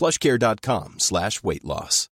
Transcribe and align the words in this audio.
plushcare.com 0.00 0.98
slash 0.98 1.42
weight 1.42 1.62
loss. 1.62 2.08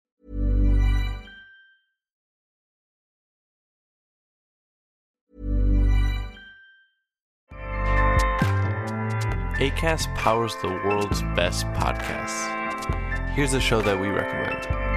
ACAST 9.60 10.14
powers 10.16 10.56
the 10.62 10.68
world's 10.68 11.22
best 11.36 11.66
podcasts. 11.68 13.34
Here's 13.34 13.54
a 13.54 13.62
show 13.62 13.82
that 13.82 14.00
we 14.00 14.10
recommend. 14.10 14.97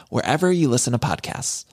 wherever 0.09 0.51
you 0.51 0.69
listen 0.69 0.93
to 0.93 0.99
podcasts. 0.99 1.65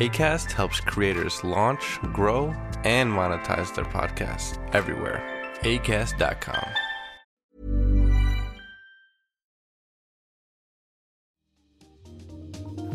ACAST 0.00 0.52
helps 0.52 0.80
creators 0.80 1.44
launch, 1.44 1.98
grow, 2.14 2.54
and 2.84 3.12
monetize 3.12 3.74
their 3.74 3.84
podcasts 3.84 4.58
everywhere. 4.74 5.22
ACAST.com. 5.60 6.64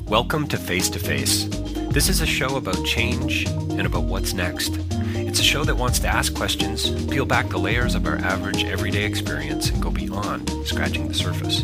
Welcome 0.08 0.48
to 0.48 0.58
Face 0.58 0.90
to 0.90 1.00
Face. 1.00 1.46
This 1.90 2.10
is 2.10 2.22
a 2.22 2.26
show 2.26 2.58
about 2.58 2.84
change 2.86 3.46
and 3.48 3.86
about 3.86 4.04
what's 4.04 4.34
next. 4.34 4.78
It's 5.16 5.40
a 5.40 5.44
show 5.44 5.64
that 5.64 5.78
wants 5.78 6.00
to 6.00 6.08
ask 6.08 6.34
questions, 6.36 6.90
peel 7.06 7.26
back 7.26 7.50
the 7.50 7.58
layers 7.58 7.96
of 7.96 8.06
our 8.06 8.18
average 8.18 8.64
everyday 8.64 9.06
experience, 9.06 9.70
and 9.70 9.82
go 9.82 9.90
beyond 9.90 10.50
scratching 10.66 11.08
the 11.08 11.14
surface. 11.14 11.64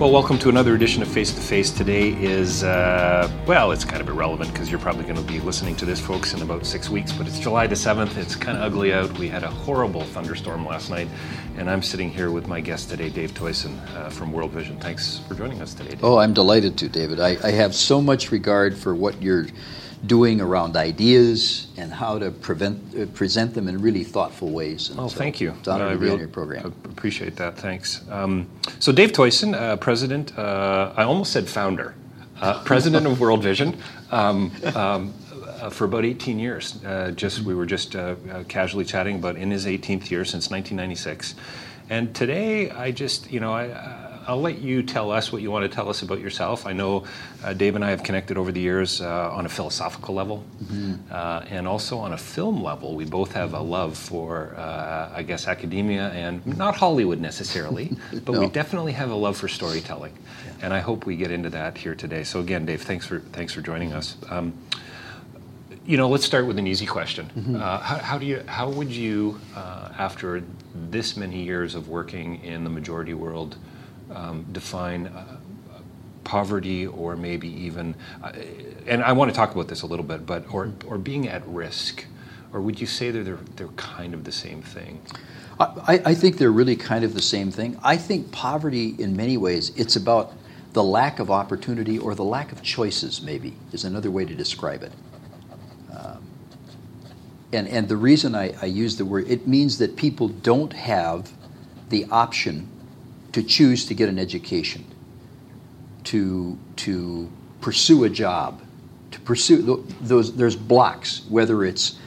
Well, 0.00 0.12
welcome 0.12 0.38
to 0.38 0.48
another 0.48 0.74
edition 0.74 1.02
of 1.02 1.08
Face 1.08 1.30
to 1.30 1.42
Face. 1.42 1.70
Today 1.70 2.12
is, 2.12 2.64
uh, 2.64 3.30
well, 3.46 3.70
it's 3.70 3.84
kind 3.84 4.00
of 4.00 4.08
irrelevant 4.08 4.50
because 4.50 4.70
you're 4.70 4.80
probably 4.80 5.02
going 5.02 5.16
to 5.16 5.22
be 5.30 5.40
listening 5.40 5.76
to 5.76 5.84
this, 5.84 6.00
folks, 6.00 6.32
in 6.32 6.40
about 6.40 6.64
six 6.64 6.88
weeks, 6.88 7.12
but 7.12 7.26
it's 7.26 7.38
July 7.38 7.66
the 7.66 7.74
7th. 7.74 8.16
It's 8.16 8.34
kind 8.34 8.56
of 8.56 8.64
ugly 8.64 8.94
out. 8.94 9.12
We 9.18 9.28
had 9.28 9.42
a 9.42 9.50
horrible 9.50 10.00
thunderstorm 10.00 10.64
last 10.64 10.88
night, 10.88 11.06
and 11.58 11.68
I'm 11.68 11.82
sitting 11.82 12.08
here 12.08 12.30
with 12.30 12.46
my 12.46 12.62
guest 12.62 12.88
today, 12.88 13.10
Dave 13.10 13.34
Toycen 13.34 13.76
uh, 13.94 14.08
from 14.08 14.32
World 14.32 14.52
Vision. 14.52 14.78
Thanks 14.78 15.18
for 15.28 15.34
joining 15.34 15.60
us 15.60 15.74
today, 15.74 15.90
Dave. 15.90 16.02
Oh, 16.02 16.16
I'm 16.16 16.32
delighted 16.32 16.78
to, 16.78 16.88
David. 16.88 17.20
I, 17.20 17.36
I 17.44 17.50
have 17.50 17.74
so 17.74 18.00
much 18.00 18.32
regard 18.32 18.78
for 18.78 18.94
what 18.94 19.20
you're 19.20 19.48
doing 20.06 20.40
around 20.40 20.76
ideas 20.76 21.66
and 21.76 21.92
how 21.92 22.18
to 22.18 22.30
prevent, 22.30 22.78
uh, 22.98 23.06
present 23.06 23.54
them 23.54 23.68
in 23.68 23.80
really 23.80 24.02
thoughtful 24.04 24.48
ways. 24.50 24.88
And 24.90 24.98
Oh, 24.98 25.08
so 25.08 25.18
thank 25.18 25.40
you. 25.40 25.50
It's 25.58 25.68
an 25.68 25.74
honor 25.74 25.86
I 25.88 25.92
to 25.92 25.98
be 25.98 26.04
real- 26.06 26.14
on 26.14 26.18
your 26.20 26.28
program. 26.28 26.72
Appreciate 26.84 27.36
that. 27.36 27.58
Thanks. 27.58 28.00
Um, 28.10 28.46
so, 28.78 28.92
Dave 28.92 29.12
Toycen, 29.12 29.54
uh, 29.54 29.76
president, 29.76 30.36
uh, 30.38 30.92
I 30.96 31.04
almost 31.04 31.32
said 31.32 31.48
founder, 31.48 31.94
uh, 32.40 32.62
president 32.64 33.06
of 33.06 33.20
World 33.20 33.42
Vision. 33.42 33.76
Um, 34.10 34.50
um, 34.74 35.12
uh, 35.60 35.68
for 35.68 35.84
about 35.84 36.06
18 36.06 36.38
years, 36.38 36.82
uh, 36.86 37.10
just 37.14 37.42
we 37.42 37.54
were 37.54 37.66
just 37.66 37.94
casually 38.48 38.84
chatting 38.84 39.16
about 39.16 39.36
in 39.36 39.50
his 39.50 39.66
18th 39.66 40.10
year 40.10 40.24
since 40.24 40.50
1996, 40.50 41.34
and 41.90 42.14
today 42.14 42.70
I 42.70 42.90
just 42.92 43.30
you 43.30 43.40
know 43.40 43.52
I, 43.52 43.64
I'll 44.26 44.40
let 44.40 44.58
you 44.58 44.82
tell 44.82 45.10
us 45.10 45.32
what 45.32 45.42
you 45.42 45.50
want 45.50 45.70
to 45.70 45.74
tell 45.74 45.88
us 45.88 46.02
about 46.02 46.20
yourself. 46.20 46.66
I 46.66 46.72
know 46.72 47.04
uh, 47.42 47.52
Dave 47.52 47.74
and 47.74 47.84
I 47.84 47.90
have 47.90 48.02
connected 48.02 48.36
over 48.36 48.52
the 48.52 48.60
years 48.60 49.00
uh, 49.00 49.30
on 49.30 49.46
a 49.46 49.48
philosophical 49.48 50.14
level, 50.14 50.44
uh, 51.10 51.44
and 51.48 51.66
also 51.66 51.98
on 51.98 52.12
a 52.12 52.18
film 52.18 52.62
level. 52.62 52.94
We 52.94 53.04
both 53.04 53.32
have 53.32 53.54
a 53.54 53.60
love 53.60 53.96
for, 53.96 54.54
uh, 54.56 55.10
I 55.14 55.22
guess, 55.22 55.48
academia 55.48 56.08
and 56.10 56.44
not 56.58 56.76
Hollywood 56.76 57.20
necessarily, 57.20 57.96
but 58.24 58.38
we 58.38 58.46
definitely 58.48 58.92
have 58.92 59.10
a 59.10 59.14
love 59.14 59.36
for 59.36 59.48
storytelling, 59.48 60.12
and 60.62 60.72
I 60.72 60.80
hope 60.80 61.06
we 61.06 61.16
get 61.16 61.30
into 61.30 61.50
that 61.50 61.78
here 61.78 61.94
today. 61.94 62.24
So 62.24 62.40
again, 62.40 62.66
Dave, 62.66 62.82
thanks 62.82 63.06
for 63.06 63.20
thanks 63.20 63.52
for 63.52 63.62
joining 63.62 63.92
us. 63.92 64.16
Um, 64.28 64.52
you 65.86 65.96
know, 65.96 66.08
let's 66.08 66.24
start 66.24 66.46
with 66.46 66.58
an 66.58 66.66
easy 66.66 66.86
question. 66.86 67.56
Uh, 67.56 67.78
how, 67.80 67.96
how 67.98 68.18
do 68.18 68.26
you, 68.26 68.44
how 68.46 68.68
would 68.68 68.90
you, 68.90 69.40
uh, 69.56 69.88
after 69.98 70.42
this 70.74 71.16
many 71.16 71.42
years 71.42 71.74
of 71.74 71.88
working 71.88 72.44
in 72.44 72.62
the 72.62 72.70
majority 72.70 73.14
world, 73.14 73.56
um, 74.14 74.46
define 74.52 75.06
uh, 75.06 75.38
poverty 76.24 76.86
or 76.86 77.16
maybe 77.16 77.48
even, 77.48 77.94
uh, 78.22 78.32
and 78.86 79.02
I 79.02 79.12
want 79.12 79.30
to 79.30 79.36
talk 79.36 79.54
about 79.54 79.68
this 79.68 79.82
a 79.82 79.86
little 79.86 80.04
bit, 80.04 80.26
but 80.26 80.52
or 80.52 80.72
or 80.86 80.98
being 80.98 81.28
at 81.28 81.46
risk, 81.46 82.04
or 82.52 82.60
would 82.60 82.80
you 82.80 82.86
say 82.86 83.10
they're 83.10 83.38
they're 83.56 83.68
kind 83.68 84.14
of 84.14 84.24
the 84.24 84.32
same 84.32 84.62
thing? 84.62 85.00
I, 85.60 86.00
I 86.06 86.14
think 86.14 86.38
they're 86.38 86.50
really 86.50 86.76
kind 86.76 87.04
of 87.04 87.12
the 87.12 87.20
same 87.20 87.50
thing. 87.50 87.78
I 87.82 87.98
think 87.98 88.32
poverty, 88.32 88.94
in 88.98 89.14
many 89.14 89.36
ways, 89.36 89.72
it's 89.76 89.94
about 89.94 90.32
the 90.72 90.82
lack 90.82 91.18
of 91.18 91.30
opportunity 91.30 91.98
or 91.98 92.14
the 92.14 92.24
lack 92.24 92.50
of 92.50 92.62
choices, 92.62 93.20
maybe, 93.20 93.54
is 93.72 93.84
another 93.84 94.10
way 94.10 94.24
to 94.24 94.34
describe 94.34 94.82
it. 94.82 94.92
Um, 95.92 96.24
and, 97.52 97.68
and 97.68 97.88
the 97.88 97.96
reason 97.96 98.34
I, 98.34 98.54
I 98.62 98.66
use 98.66 98.96
the 98.96 99.04
word, 99.04 99.28
it 99.28 99.46
means 99.46 99.76
that 99.78 99.96
people 99.96 100.28
don't 100.28 100.72
have 100.72 101.30
the 101.90 102.06
option 102.10 102.68
to 103.32 103.42
choose 103.42 103.86
to 103.86 103.94
get 103.94 104.08
an 104.08 104.18
education, 104.18 104.84
to, 106.04 106.58
to 106.76 107.30
pursue 107.60 108.04
a 108.04 108.10
job, 108.10 108.62
to 109.12 109.20
pursue 109.20 109.84
those, 110.00 110.34
there's 110.36 110.56
blocks, 110.56 111.22
whether 111.28 111.64
it's, 111.64 111.98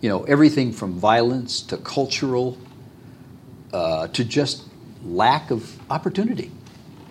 you 0.00 0.08
know, 0.08 0.24
everything 0.24 0.72
from 0.72 0.92
violence 0.94 1.60
to 1.62 1.76
cultural 1.76 2.56
uh, 3.72 4.08
to 4.08 4.24
just 4.24 4.64
lack 5.04 5.50
of 5.50 5.78
opportunity. 5.90 6.50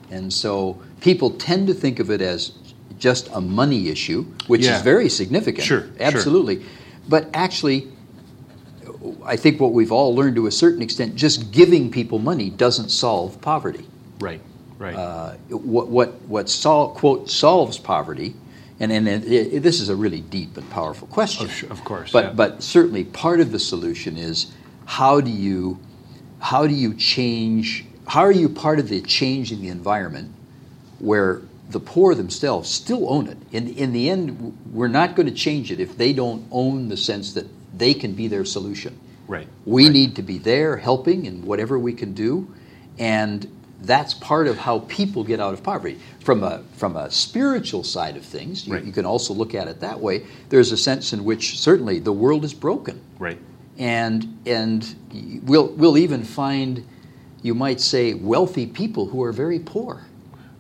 And 0.09 0.31
so 0.31 0.81
people 1.00 1.31
tend 1.31 1.67
to 1.67 1.74
think 1.74 2.00
of 2.00 2.12
it 2.12 2.21
as 2.21 2.51
just 2.97 3.29
a 3.33 3.41
money 3.41 3.89
issue, 3.89 4.25
which 4.47 4.62
Yeah. 4.62 4.77
is 4.77 4.83
very 4.83 5.09
significant. 5.09 5.65
Sure, 5.65 5.81
sure. 5.81 5.89
Absolutely. 6.00 6.63
But 7.09 7.29
actually, 7.33 7.88
I 9.25 9.35
think 9.35 9.59
what 9.59 9.73
we've 9.73 9.91
all 9.91 10.15
learned 10.15 10.35
to 10.35 10.47
a 10.47 10.51
certain 10.51 10.81
extent, 10.81 11.15
just 11.15 11.51
giving 11.51 11.91
people 11.91 12.19
money 12.19 12.50
doesn't 12.50 12.89
solve 12.89 13.39
poverty. 13.41 13.85
Right, 14.19 14.41
Right. 14.81 14.95
Uh, 14.95 15.33
what 15.50 15.89
what 15.89 16.21
what 16.23 16.50
sol- 16.50 16.95
quote 16.95 17.29
solves 17.29 17.77
poverty, 17.77 18.33
and 18.79 18.91
and 18.91 19.07
it, 19.07 19.23
it, 19.25 19.59
this 19.62 19.79
is 19.79 19.89
a 19.89 19.95
really 19.95 20.21
deep 20.21 20.57
and 20.57 20.68
powerful 20.71 21.07
question. 21.07 21.45
Of, 21.45 21.71
of 21.71 21.83
course. 21.83 22.12
But 22.12 22.23
yeah. 22.23 22.33
but 22.33 22.63
certainly 22.63 23.03
part 23.03 23.39
of 23.41 23.51
the 23.51 23.59
solution 23.59 24.18
is 24.18 24.51
how 24.85 25.21
do 25.21 25.29
you 25.29 25.79
how 26.39 26.65
do 26.65 26.74
you 26.74 26.95
change 26.95 27.85
how 28.07 28.21
are 28.21 28.31
you 28.31 28.50
part 28.50 28.79
of 28.79 28.89
the 28.89 29.01
change 29.01 29.51
in 29.51 29.62
the 29.62 29.67
environment 29.67 30.33
where 30.97 31.44
the 31.69 31.79
poor 31.79 32.15
themselves 32.15 32.67
still 32.67 33.07
own 33.07 33.27
it. 33.27 33.38
In 33.51 33.67
in 33.75 33.94
the 33.94 34.09
end, 34.09 34.57
we're 34.74 34.88
not 34.88 35.15
going 35.15 35.27
to 35.27 35.35
change 35.35 35.71
it 35.71 35.79
if 35.79 35.95
they 35.95 36.12
don't 36.12 36.47
own 36.50 36.89
the 36.89 36.97
sense 36.97 37.33
that 37.33 37.45
they 37.77 37.94
can 37.94 38.13
be 38.13 38.27
their 38.27 38.45
solution. 38.45 39.00
Right. 39.31 39.47
We 39.65 39.85
right. 39.85 39.93
need 39.93 40.15
to 40.17 40.21
be 40.21 40.37
there 40.37 40.77
helping 40.77 41.25
in 41.25 41.45
whatever 41.45 41.79
we 41.79 41.93
can 41.93 42.13
do, 42.13 42.47
and 42.99 43.47
that's 43.81 44.13
part 44.13 44.47
of 44.47 44.57
how 44.57 44.79
people 44.87 45.23
get 45.23 45.39
out 45.39 45.53
of 45.53 45.63
poverty. 45.63 45.97
From 46.19 46.43
a 46.43 46.61
from 46.77 46.95
a 46.95 47.09
spiritual 47.09 47.83
side 47.83 48.15
of 48.17 48.23
things, 48.23 48.67
you, 48.67 48.73
Right. 48.73 48.83
you 48.83 48.91
can 48.91 49.05
also 49.05 49.33
look 49.33 49.55
at 49.55 49.67
it 49.67 49.79
that 49.79 49.99
way. 49.99 50.23
There's 50.49 50.71
a 50.71 50.77
sense 50.77 51.13
in 51.13 51.23
which 51.23 51.59
certainly 51.59 51.99
the 51.99 52.11
world 52.13 52.43
is 52.45 52.53
broken, 52.53 52.99
Right. 53.17 53.39
and 53.79 54.27
and 54.45 54.95
we'll 55.43 55.69
we'll 55.77 55.97
even 55.97 56.23
find, 56.23 56.83
you 57.41 57.55
might 57.55 57.81
say, 57.81 58.13
wealthy 58.13 58.67
people 58.67 59.07
who 59.07 59.23
are 59.23 59.31
very 59.33 59.59
poor. 59.59 60.03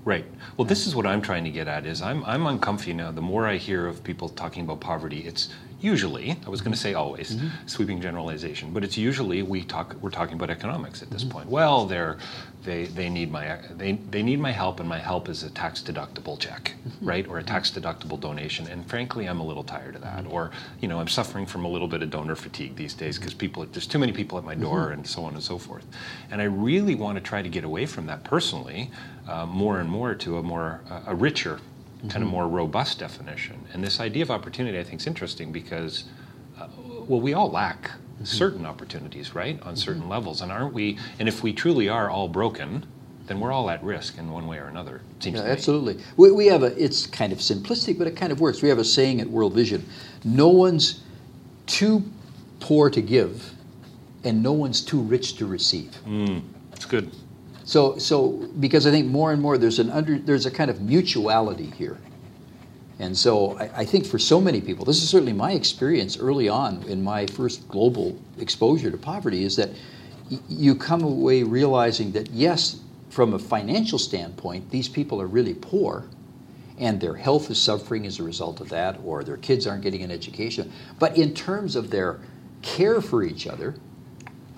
Right. 0.03 0.25
Well, 0.57 0.65
this 0.65 0.87
is 0.87 0.95
what 0.95 1.05
I'm 1.05 1.21
trying 1.21 1.43
to 1.43 1.51
get 1.51 1.67
at. 1.67 1.85
Is 1.85 2.01
I'm 2.01 2.23
I'm 2.25 2.47
uncomfy 2.47 2.93
now. 2.93 3.11
The 3.11 3.21
more 3.21 3.45
I 3.47 3.57
hear 3.57 3.85
of 3.85 4.03
people 4.03 4.29
talking 4.29 4.63
about 4.63 4.79
poverty, 4.79 5.19
it's 5.27 5.49
usually 5.81 6.37
I 6.45 6.49
was 6.49 6.61
going 6.61 6.73
to 6.73 6.79
say 6.79 6.93
always 6.93 7.35
mm-hmm. 7.35 7.67
sweeping 7.67 8.01
generalization, 8.01 8.71
but 8.71 8.83
it's 8.83 8.97
usually 8.97 9.41
we 9.43 9.63
talk 9.63 9.95
we're 10.01 10.09
talking 10.09 10.35
about 10.35 10.49
economics 10.49 11.01
at 11.01 11.09
this 11.09 11.23
mm-hmm. 11.23 11.31
point. 11.31 11.49
Well, 11.49 11.85
they're 11.85 12.17
they 12.63 12.85
they 12.85 13.09
need 13.09 13.31
my 13.31 13.59
they 13.71 13.93
they 13.93 14.21
need 14.23 14.39
my 14.39 14.51
help, 14.51 14.79
and 14.79 14.87
my 14.87 14.99
help 14.99 15.29
is 15.29 15.43
a 15.43 15.49
tax 15.49 15.81
deductible 15.81 16.39
check, 16.39 16.73
mm-hmm. 16.87 17.05
right, 17.05 17.27
or 17.27 17.39
a 17.39 17.43
tax 17.43 17.71
deductible 17.71 18.19
donation. 18.19 18.67
And 18.67 18.87
frankly, 18.87 19.25
I'm 19.27 19.39
a 19.39 19.45
little 19.45 19.63
tired 19.63 19.95
of 19.95 20.01
that. 20.01 20.25
Or 20.27 20.51
you 20.79 20.87
know, 20.87 20.99
I'm 20.99 21.07
suffering 21.07 21.45
from 21.45 21.65
a 21.65 21.67
little 21.67 21.87
bit 21.87 22.03
of 22.03 22.09
donor 22.09 22.35
fatigue 22.35 22.75
these 22.75 22.93
days 22.93 23.17
because 23.17 23.33
people 23.33 23.65
there's 23.65 23.87
too 23.87 23.99
many 23.99 24.11
people 24.11 24.37
at 24.37 24.43
my 24.43 24.55
door, 24.55 24.91
and 24.91 25.05
so 25.05 25.23
on 25.23 25.33
and 25.33 25.43
so 25.43 25.57
forth. 25.57 25.85
And 26.29 26.41
I 26.41 26.45
really 26.45 26.95
want 26.95 27.17
to 27.17 27.21
try 27.21 27.41
to 27.41 27.49
get 27.49 27.63
away 27.63 27.85
from 27.85 28.05
that 28.05 28.23
personally, 28.23 28.91
uh, 29.27 29.45
more 29.45 29.79
and 29.79 29.89
more 29.89 30.13
to 30.15 30.37
a 30.37 30.43
more 30.43 30.81
uh, 30.89 31.01
a 31.07 31.15
richer, 31.15 31.59
kind 32.09 32.17
of 32.17 32.21
mm-hmm. 32.23 32.31
more 32.31 32.47
robust 32.47 32.99
definition. 32.99 33.65
And 33.73 33.83
this 33.83 33.99
idea 33.99 34.23
of 34.23 34.31
opportunity, 34.31 34.79
I 34.79 34.83
think, 34.83 35.01
is 35.01 35.07
interesting 35.07 35.51
because 35.51 36.05
uh, 36.59 36.67
well, 37.07 37.21
we 37.21 37.33
all 37.33 37.49
lack 37.49 37.83
mm-hmm. 37.83 38.25
certain 38.25 38.65
opportunities, 38.65 39.35
right, 39.35 39.59
on 39.61 39.69
mm-hmm. 39.69 39.75
certain 39.75 40.09
levels, 40.09 40.41
and 40.41 40.51
aren't 40.51 40.73
we? 40.73 40.97
And 41.19 41.27
if 41.27 41.43
we 41.43 41.53
truly 41.53 41.89
are 41.89 42.09
all 42.09 42.27
broken, 42.27 42.85
then 43.27 43.39
we're 43.39 43.51
all 43.51 43.69
at 43.69 43.83
risk 43.83 44.17
in 44.17 44.29
one 44.31 44.47
way 44.47 44.57
or 44.57 44.65
another. 44.65 45.01
It 45.17 45.23
seems 45.23 45.35
Yeah, 45.35 45.41
to 45.43 45.47
me. 45.47 45.53
absolutely. 45.53 46.03
We, 46.17 46.31
we 46.31 46.47
have 46.47 46.63
a, 46.63 46.83
it's 46.83 47.07
kind 47.07 47.31
of 47.31 47.39
simplistic, 47.39 47.97
but 47.97 48.07
it 48.07 48.15
kind 48.15 48.31
of 48.31 48.39
works. 48.41 48.61
We 48.61 48.69
have 48.69 48.79
a 48.79 48.83
saying 48.83 49.21
at 49.21 49.29
World 49.29 49.53
Vision 49.53 49.85
no 50.23 50.49
one's 50.49 51.01
too 51.65 52.03
poor 52.59 52.89
to 52.89 53.01
give, 53.01 53.53
and 54.23 54.43
no 54.43 54.51
one's 54.51 54.81
too 54.81 55.01
rich 55.01 55.37
to 55.37 55.45
receive. 55.45 55.97
Mm, 56.05 56.41
it's 56.73 56.85
good. 56.85 57.11
So, 57.71 57.97
so 57.99 58.31
because 58.59 58.85
I 58.85 58.91
think 58.91 59.07
more 59.07 59.31
and 59.31 59.41
more 59.41 59.57
there's 59.57 59.79
an 59.79 59.91
under, 59.91 60.19
there's 60.19 60.45
a 60.45 60.51
kind 60.51 60.69
of 60.69 60.81
mutuality 60.81 61.67
here. 61.77 61.97
And 62.99 63.17
so 63.17 63.57
I, 63.57 63.71
I 63.77 63.85
think 63.85 64.05
for 64.05 64.19
so 64.19 64.41
many 64.41 64.59
people, 64.59 64.83
this 64.83 65.01
is 65.01 65.07
certainly 65.07 65.31
my 65.31 65.53
experience 65.53 66.17
early 66.17 66.49
on 66.49 66.83
in 66.89 67.01
my 67.01 67.27
first 67.27 67.65
global 67.69 68.19
exposure 68.37 68.91
to 68.91 68.97
poverty, 68.97 69.45
is 69.45 69.55
that 69.55 69.69
y- 70.29 70.39
you 70.49 70.75
come 70.75 71.01
away 71.01 71.43
realizing 71.43 72.11
that 72.11 72.31
yes, 72.31 72.81
from 73.09 73.33
a 73.33 73.39
financial 73.39 73.97
standpoint, 73.97 74.69
these 74.69 74.89
people 74.89 75.21
are 75.21 75.27
really 75.27 75.53
poor, 75.53 76.09
and 76.77 76.99
their 76.99 77.15
health 77.15 77.49
is 77.49 77.57
suffering 77.57 78.05
as 78.05 78.19
a 78.19 78.23
result 78.23 78.59
of 78.59 78.67
that, 78.67 78.99
or 79.05 79.23
their 79.23 79.37
kids 79.37 79.65
aren't 79.65 79.81
getting 79.81 80.03
an 80.03 80.11
education. 80.11 80.73
But 80.99 81.17
in 81.17 81.33
terms 81.33 81.77
of 81.77 81.89
their 81.89 82.19
care 82.63 82.99
for 82.99 83.23
each 83.23 83.47
other, 83.47 83.75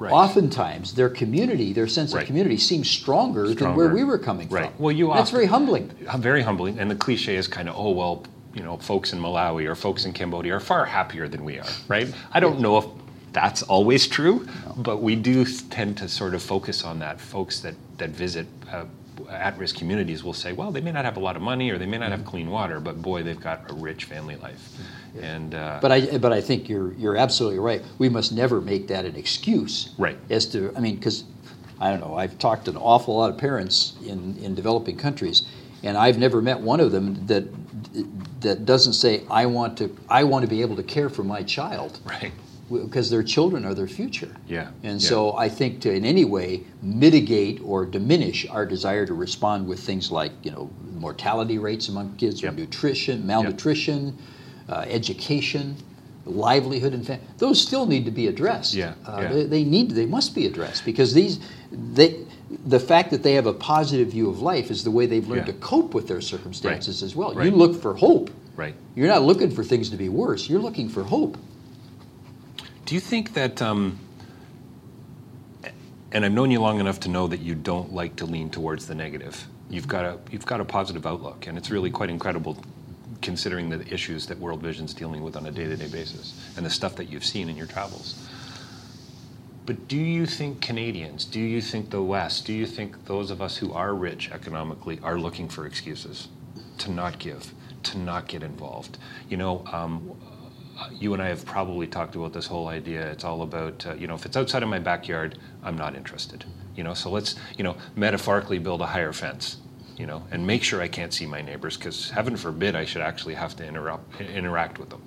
Right. 0.03 0.11
oftentimes 0.13 0.93
their 0.95 1.09
community, 1.09 1.71
their 1.71 1.87
sense 1.87 2.13
Right. 2.13 2.21
of 2.23 2.27
community, 2.27 2.57
seems 2.57 2.89
stronger, 2.89 3.53
than 3.53 3.73
where 3.75 3.87
we 3.93 4.03
were 4.03 4.17
coming 4.17 4.49
Right. 4.49 4.65
from. 4.65 4.73
Well, 4.77 4.91
you 4.91 5.07
That's 5.07 5.21
often- 5.21 5.33
very 5.35 5.45
humbling. 5.45 5.91
Uh, 6.07 6.17
Very 6.17 6.41
humbling, 6.41 6.77
and 6.77 6.91
the 6.91 6.95
cliche 6.95 7.35
is 7.37 7.47
kind 7.47 7.69
of, 7.69 7.75
oh 7.77 7.91
well, 7.91 8.23
you 8.53 8.61
know, 8.63 8.75
folks 8.77 9.13
in 9.13 9.19
Malawi 9.19 9.65
or 9.65 9.75
folks 9.75 10.05
in 10.05 10.11
Cambodia 10.11 10.55
are 10.55 10.59
far 10.59 10.85
happier 10.85 11.27
than 11.29 11.43
we 11.45 11.57
are, 11.57 11.65
right? 11.87 12.13
I 12.33 12.39
don't 12.41 12.59
know 12.59 12.77
if 12.77 12.85
that's 13.31 13.63
always 13.63 14.05
true, 14.05 14.45
but 14.77 15.01
we 15.01 15.15
do 15.15 15.45
tend 15.69 15.97
to 15.97 16.09
sort 16.09 16.33
of 16.35 16.41
focus 16.43 16.83
on 16.83 16.99
that. 16.99 17.19
Folks 17.21 17.61
that 17.61 17.75
that 17.97 18.09
visit. 18.09 18.47
Uh, 18.71 18.83
at-risk 19.29 19.75
communities 19.75 20.23
will 20.23 20.33
say, 20.33 20.53
well, 20.53 20.71
they 20.71 20.81
may 20.81 20.91
not 20.91 21.05
have 21.05 21.17
a 21.17 21.19
lot 21.19 21.35
of 21.35 21.41
money 21.41 21.69
or 21.71 21.77
they 21.77 21.85
may 21.85 21.97
not 21.97 22.11
have 22.11 22.25
clean 22.25 22.49
water, 22.49 22.79
but 22.79 23.01
boy, 23.01 23.23
they've 23.23 23.39
got 23.39 23.69
a 23.69 23.73
rich 23.73 24.05
family 24.05 24.35
life. 24.37 24.77
And 25.21 25.53
uh, 25.53 25.79
But 25.81 25.91
I, 25.91 26.17
but 26.17 26.33
I 26.33 26.41
think 26.41 26.67
you're 26.67 26.93
you're 26.93 27.17
absolutely 27.17 27.59
right. 27.59 27.83
We 27.99 28.09
must 28.09 28.31
never 28.31 28.61
make 28.61 28.87
that 28.87 29.05
an 29.05 29.15
excuse. 29.15 29.93
Right. 29.97 30.17
As 30.29 30.45
to, 30.47 30.73
I 30.75 30.79
mean, 30.79 30.95
because 30.95 31.23
I 31.79 31.89
don't 31.91 31.99
know. 31.99 32.15
I've 32.15 32.37
talked 32.39 32.65
to 32.65 32.71
an 32.71 32.77
awful 32.77 33.17
lot 33.17 33.29
of 33.29 33.37
parents 33.37 33.93
in 34.05 34.37
in 34.37 34.55
developing 34.55 34.97
countries, 34.97 35.43
and 35.83 35.97
I've 35.97 36.17
never 36.17 36.41
met 36.41 36.59
one 36.59 36.79
of 36.79 36.91
them 36.91 37.27
that 37.27 37.43
that 38.41 38.65
doesn't 38.65 38.93
say, 38.93 39.23
I 39.29 39.45
want 39.45 39.77
to 39.79 39.95
I 40.09 40.23
want 40.23 40.43
to 40.43 40.49
be 40.49 40.61
able 40.61 40.75
to 40.77 40.83
care 40.83 41.09
for 41.09 41.23
my 41.23 41.43
child. 41.43 41.99
right, 42.05 42.31
because 42.71 43.09
their 43.09 43.23
children 43.23 43.65
are 43.65 43.73
their 43.73 43.87
future. 43.87 44.35
Yeah, 44.47 44.69
And 44.83 45.01
yeah. 45.01 45.09
so 45.09 45.35
I 45.37 45.49
think 45.49 45.81
to 45.81 45.93
in 45.93 46.05
any 46.05 46.25
way 46.25 46.63
mitigate 46.81 47.61
or 47.63 47.85
diminish 47.85 48.47
our 48.49 48.65
desire 48.65 49.05
to 49.05 49.13
respond 49.13 49.67
with 49.67 49.79
things 49.79 50.11
like 50.11 50.31
you 50.43 50.51
know 50.51 50.69
mortality 50.97 51.57
rates 51.57 51.89
among 51.89 52.15
kids, 52.15 52.41
or 52.41 52.47
Yep. 52.47 52.55
nutrition, 52.55 53.27
malnutrition, 53.27 54.17
uh, 54.69 54.85
education, 54.87 55.75
livelihood, 56.25 56.93
and 56.93 57.05
fam- 57.05 57.19
those 57.37 57.59
still 57.61 57.85
need 57.85 58.05
to 58.05 58.11
be 58.11 58.27
addressed. 58.27 58.73
Yeah, 58.73 58.93
Uh, 59.05 59.19
yeah. 59.23 59.33
They, 59.33 59.43
they 59.45 59.63
need 59.65 59.91
they 59.91 60.05
must 60.05 60.33
be 60.33 60.45
addressed 60.45 60.85
because 60.85 61.13
these 61.13 61.39
they. 61.71 62.15
The 62.67 62.79
fact 62.79 63.09
that 63.09 63.23
they 63.23 63.33
have 63.33 63.47
a 63.47 63.53
positive 63.53 64.09
view 64.09 64.29
of 64.29 64.39
life 64.41 64.69
is 64.69 64.83
the 64.83 64.91
way 64.91 65.07
they've 65.07 65.27
learned 65.27 65.47
Yeah. 65.47 65.53
to 65.53 65.59
cope 65.59 65.95
with 65.95 66.07
their 66.07 66.21
circumstances 66.21 67.01
as 67.01 67.15
well. 67.15 67.33
Right. 67.33 67.45
You 67.49 67.51
look 67.57 67.81
for 67.81 67.95
hope. 67.95 68.29
right. 68.55 68.75
You're 68.95 69.07
not 69.07 69.23
looking 69.23 69.49
for 69.49 69.63
things 69.63 69.89
to 69.89 69.97
be 69.97 70.07
worse. 70.07 70.47
You're 70.47 70.61
looking 70.61 70.87
for 70.87 71.01
hope. 71.03 71.35
Do 72.93 72.97
you 72.97 73.01
think 73.01 73.33
that, 73.33 73.59
um, 73.59 73.97
and 76.11 76.23
I've 76.23 76.31
known 76.31 76.51
you 76.51 76.61
long 76.61 76.79
enough 76.79 76.99
to 76.99 77.09
know 77.09 77.25
that 77.25 77.39
you 77.39 77.55
don't 77.55 77.91
like 77.91 78.17
to 78.17 78.27
lean 78.27 78.51
towards 78.51 78.85
the 78.85 78.93
negative. 78.93 79.47
You've 79.67 79.87
got 79.87 80.05
a 80.05 80.19
you've 80.29 80.45
got 80.45 80.61
a 80.61 80.63
positive 80.63 81.07
outlook, 81.07 81.47
and 81.47 81.57
it's 81.57 81.71
really 81.71 81.89
quite 81.89 82.11
incredible, 82.11 82.63
considering 83.23 83.67
the 83.67 83.81
issues 83.91 84.27
that 84.27 84.37
World 84.37 84.61
Vision's 84.61 84.93
dealing 84.93 85.23
with 85.23 85.35
on 85.35 85.47
a 85.47 85.51
day-to-day 85.51 85.87
basis, 85.87 86.53
and 86.55 86.63
the 86.63 86.69
stuff 86.69 86.95
that 86.97 87.09
you've 87.09 87.25
seen 87.25 87.49
in 87.49 87.57
your 87.57 87.65
travels. 87.65 88.29
But 89.65 89.87
do 89.87 89.97
you 89.97 90.27
think 90.27 90.61
Canadians, 90.61 91.25
do 91.25 91.39
you 91.39 91.61
think 91.61 91.89
the 91.89 92.03
West, 92.03 92.45
do 92.45 92.53
you 92.53 92.67
think 92.67 93.05
those 93.05 93.31
of 93.31 93.41
us 93.41 93.57
who 93.57 93.73
are 93.73 93.95
rich 93.95 94.29
economically 94.29 94.99
are 95.01 95.17
looking 95.17 95.49
for 95.49 95.65
excuses 95.65 96.27
to 96.77 96.91
not 96.91 97.17
give, 97.17 97.55
to 97.81 97.97
not 97.97 98.27
get 98.27 98.43
involved? 98.43 98.99
You 99.29 99.37
know, 99.37 99.65
um, 99.71 100.15
you 100.91 101.13
and 101.13 101.21
I 101.21 101.27
have 101.27 101.45
probably 101.45 101.87
talked 101.87 102.15
about 102.15 102.33
this 102.33 102.47
whole 102.47 102.67
idea. 102.67 103.09
It's 103.11 103.23
all 103.23 103.41
about, 103.41 103.85
uh, 103.85 103.93
you 103.93 104.07
know, 104.07 104.15
if 104.15 104.25
it's 104.25 104.37
outside 104.37 104.63
of 104.63 104.69
my 104.69 104.79
backyard, 104.79 105.37
I'm 105.63 105.77
not 105.77 105.95
interested. 105.95 106.45
You 106.75 106.83
know, 106.83 106.93
so 106.93 107.09
let's, 107.09 107.35
you 107.57 107.63
know, 107.63 107.75
metaphorically 107.95 108.59
build 108.59 108.81
a 108.81 108.85
higher 108.85 109.13
fence, 109.13 109.57
you 109.97 110.07
know, 110.07 110.23
and 110.31 110.45
make 110.45 110.63
sure 110.63 110.81
I 110.81 110.87
can't 110.87 111.13
see 111.13 111.25
my 111.25 111.41
neighbors 111.41 111.77
because 111.77 112.09
heaven 112.09 112.35
forbid 112.35 112.75
I 112.75 112.85
should 112.85 113.01
actually 113.01 113.35
have 113.35 113.55
to 113.57 113.65
interrupt, 113.65 114.19
interact 114.21 114.79
with 114.79 114.89
them. 114.89 115.03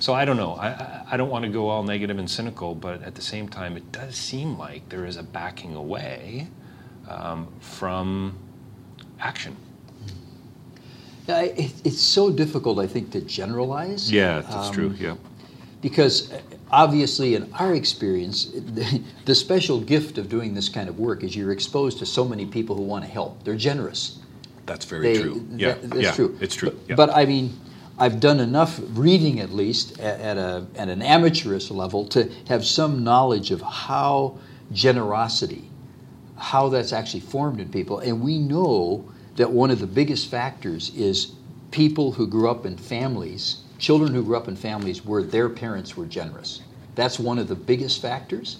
So 0.00 0.14
I 0.14 0.24
don't 0.24 0.36
know. 0.36 0.54
I, 0.54 1.04
I, 1.10 1.16
don't 1.16 1.28
want 1.28 1.44
to 1.44 1.50
go 1.50 1.68
all 1.68 1.82
negative 1.82 2.18
and 2.18 2.30
cynical, 2.30 2.76
but 2.76 3.02
at 3.02 3.16
the 3.16 3.22
same 3.22 3.48
time, 3.48 3.76
it 3.76 3.90
does 3.90 4.14
seem 4.14 4.56
like 4.56 4.88
there 4.88 5.04
is 5.04 5.16
a 5.16 5.24
backing 5.24 5.74
away 5.74 6.46
um, 7.08 7.48
from 7.58 8.38
action. 9.18 9.56
Yeah, 11.28 11.40
it, 11.42 11.72
it's 11.84 12.00
so 12.00 12.30
difficult, 12.30 12.78
I 12.78 12.86
think, 12.86 13.10
to 13.12 13.20
generalize. 13.20 14.10
Yeah, 14.10 14.40
that's 14.40 14.68
Um, 14.68 14.74
true. 14.74 14.94
Yeah. 14.98 15.16
Because 15.82 16.32
uh, 16.32 16.40
obviously, 16.70 17.34
in 17.34 17.52
our 17.54 17.74
experience, 17.74 18.46
the, 18.46 19.02
the 19.26 19.34
special 19.34 19.78
gift 19.78 20.16
of 20.16 20.30
doing 20.30 20.54
this 20.54 20.68
kind 20.70 20.88
of 20.88 20.98
work 20.98 21.22
is 21.22 21.36
you're 21.36 21.52
exposed 21.52 21.98
to 21.98 22.06
so 22.06 22.24
many 22.24 22.46
people 22.46 22.74
who 22.76 22.82
want 22.82 23.04
to 23.04 23.10
help. 23.10 23.44
They're 23.44 23.56
generous. 23.56 24.20
That's 24.64 24.86
very 24.86 25.12
They- 25.12 25.20
true. 25.22 25.46
Yeah, 25.54 25.74
that- 25.74 25.90
that's 25.90 26.02
yeah, 26.02 26.12
true. 26.12 26.38
It's 26.40 26.54
true. 26.54 26.70
But, 26.70 26.88
yeah. 26.88 26.94
but 26.96 27.10
I 27.14 27.26
mean, 27.26 27.52
I've 27.98 28.20
done 28.20 28.40
enough 28.40 28.80
reading, 28.94 29.40
at 29.40 29.50
least 29.52 30.00
at, 30.00 30.20
at 30.20 30.38
a 30.38 30.66
at 30.76 30.88
an 30.88 31.02
amateurish 31.02 31.70
level, 31.70 32.06
to 32.06 32.30
have 32.48 32.64
some 32.64 33.04
knowledge 33.04 33.50
of 33.50 33.60
how 33.60 34.38
generosity, 34.72 35.68
how 36.36 36.68
that's 36.70 36.92
actually 36.92 37.20
formed 37.20 37.60
in 37.60 37.68
people, 37.68 37.98
and 37.98 38.22
we 38.22 38.38
know 38.38 39.04
that 39.38 39.52
one 39.52 39.70
of 39.70 39.78
the 39.78 39.86
biggest 39.86 40.28
factors 40.28 40.92
is 40.96 41.32
people 41.70 42.10
who 42.10 42.26
grew 42.26 42.50
up 42.50 42.66
in 42.66 42.76
families, 42.76 43.62
children 43.78 44.12
who 44.12 44.24
grew 44.24 44.36
up 44.36 44.48
in 44.48 44.56
families 44.56 45.04
where 45.04 45.22
their 45.22 45.48
parents 45.48 45.96
were 45.96 46.06
generous. 46.06 46.60
That's 46.96 47.20
one 47.20 47.38
of 47.38 47.46
the 47.46 47.54
biggest 47.54 48.02
factors, 48.02 48.58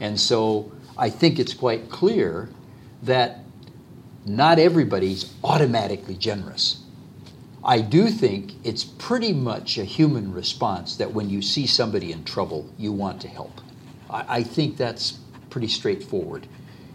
and 0.00 0.18
so 0.18 0.72
I 0.96 1.08
think 1.08 1.38
it's 1.38 1.54
quite 1.54 1.88
clear 1.88 2.48
that 3.04 3.44
not 4.26 4.58
everybody's 4.58 5.32
automatically 5.44 6.16
generous. 6.16 6.82
I 7.64 7.80
do 7.80 8.08
think 8.08 8.54
it's 8.64 8.82
pretty 8.82 9.32
much 9.32 9.78
a 9.78 9.84
human 9.84 10.32
response 10.32 10.96
that 10.96 11.12
when 11.12 11.30
you 11.30 11.42
see 11.42 11.66
somebody 11.68 12.10
in 12.10 12.24
trouble, 12.24 12.68
you 12.76 12.92
want 12.92 13.20
to 13.22 13.28
help. 13.28 13.60
I, 14.10 14.38
I 14.38 14.42
think 14.42 14.76
that's 14.76 15.20
pretty 15.50 15.68
straightforward. 15.68 16.48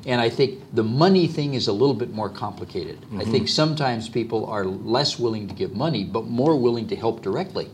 And 0.06 0.20
I 0.20 0.30
think 0.30 0.62
the 0.74 0.84
money 0.84 1.28
thing 1.28 1.54
is 1.54 1.68
a 1.68 1.74
little 1.74 1.96
bit 1.96 2.12
more 2.12 2.30
complicated. 2.30 3.02
Mm-hmm. 3.02 3.22
I 3.22 3.26
think 3.26 3.48
sometimes 3.48 4.10
people 4.10 4.46
are 4.48 4.66
less 4.66 5.18
willing 5.18 5.48
to 5.48 5.54
give 5.54 5.76
money, 5.76 6.04
but 6.04 6.26
more 6.26 6.56
willing 6.56 6.88
to 6.88 6.96
help 6.96 7.22
directly. 7.22 7.70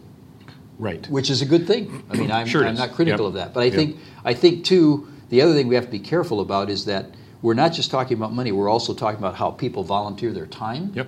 Right. 0.78 1.08
Which 1.10 1.30
is 1.30 1.42
a 1.42 1.46
good 1.46 1.68
thing. 1.68 2.04
I 2.10 2.18
mean, 2.18 2.32
I'm, 2.32 2.48
sure 2.48 2.66
I'm 2.66 2.76
not 2.76 2.94
critical 2.94 3.26
yep. 3.26 3.28
of 3.30 3.34
that. 3.34 3.54
But 3.54 3.62
I 3.62 3.66
yep. 3.66 3.74
think, 3.74 3.98
I 4.24 4.34
think, 4.34 4.64
too, 4.64 5.08
the 5.30 5.42
other 5.42 5.54
thing 5.54 5.68
we 5.68 5.76
have 5.76 5.86
to 5.86 5.92
be 5.92 6.00
careful 6.00 6.40
about 6.40 6.70
is 6.70 6.86
that 6.86 7.16
we're 7.42 7.56
not 7.56 7.74
just 7.74 7.90
talking 7.92 8.16
about 8.16 8.34
money, 8.34 8.52
we're 8.52 8.70
also 8.70 8.94
talking 8.94 9.18
about 9.18 9.36
how 9.36 9.52
people 9.52 9.84
volunteer 9.84 10.32
their 10.32 10.46
time. 10.46 10.92
Yep 10.94 11.08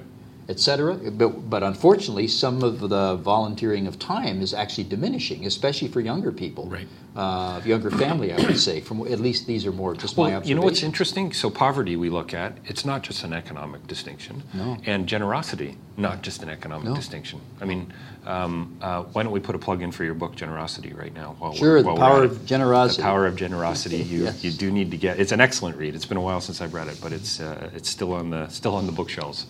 etc. 0.52 0.94
But, 1.12 1.50
but 1.50 1.64
unfortunately, 1.64 2.28
some 2.28 2.62
of 2.64 2.80
the 2.90 3.16
volunteering 3.16 3.88
of 3.88 3.98
time 3.98 4.42
is 4.42 4.54
actually 4.54 4.84
diminishing, 4.84 5.46
especially 5.48 5.88
for 5.88 6.02
younger 6.02 6.32
people. 6.32 6.68
Right. 6.68 6.88
Uh, 7.14 7.60
younger 7.66 7.92
family, 7.92 8.32
I 8.32 8.38
would 8.38 8.58
say. 8.60 8.80
From 8.80 9.02
at 9.08 9.20
least 9.20 9.46
these 9.46 9.66
are 9.66 9.72
more 9.74 9.94
just 9.96 10.16
well, 10.16 10.30
my 10.30 10.36
observations. 10.36 10.50
You 10.50 10.56
know 10.56 10.62
what's 10.62 10.84
interesting? 10.84 11.34
So 11.34 11.50
poverty 11.50 11.96
we 11.98 12.10
look 12.10 12.34
at, 12.34 12.58
it's 12.66 12.86
not 12.86 13.02
just 13.04 13.24
an 13.26 13.34
economic 13.34 13.86
distinction. 13.88 14.44
No. 14.54 14.78
And 14.86 15.08
generosity, 15.08 15.78
not 15.98 16.22
just 16.22 16.42
an 16.42 16.48
economic 16.50 16.86
No. 16.88 16.96
distinction. 16.96 17.42
I 17.60 17.66
mean, 17.66 17.92
um, 18.26 18.78
uh, 18.82 19.04
why 19.04 19.24
don't 19.24 19.34
we 19.34 19.42
put 19.42 19.56
a 19.56 19.60
plug 19.60 19.82
in 19.82 19.92
for 19.92 20.06
your 20.06 20.14
book, 20.14 20.36
Generosity, 20.36 20.94
right 20.94 21.14
now? 21.14 21.36
While 21.40 21.54
Sure, 21.54 21.78
we're, 21.78 21.84
The 21.84 21.96
Power 21.96 22.24
of 22.24 22.44
it? 22.44 22.46
Generosity. 22.46 23.02
The 23.02 23.08
Power 23.08 23.26
of 23.28 23.36
Generosity. 23.36 23.98
You, 24.12 24.24
Yes. 24.26 24.44
you 24.44 24.52
do 24.52 24.72
need 24.72 24.92
to 24.92 24.98
get. 24.98 25.20
It's 25.20 25.32
an 25.34 25.42
excellent 25.42 25.76
read. 25.78 25.96
It's 25.96 26.06
been 26.06 26.18
a 26.18 26.22
while 26.22 26.40
since 26.42 26.62
I've 26.62 26.74
read 26.74 26.88
it, 26.88 27.00
but 27.02 27.12
it's 27.12 27.40
uh, 27.42 27.70
it's 27.76 27.90
still 27.90 28.14
on 28.14 28.30
the 28.30 28.48
still 28.50 28.76
on 28.76 28.86
the 28.86 28.92
bookshelves. 28.94 29.46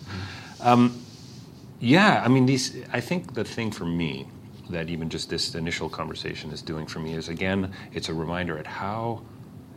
Um, 0.62 1.02
yeah, 1.80 2.22
I 2.24 2.28
mean, 2.28 2.46
these. 2.46 2.84
I 2.94 3.00
think 3.02 3.34
the 3.34 3.44
thing 3.44 3.72
for 3.72 3.86
me 3.86 4.28
that 4.70 4.90
even 4.90 5.10
just 5.10 5.30
this 5.30 5.54
initial 5.56 5.90
conversation 5.90 6.52
is 6.52 6.62
doing 6.62 6.86
for 6.86 7.00
me 7.00 7.14
is 7.16 7.28
again, 7.28 7.72
it's 7.94 8.08
a 8.10 8.14
reminder 8.14 8.58
at 8.58 8.66
how, 8.68 9.22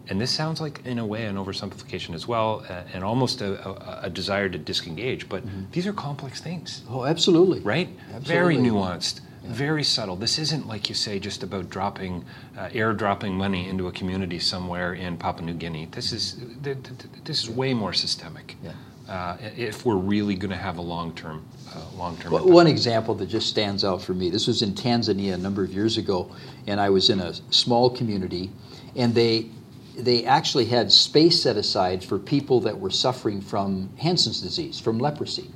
and 0.09 0.21
this 0.21 0.31
sounds 0.31 0.61
like 0.61 0.85
in 0.85 0.99
a 0.99 1.07
way 1.07 1.25
an 1.25 1.37
oversimplification 1.37 2.15
as 2.15 2.29
well, 2.29 2.65
uh, 2.69 2.83
and 2.93 3.03
almost 3.03 3.41
a, 3.41 3.67
a, 3.69 4.01
a 4.05 4.11
desire 4.11 4.49
to 4.49 4.59
disengage. 4.59 5.29
But 5.29 5.43
these 5.73 5.87
are 5.87 5.93
complex 5.93 6.41
things, 6.41 6.83
Oh, 6.89 7.05
absolutely. 7.07 7.61
right? 7.61 7.89
Absolutely. 8.15 8.33
Very 8.35 8.57
nuanced. 8.57 9.21
Very 9.45 9.83
subtle. 9.85 10.17
This 10.17 10.39
isn't 10.39 10.67
like 10.69 10.89
you 10.89 10.95
say, 10.95 11.19
just 11.19 11.43
about 11.43 11.69
dropping, 11.69 12.25
uh, 12.57 12.69
airdropping 12.69 13.33
money 13.33 13.69
into 13.69 13.89
a 13.89 13.93
community 13.93 14.39
somewhere 14.39 14.95
in 14.95 15.17
Papua 15.19 15.45
New 15.47 15.55
Guinea. 15.55 15.87
This 15.91 16.13
is 16.13 16.35
th- 16.63 16.83
th- 16.83 16.99
th- 16.99 17.25
this 17.25 17.43
is 17.43 17.51
way 17.51 17.75
more 17.75 17.93
systemic. 17.93 18.57
Yeah. 18.63 18.73
Uh, 19.09 19.37
if 19.57 19.85
we're 19.85 19.97
really 19.97 20.35
going 20.35 20.51
to 20.51 20.57
have 20.57 20.79
a 20.79 20.83
long-term, 20.83 21.45
uh, 21.75 21.81
long-term. 21.99 22.33
Well, 22.33 22.49
one 22.49 22.67
example 22.67 23.15
that 23.17 23.27
just 23.27 23.51
stands 23.51 23.85
out 23.85 24.01
for 24.01 24.15
me 24.15 24.31
this 24.31 24.47
was 24.47 24.63
in 24.63 24.73
Tanzania 24.73 25.35
a 25.35 25.39
number 25.39 25.63
of 25.63 25.75
years 25.75 25.99
ago, 25.99 26.35
and 26.67 26.81
I 26.81 26.89
was 26.89 27.11
in 27.11 27.21
a 27.21 27.35
small 27.51 27.91
community, 27.91 28.51
and 28.97 29.15
they 29.15 29.51
they 29.97 30.25
actually 30.25 30.65
had 30.65 30.91
space 30.91 31.43
set 31.43 31.57
aside 31.57 32.03
for 32.03 32.19
people 32.19 32.61
that 32.61 32.81
were 32.81 32.91
suffering 32.91 33.43
from 33.43 33.91
Hansen's 33.99 34.41
disease, 34.41 34.81
from 34.81 34.99
leprosy, 34.99 35.51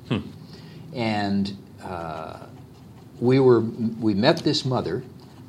and 0.95 1.57
uh, 1.83 2.47
we 3.19 3.41
were 3.41 3.61
we 3.61 4.13
met 4.13 4.39
this 4.39 4.67
mother, 4.67 5.03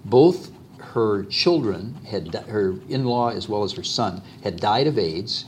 both 0.06 0.52
her 0.80 1.26
children 1.26 1.96
had 2.08 2.34
her 2.48 2.76
in-law 2.88 3.30
as 3.30 3.50
well 3.50 3.64
as 3.64 3.74
her 3.74 3.84
son 3.84 4.22
had 4.44 4.58
died 4.60 4.88
of 4.88 4.98
AIDS. 4.98 5.46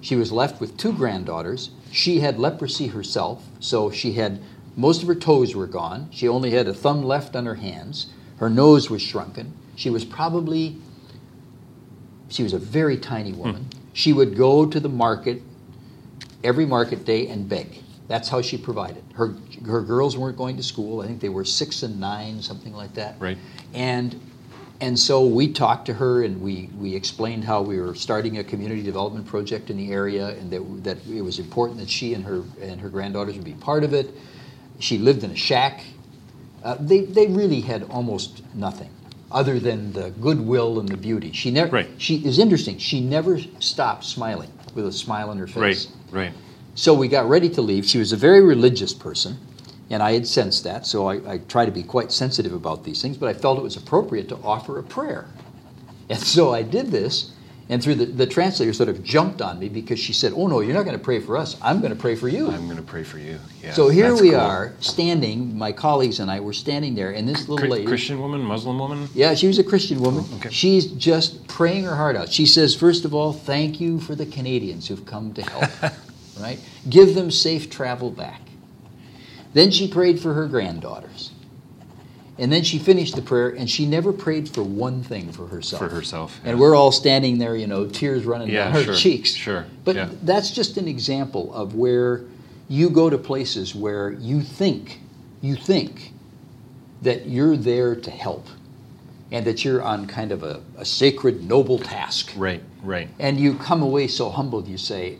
She 0.00 0.16
was 0.16 0.30
left 0.32 0.60
with 0.60 0.76
two 0.76 0.92
granddaughters. 0.92 1.70
She 1.92 2.20
had 2.20 2.38
leprosy 2.38 2.88
herself, 2.88 3.46
so 3.60 3.90
she 3.90 4.14
had 4.14 4.40
most 4.76 5.02
of 5.02 5.08
her 5.08 5.14
toes 5.14 5.54
were 5.54 5.66
gone. 5.66 6.08
She 6.10 6.26
only 6.26 6.50
had 6.52 6.66
a 6.66 6.72
thumb 6.72 7.02
left 7.02 7.36
on 7.36 7.44
her 7.44 7.56
hands. 7.56 8.06
Her 8.38 8.48
nose 8.48 8.88
was 8.88 9.02
shrunken. 9.02 9.52
She 9.76 9.90
was 9.90 10.04
probably 10.04 10.78
she 12.30 12.42
was 12.42 12.54
a 12.54 12.58
very 12.58 12.96
tiny 12.96 13.32
hmm. 13.32 13.38
woman. 13.38 13.68
She 13.92 14.14
would 14.14 14.36
go 14.36 14.64
to 14.64 14.80
the 14.80 14.88
market 14.88 15.42
every 16.42 16.64
market 16.64 17.04
day 17.04 17.28
and 17.28 17.46
beg. 17.46 17.82
That's 18.08 18.30
how 18.30 18.40
she 18.40 18.56
provided. 18.56 19.04
Her 19.14 19.36
her 19.66 19.82
girls 19.82 20.16
weren't 20.16 20.38
going 20.38 20.56
to 20.56 20.62
school. 20.62 21.02
I 21.02 21.06
think 21.06 21.20
they 21.20 21.28
were 21.28 21.44
six 21.44 21.82
and 21.82 22.00
nine, 22.00 22.40
something 22.40 22.72
like 22.72 22.94
that. 22.94 23.16
Right. 23.18 23.36
And 23.74 24.18
and 24.82 24.98
so 24.98 25.24
we 25.24 25.52
talked 25.52 25.86
to 25.86 25.94
her 25.94 26.24
and 26.24 26.42
we, 26.42 26.68
we 26.76 26.96
explained 26.96 27.44
how 27.44 27.62
we 27.62 27.80
were 27.80 27.94
starting 27.94 28.38
a 28.38 28.44
community 28.44 28.82
development 28.82 29.24
project 29.24 29.70
in 29.70 29.76
the 29.76 29.92
area 29.92 30.30
and 30.30 30.50
that, 30.50 30.82
that 30.82 31.06
it 31.06 31.22
was 31.22 31.38
important 31.38 31.78
that 31.78 31.88
she 31.88 32.14
and 32.14 32.24
her 32.24 32.42
and 32.60 32.80
her 32.80 32.88
granddaughters 32.88 33.36
would 33.36 33.44
be 33.44 33.54
part 33.54 33.84
of 33.84 33.94
it. 33.94 34.10
She 34.80 34.98
lived 34.98 35.22
in 35.22 35.30
a 35.30 35.36
shack. 35.36 35.84
Uh, 36.64 36.76
they, 36.80 37.02
they 37.02 37.28
really 37.28 37.60
had 37.60 37.84
almost 37.84 38.42
nothing 38.56 38.90
other 39.30 39.60
than 39.60 39.92
the 39.92 40.10
goodwill 40.20 40.80
and 40.80 40.88
the 40.88 40.96
beauty. 40.96 41.30
She 41.30 41.52
never. 41.52 41.70
Right. 41.70 41.90
She 41.98 42.16
is 42.16 42.40
interesting. 42.40 42.78
She 42.78 43.00
never 43.00 43.38
stopped 43.60 44.02
smiling 44.02 44.50
with 44.74 44.86
a 44.86 44.92
smile 44.92 45.30
on 45.30 45.38
her 45.38 45.46
face. 45.46 45.92
Right, 46.10 46.24
right. 46.24 46.32
So 46.74 46.92
we 46.92 47.06
got 47.06 47.28
ready 47.28 47.48
to 47.50 47.62
leave. 47.62 47.86
She 47.86 47.98
was 47.98 48.12
a 48.12 48.16
very 48.16 48.40
religious 48.40 48.92
person, 48.92 49.38
and 49.92 50.02
I 50.02 50.12
had 50.14 50.26
sensed 50.26 50.64
that. 50.64 50.86
So 50.86 51.06
I, 51.06 51.34
I 51.34 51.38
try 51.38 51.66
to 51.66 51.70
be 51.70 51.82
quite 51.82 52.10
sensitive 52.10 52.54
about 52.54 52.82
these 52.82 53.02
things, 53.02 53.18
but 53.18 53.28
I 53.28 53.34
felt 53.34 53.58
it 53.58 53.62
was 53.62 53.76
appropriate 53.76 54.28
to 54.30 54.36
offer 54.36 54.78
a 54.78 54.82
prayer. 54.82 55.26
And 56.08 56.18
so 56.18 56.52
I 56.52 56.62
did 56.62 56.86
this, 56.90 57.32
and 57.68 57.82
through 57.82 57.96
the, 57.96 58.06
the 58.06 58.26
translator 58.26 58.72
sort 58.72 58.88
of 58.88 59.04
jumped 59.04 59.42
on 59.42 59.58
me 59.58 59.68
because 59.68 59.98
she 59.98 60.14
said, 60.14 60.32
"Oh 60.34 60.46
no, 60.46 60.60
you're 60.60 60.74
not 60.74 60.84
going 60.84 60.96
to 60.96 61.02
pray 61.02 61.20
for 61.20 61.36
us. 61.36 61.56
I'm 61.62 61.80
going 61.80 61.92
to 61.92 61.98
pray 61.98 62.16
for 62.16 62.28
you." 62.28 62.50
I'm 62.50 62.64
going 62.64 62.78
to 62.78 62.82
pray 62.82 63.02
for 63.02 63.18
you. 63.18 63.38
Yeah. 63.62 63.72
so 63.72 63.88
here 63.88 64.14
we 64.14 64.30
cool. 64.30 64.40
are 64.40 64.72
standing. 64.80 65.56
My 65.56 65.72
colleagues 65.72 66.20
and 66.20 66.30
I 66.30 66.40
were 66.40 66.54
standing 66.54 66.94
there, 66.94 67.12
and 67.12 67.28
this 67.28 67.48
little 67.48 67.68
lady. 67.68 67.86
Christian 67.86 68.18
woman, 68.18 68.40
Muslim 68.40 68.78
woman. 68.78 69.08
Yeah, 69.14 69.34
she 69.34 69.46
was 69.46 69.58
a 69.58 69.64
Christian 69.64 70.00
woman. 70.00 70.24
okay. 70.36 70.50
She's 70.50 70.86
just 70.86 71.46
praying 71.48 71.84
her 71.84 71.96
heart 71.96 72.16
out. 72.16 72.30
She 72.30 72.46
says, 72.46 72.74
first 72.74 73.04
of 73.04 73.14
all, 73.14 73.32
thank 73.32 73.80
you 73.80 74.00
for 74.00 74.14
the 74.14 74.26
Canadians 74.26 74.88
who've 74.88 75.04
come 75.04 75.32
to 75.34 75.42
help. 75.42 75.92
right? 76.40 76.58
Give 76.88 77.14
them 77.14 77.30
safe 77.30 77.70
travel 77.70 78.10
back. 78.10 78.40
Then 79.54 79.70
she 79.70 79.88
prayed 79.88 80.20
for 80.20 80.34
her 80.34 80.46
granddaughters. 80.46 81.30
And 82.38 82.50
then 82.50 82.62
she 82.64 82.78
finished 82.78 83.14
the 83.14 83.22
prayer, 83.22 83.50
and 83.50 83.68
she 83.68 83.84
never 83.84 84.12
prayed 84.12 84.48
for 84.48 84.62
one 84.62 85.02
thing 85.02 85.30
for 85.32 85.46
herself. 85.46 85.82
For 85.82 85.88
herself, 85.90 86.40
And 86.44 86.58
we're 86.58 86.74
all 86.74 86.90
standing 86.90 87.38
there, 87.38 87.54
you 87.54 87.66
know, 87.66 87.86
tears 87.86 88.24
running 88.24 88.48
Yeah, 88.48 88.64
down 88.64 88.72
her 88.72 88.82
sure, 88.84 88.94
cheeks. 88.94 89.34
sure, 89.34 89.66
But 89.84 89.96
yeah. 89.96 90.08
that's 90.22 90.50
just 90.50 90.76
an 90.78 90.88
example 90.88 91.52
of 91.52 91.74
where 91.74 92.22
you 92.68 92.88
go 92.88 93.10
to 93.10 93.18
places 93.18 93.74
where 93.74 94.10
you 94.12 94.40
think, 94.40 95.00
you 95.42 95.54
think 95.56 96.12
that 97.02 97.26
you're 97.26 97.56
there 97.56 97.94
to 97.94 98.10
help 98.10 98.46
and 99.30 99.44
that 99.44 99.62
you're 99.64 99.82
on 99.82 100.06
kind 100.06 100.32
of 100.32 100.42
a, 100.42 100.62
a 100.78 100.84
sacred, 100.86 101.44
noble 101.46 101.78
task. 101.78 102.32
Right, 102.34 102.62
right. 102.82 103.08
And 103.18 103.38
you 103.38 103.54
come 103.54 103.82
away 103.82 104.08
so 104.08 104.30
humbled, 104.30 104.68
you 104.68 104.78
say, 104.78 105.18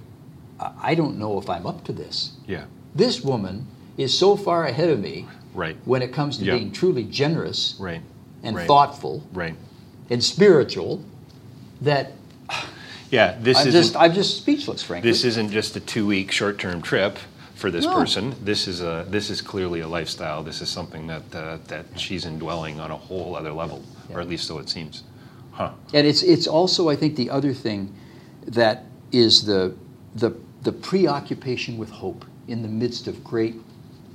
I 0.59 0.95
don't 0.95 1.19
know 1.19 1.39
if 1.39 1.51
I'm 1.51 1.67
up 1.67 1.85
to 1.85 1.93
this. 1.93 2.33
Yeah, 2.47 2.65
This 2.95 3.21
woman 3.23 3.67
is 3.97 4.17
so 4.17 4.37
far 4.37 4.65
ahead 4.67 4.89
of 4.89 5.01
me 5.01 5.27
right, 5.55 5.77
when 5.85 6.03
it 6.03 6.13
comes 6.13 6.39
to 6.39 6.45
Yeah. 6.45 6.57
being 6.57 6.73
truly 6.73 7.05
generous 7.05 7.77
right, 7.79 8.01
and 8.43 8.57
right. 8.57 8.67
thoughtful 8.67 9.23
right. 9.33 9.55
and 10.11 10.23
spiritual 10.23 11.05
that 11.81 12.13
Yeah, 13.11 13.37
this 13.43 13.59
I'm 13.59 13.71
just, 13.71 13.97
I'm 13.97 14.15
just 14.15 14.39
speechless, 14.39 14.83
frankly. 14.83 15.11
this 15.11 15.25
isn't 15.25 15.51
just 15.51 15.77
a 15.77 15.81
two-week 15.81 16.31
short-term 16.33 16.81
trip 16.81 17.19
for 17.55 17.71
this 17.71 17.85
No. 17.85 17.95
person. 17.95 18.35
This 18.43 18.67
is 18.67 18.81
a 18.81 19.05
this 19.09 19.29
is 19.29 19.43
clearly 19.43 19.81
a 19.81 19.89
lifestyle. 19.89 20.43
This 20.43 20.63
is 20.63 20.69
something 20.71 21.07
that 21.09 21.23
uh, 21.35 21.59
that 21.69 21.85
she's 21.97 22.25
indwelling 22.25 22.81
on 22.81 22.91
a 22.91 22.97
whole 22.97 23.37
other 23.37 23.53
level, 23.53 23.83
or 24.11 24.21
at 24.21 24.29
least 24.29 24.47
so 24.47 24.59
it 24.59 24.69
seems. 24.71 25.03
Huh. 25.53 25.73
And 25.93 26.07
it's 26.07 26.23
it's 26.23 26.47
also 26.47 26.89
I 26.89 26.97
think 26.97 27.15
the 27.17 27.29
other 27.29 27.53
thing 27.53 27.95
that 28.47 28.87
is 29.13 29.45
the 29.45 29.75
the 30.15 30.33
the 30.63 30.73
preoccupation 30.73 31.77
with 31.77 31.91
hope 31.91 32.25
in 32.49 32.63
the 32.63 32.69
midst 32.69 33.07
of 33.09 33.23
great 33.23 33.57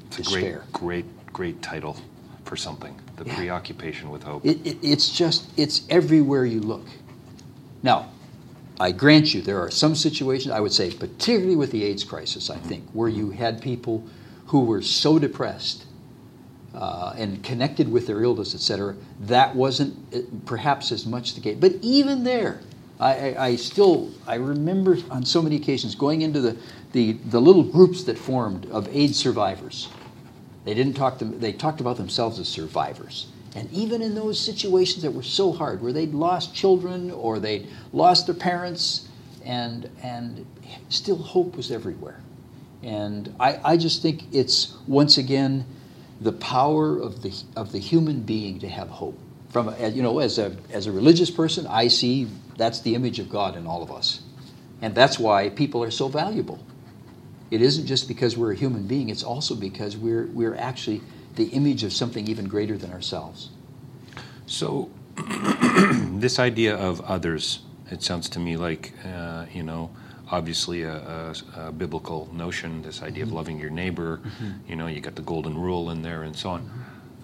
It's 0.08 0.20
a 0.20 0.24
great, 0.24 0.72
great, 0.74 1.34
great 1.34 1.62
title 1.62 1.98
for 2.44 2.56
something. 2.56 2.96
The 3.18 3.26
Yeah. 3.26 3.36
preoccupation 3.36 4.10
with 4.10 4.24
hope. 4.24 4.46
It, 4.46 4.66
it, 4.66 4.78
it's 4.82 5.10
just 5.10 5.48
it's 5.58 5.82
everywhere 5.90 6.46
you 6.46 6.62
look. 6.62 6.86
Now, 7.84 8.10
I 8.80 8.92
grant 8.92 9.34
you 9.34 9.42
there 9.42 9.60
are 9.60 9.72
some 9.72 9.96
situations 9.96 10.54
I 10.54 10.60
would 10.60 10.74
say, 10.74 10.92
particularly 10.92 11.56
with 11.56 11.72
the 11.72 11.84
AIDS 11.84 12.04
crisis, 12.04 12.50
I 12.50 12.58
think, 12.58 12.84
where 12.94 13.10
you 13.10 13.32
had 13.32 13.62
people 13.62 14.04
who 14.48 14.62
were 14.66 14.82
so 14.82 15.20
depressed 15.20 15.86
uh, 16.76 17.14
and 17.18 17.44
connected 17.44 17.92
with 17.92 18.06
their 18.08 18.24
illness, 18.24 18.54
et 18.54 18.62
cetera, 18.62 18.96
that 19.20 19.56
wasn't 19.56 19.96
uh, 20.14 20.20
perhaps 20.46 20.92
as 20.92 21.06
much 21.08 21.34
the 21.34 21.42
case. 21.42 21.58
But 21.60 21.74
even 21.82 22.24
there, 22.24 22.62
I, 23.00 23.32
I, 23.34 23.46
I 23.48 23.56
still 23.56 24.12
I 24.28 24.36
remember 24.36 24.98
on 25.10 25.26
so 25.26 25.42
many 25.42 25.56
occasions 25.56 25.96
going 25.96 26.22
into 26.22 26.40
the, 26.40 26.56
the, 26.98 27.12
the 27.30 27.40
little 27.40 27.62
groups 27.62 28.06
that 28.06 28.18
formed 28.18 28.66
of 28.72 28.88
AIDS 28.96 29.20
survivors. 29.20 29.88
They 30.66 30.74
didn't 30.74 30.96
talk 30.96 31.20
to 31.20 31.26
they 31.26 31.54
talked 31.54 31.80
about 31.80 31.98
themselves 31.98 32.40
as 32.40 32.48
survivors. 32.48 33.28
And 33.56 33.72
even 33.72 34.02
in 34.02 34.16
those 34.16 34.40
situations 34.40 35.04
that 35.04 35.12
were 35.12 35.22
so 35.22 35.52
hard, 35.52 35.80
where 35.82 35.94
they'd 35.94 36.16
lost 36.16 36.56
children 36.56 37.12
or 37.12 37.38
they'd 37.38 37.68
lost 37.94 38.26
their 38.26 38.36
parents, 38.36 39.08
and 39.46 39.88
and 40.02 40.48
still 40.90 41.18
hope 41.18 41.56
was 41.56 41.72
everywhere. 41.72 42.20
And 42.82 43.32
I, 43.40 43.60
I 43.64 43.78
just 43.78 44.02
think 44.02 44.24
it's, 44.32 44.76
once 44.88 45.18
again, 45.20 45.66
the 46.22 46.32
power 46.32 46.98
of 47.00 47.22
the, 47.22 47.34
of 47.56 47.72
the 47.72 47.80
human 47.80 48.22
being 48.22 48.60
to 48.60 48.70
have 48.70 48.90
hope. 48.90 49.18
From, 49.50 49.70
a- 49.70 49.90
you 49.90 50.04
know, 50.04 50.20
as 50.20 50.38
a, 50.38 50.56
as 50.72 50.88
a 50.88 50.92
religious 50.92 51.32
person, 51.32 51.68
I 51.68 51.90
see 51.90 52.28
that's 52.56 52.82
the 52.82 52.96
image 52.96 53.20
of 53.20 53.30
God 53.30 53.56
in 53.56 53.66
all 53.68 53.82
of 53.84 53.92
us. 53.92 54.22
And 54.82 54.94
that's 54.94 55.18
why 55.18 55.50
people 55.50 55.84
are 55.84 55.92
so 55.92 56.08
valuable. 56.08 56.60
It 57.50 57.62
isn't 57.62 57.86
just 57.86 58.08
because 58.08 58.38
we're 58.38 58.52
a 58.52 58.56
human 58.56 58.88
being, 58.88 59.10
it's 59.10 59.24
also 59.24 59.56
because 59.56 59.96
we're, 59.96 60.28
we're 60.28 60.56
actually 60.56 61.02
the 61.36 61.46
image 61.46 61.84
of 61.84 61.94
something 61.94 62.28
even 62.28 62.48
greater 62.48 62.78
than 62.78 62.92
ourselves. 62.92 63.50
So, 64.48 64.90
this 66.14 66.40
idea 66.40 66.76
of 66.76 67.00
others, 67.02 67.60
it 67.90 68.04
sounds 68.04 68.28
to 68.30 68.40
me 68.40 68.58
like, 68.58 68.94
uh, 69.06 69.46
you 69.54 69.64
know, 69.64 69.92
obviously 70.30 70.84
a, 70.84 70.96
a, 70.96 71.36
a 71.68 71.72
biblical 71.72 72.30
notion, 72.34 72.82
this 72.82 73.02
idea 73.02 73.24
of 73.24 73.32
loving 73.32 73.60
your 73.60 73.70
neighbor, 73.70 74.20
you 74.68 74.76
know, 74.76 74.88
you 74.88 75.00
got 75.00 75.16
the 75.16 75.22
golden 75.22 75.58
rule 75.58 75.92
in 75.92 76.02
there 76.02 76.24
and 76.24 76.36
so 76.36 76.50
on. 76.50 76.70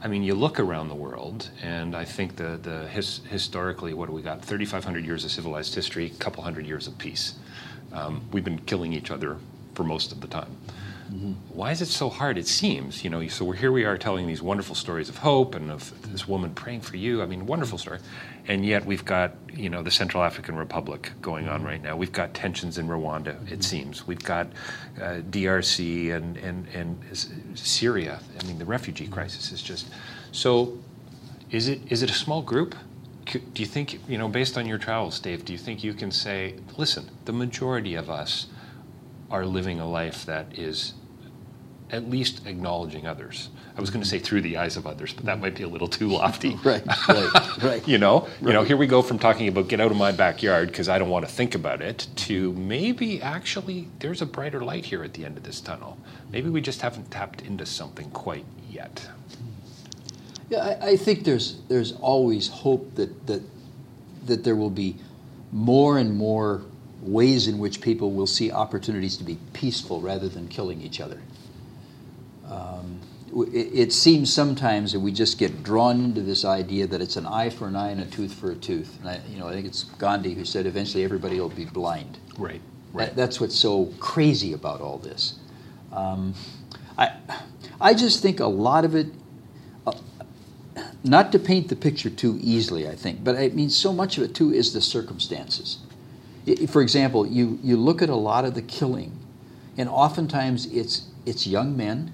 I 0.02 0.08
mean, 0.08 0.24
you 0.24 0.36
look 0.36 0.60
around 0.60 0.90
the 0.90 0.96
world, 0.96 1.50
and 1.62 1.96
I 1.96 2.04
think 2.04 2.36
the, 2.36 2.60
the 2.62 2.88
his, 2.90 3.22
historically, 3.30 3.94
what 3.94 4.08
do 4.08 4.12
we 4.12 4.22
got? 4.22 4.44
3,500 4.44 5.06
years 5.06 5.24
of 5.24 5.32
civilized 5.32 5.74
history, 5.74 6.08
a 6.08 6.10
couple 6.20 6.44
hundred 6.44 6.66
years 6.66 6.88
of 6.88 6.98
peace. 6.98 7.36
Um, 7.94 8.22
we've 8.32 8.44
been 8.44 8.60
killing 8.60 8.92
each 8.92 9.12
other 9.12 9.38
for 9.74 9.84
most 9.84 10.12
of 10.12 10.22
the 10.22 10.28
time. 10.28 10.56
Why 11.50 11.72
is 11.72 11.82
it 11.82 11.88
so 11.88 12.10
hard? 12.10 12.38
It 12.40 12.48
seems, 12.48 13.04
you 13.04 13.10
know, 13.10 13.28
so 13.28 13.46
we're, 13.46 13.56
here 13.56 13.72
we 13.72 13.84
are 13.84 13.98
telling 13.98 14.26
these 14.26 14.42
wonderful 14.42 14.74
stories 14.74 15.10
of 15.10 15.18
hope 15.18 15.54
and 15.54 15.70
of 15.70 16.12
this 16.12 16.28
woman 16.28 16.56
praying 16.56 16.82
for 16.82 16.98
you. 16.98 17.22
I 17.22 17.28
mean, 17.28 17.46
wonderful 17.46 17.78
story. 17.78 18.00
And 18.48 18.66
yet 18.66 18.84
we've 18.84 19.06
got, 19.06 19.36
you 19.54 19.70
know, 19.70 19.84
the 19.84 19.92
Central 19.92 20.24
African 20.24 20.56
Republic 20.56 21.12
going 21.22 21.48
on 21.48 21.64
right 21.64 21.82
now. 21.84 21.96
We've 21.96 22.12
got 22.12 22.34
tensions 22.34 22.80
in 22.80 22.88
Rwanda, 22.88 23.52
it 23.52 23.64
seems. 23.64 24.08
We've 24.08 24.24
got 24.24 24.48
uh, 25.00 25.22
DRC 25.30 26.16
and, 26.16 26.38
and, 26.38 26.68
and 26.74 26.98
Syria. 27.54 28.20
I 28.40 28.46
mean, 28.46 28.58
the 28.58 28.66
refugee 28.66 29.08
crisis 29.08 29.52
is 29.52 29.62
just. 29.62 29.90
So 30.32 30.80
is 31.52 31.68
it, 31.68 31.80
is 31.92 32.02
it 32.02 32.10
a 32.10 32.16
small 32.16 32.42
group? 32.42 32.76
Do 33.26 33.40
you 33.56 33.68
think, 33.68 34.00
you 34.10 34.18
know, 34.18 34.28
based 34.28 34.58
on 34.58 34.66
your 34.66 34.80
travels, 34.80 35.20
Dave, 35.20 35.46
do 35.46 35.54
you 35.54 35.60
think 35.60 35.84
you 35.84 35.94
can 35.94 36.12
say, 36.12 36.56
listen, 36.76 37.10
the 37.26 37.34
majority 37.34 37.96
of 37.96 38.10
us 38.10 38.48
are 39.34 39.48
living 39.48 39.80
a 39.80 39.90
life 39.90 40.28
that 40.28 40.60
is 40.60 40.94
at 41.90 42.08
least 42.08 42.46
acknowledging 42.46 43.08
others. 43.08 43.50
I 43.76 43.82
was 43.82 43.90
going 43.90 44.04
to 44.04 44.08
say 44.08 44.20
through 44.20 44.42
the 44.42 44.58
eyes 44.58 44.78
of 44.78 44.86
others, 44.86 45.12
but 45.12 45.26
that 45.26 45.40
might 45.40 45.56
be 45.56 45.64
a 45.64 45.68
little 45.68 45.88
too 45.88 46.08
lofty. 46.08 46.58
Right, 46.64 46.84
right, 47.08 47.64
right. 47.64 47.88
you 47.88 47.98
know, 47.98 48.22
right. 48.22 48.30
you 48.42 48.54
know, 48.54 48.64
here 48.64 48.78
we 48.78 48.86
go 48.86 49.02
from 49.02 49.18
talking 49.18 49.48
about 49.48 49.68
get 49.68 49.82
out 49.82 49.90
of 49.90 49.98
my 49.98 50.12
backyard 50.12 50.68
because 50.70 50.88
I 50.88 51.00
don't 51.00 51.10
want 51.10 51.28
to 51.28 51.32
think 51.32 51.56
about 51.56 51.82
it 51.82 52.08
to 52.28 52.54
maybe 52.54 53.22
actually 53.24 53.88
there's 54.00 54.22
a 54.22 54.26
brighter 54.28 54.64
light 54.64 54.86
here 54.86 55.04
at 55.04 55.16
the 55.16 55.26
end 55.26 55.36
of 55.38 55.44
this 55.44 55.60
tunnel. 55.60 55.98
Maybe 56.32 56.50
we 56.50 56.62
just 56.62 56.82
haven't 56.82 57.10
tapped 57.10 57.42
into 57.42 57.66
something 57.66 58.12
quite 58.12 58.46
yet. 58.70 59.10
Yeah, 60.50 60.78
I, 60.80 60.90
I 60.90 60.96
think 60.96 61.24
there's 61.24 61.60
there's 61.70 61.94
always 61.94 62.50
hope 62.50 62.94
that 62.96 63.26
that 63.26 63.42
that 64.28 64.44
there 64.44 64.56
will 64.56 64.70
be 64.70 64.98
more 65.52 65.98
and 65.98 66.16
more 66.16 66.62
ways 67.04 67.48
in 67.48 67.60
which 67.60 67.82
people 67.82 68.12
will 68.12 68.28
see 68.28 68.52
opportunities 68.52 69.18
to 69.18 69.24
be 69.24 69.38
peaceful 69.54 70.02
rather 70.02 70.30
than 70.30 70.48
killing 70.48 70.82
each 70.82 71.00
other. 71.02 71.20
Um, 72.50 73.00
it, 73.52 73.70
it 73.74 73.94
seems 73.94 74.32
sometimes 74.32 74.92
that 74.92 75.00
we 75.00 75.12
just 75.12 75.38
get 75.38 75.64
drawn 75.64 76.04
into 76.04 76.22
this 76.22 76.46
idea 76.46 76.88
that 76.88 77.02
it's 77.02 77.16
an 77.16 77.26
eye 77.26 77.50
for 77.50 77.68
an 77.68 77.76
eye 77.76 77.90
and 77.90 78.02
a 78.02 78.06
tooth 78.06 78.34
for 78.34 78.52
a 78.52 78.56
tooth. 78.56 79.00
And 79.00 79.10
I, 79.10 79.22
you 79.30 79.40
know, 79.40 79.48
I 79.48 79.54
think 79.54 79.66
it's 79.66 79.84
Gandhi 79.84 80.34
who 80.34 80.46
said 80.46 80.66
eventually 80.66 81.04
everybody 81.04 81.40
will 81.40 81.50
be 81.50 81.66
blind. 81.66 82.20
Right. 82.94 83.08
That, 83.08 83.16
that's 83.16 83.42
what's 83.42 83.58
so 83.58 83.88
crazy 84.00 84.54
about 84.54 84.82
all 84.82 85.00
this. 85.00 85.40
Um, 85.92 86.36
I, 86.98 87.14
I 87.82 87.94
just 87.94 88.22
think 88.22 88.40
a 88.40 88.46
lot 88.46 88.86
of 88.86 88.96
it, 88.96 89.08
uh, 89.88 89.94
not 91.04 91.32
to 91.32 91.40
paint 91.40 91.70
the 91.70 91.76
picture 91.76 92.10
too 92.10 92.40
easily, 92.42 92.88
I 92.88 92.96
think, 92.96 93.24
but 93.24 93.36
I 93.36 93.50
mean, 93.50 93.70
so 93.70 93.92
much 93.92 94.18
of 94.18 94.24
it 94.24 94.36
too 94.36 94.54
is 94.54 94.74
the 94.74 94.82
circumstances. 94.82 95.80
For 96.68 96.82
example, 96.82 97.26
you, 97.26 97.60
you 97.64 97.78
look 97.78 98.02
at 98.02 98.10
a 98.10 98.16
lot 98.16 98.46
of 98.46 98.54
the 98.54 98.62
killing, 98.62 99.18
and 99.78 99.88
oftentimes 99.88 100.66
it's, 100.68 101.08
it's 101.26 101.48
young 101.48 101.78
men 101.78 102.14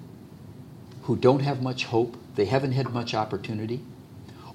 who 1.03 1.15
don't 1.15 1.41
have 1.41 1.61
much 1.61 1.85
hope, 1.85 2.15
they 2.35 2.45
haven't 2.45 2.73
had 2.73 2.93
much 2.93 3.13
opportunity, 3.13 3.81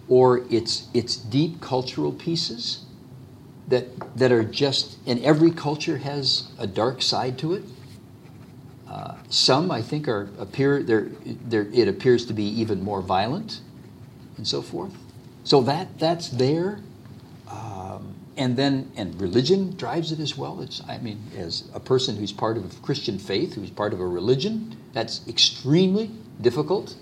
or 0.08 0.44
it's, 0.50 0.88
it's 0.94 1.16
deep 1.16 1.60
cultural 1.60 2.12
pieces 2.12 2.84
that 3.68 3.86
that 4.16 4.30
are 4.30 4.44
just 4.44 4.98
and 5.06 5.22
every 5.24 5.50
culture 5.50 5.98
has 5.98 6.48
a 6.58 6.66
dark 6.66 7.00
side 7.02 7.38
to 7.38 7.54
it. 7.54 7.64
Uh, 8.88 9.14
some 9.28 9.70
I 9.70 9.82
think 9.82 10.06
are 10.08 10.28
appear 10.38 10.82
there 10.82 11.08
there 11.24 11.66
it 11.72 11.88
appears 11.88 12.26
to 12.26 12.32
be 12.32 12.44
even 12.44 12.82
more 12.82 13.00
violent 13.00 13.60
and 14.36 14.46
so 14.46 14.60
forth. 14.62 14.94
So 15.44 15.62
that 15.62 15.98
that's 15.98 16.28
there. 16.28 16.80
And 18.36 18.56
then 18.56 18.90
and 18.96 19.20
religion 19.20 19.76
drives 19.76 20.10
it 20.10 20.18
as 20.18 20.36
well. 20.36 20.60
It's 20.60 20.82
I 20.88 20.98
mean 20.98 21.18
as 21.36 21.64
a 21.72 21.80
person 21.80 22.16
who's 22.16 22.32
part 22.32 22.56
of 22.56 22.64
a 22.64 22.80
Christian 22.82 23.18
faith, 23.18 23.54
who's 23.54 23.70
part 23.70 23.92
of 23.92 24.00
a 24.00 24.06
religion, 24.06 24.76
that's 24.92 25.20
extremely 25.28 26.10
difficult 26.40 26.96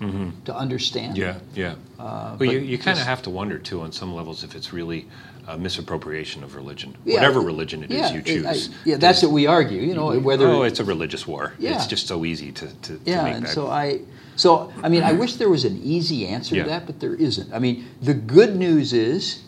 to 0.45 0.55
understand. 0.55 1.17
Yeah, 1.17 1.39
yeah. 1.55 1.73
Uh, 1.97 2.35
well, 2.39 2.51
you, 2.51 2.59
but 2.59 2.67
you 2.67 2.77
kind 2.77 2.99
of 2.99 3.05
have 3.05 3.23
to 3.23 3.31
wonder 3.31 3.57
too, 3.57 3.81
on 3.81 3.91
some 3.91 4.13
levels, 4.13 4.43
if 4.43 4.53
it's 4.55 4.71
really 4.71 5.07
a 5.47 5.57
misappropriation 5.57 6.43
of 6.43 6.55
religion, 6.55 6.95
Yeah, 7.03 7.15
whatever 7.15 7.41
religion 7.41 7.83
it 7.83 7.91
is 7.91 7.97
yeah, 7.97 8.13
you 8.13 8.21
choose. 8.21 8.69
I- 8.69 8.73
yeah, 8.85 8.97
that's 8.97 9.23
what 9.23 9.31
we 9.31 9.47
argue. 9.47 9.81
You 9.81 9.95
know 9.95 10.19
whether 10.19 10.47
oh, 10.47 10.61
it's 10.63 10.79
a 10.79 10.83
religious 10.85 11.25
war. 11.27 11.53
Yeah. 11.57 11.75
It's 11.75 11.87
just 11.87 12.07
so 12.07 12.25
easy 12.25 12.51
to, 12.51 12.67
to, 12.67 12.97
to 12.97 12.99
Yeah, 13.05 13.25
and 13.25 13.45
that. 13.45 13.49
so 13.53 13.67
I, 13.67 14.01
so 14.35 14.71
I 14.83 14.89
mean, 14.89 15.01
I 15.03 15.13
wish 15.23 15.35
there 15.35 15.49
was 15.49 15.65
an 15.65 15.79
easy 15.83 16.27
answer 16.27 16.55
Yeah. 16.55 16.63
to 16.63 16.69
that, 16.69 16.85
but 16.85 16.99
there 16.99 17.15
isn't. 17.15 17.51
I 17.51 17.57
mean, 17.59 17.85
the 18.01 18.13
good 18.13 18.55
news 18.55 18.93
is 18.93 19.41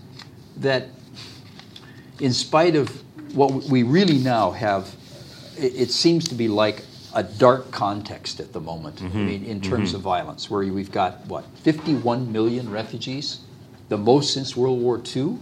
that, 0.57 0.87
in 2.19 2.33
spite 2.33 2.75
of 2.75 2.89
what 3.35 3.51
we 3.65 3.83
really 3.83 4.17
now 4.17 4.51
have, 4.51 4.95
it, 5.57 5.75
it 5.75 5.91
seems 5.91 6.27
to 6.29 6.35
be 6.35 6.47
like 6.47 6.83
a 7.13 7.23
dark 7.23 7.71
context 7.71 8.39
at 8.39 8.51
the 8.51 8.59
moment. 8.59 9.01
I 9.01 9.07
mean, 9.07 9.45
in 9.45 9.61
terms 9.61 9.93
of 9.93 10.01
violence, 10.01 10.49
where 10.49 10.61
we've 10.65 10.91
got 10.91 11.25
what 11.27 11.45
51 11.63 12.31
million 12.31 12.69
refugees, 12.69 13.39
the 13.87 13.97
most 13.97 14.33
since 14.33 14.55
World 14.55 14.81
War 14.81 15.01
II, 15.15 15.37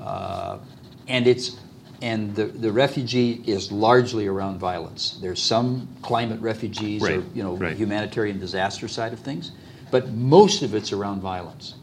uh, 0.00 0.58
and 1.06 1.26
it's 1.26 1.56
and 2.02 2.34
the, 2.34 2.46
the 2.46 2.72
refugee 2.72 3.44
is 3.46 3.70
largely 3.70 4.26
around 4.26 4.58
violence. 4.58 5.18
There's 5.22 5.40
some 5.40 5.86
climate 6.02 6.40
refugees 6.40 7.00
or 7.02 7.22
you 7.32 7.44
know 7.44 7.56
right. 7.56 7.76
humanitarian 7.76 8.40
disaster 8.40 8.88
side 8.88 9.12
of 9.12 9.20
things, 9.20 9.52
but 9.92 10.08
most 10.10 10.62
of 10.62 10.74
it's 10.74 10.92
around 10.92 11.20
violence, 11.20 11.74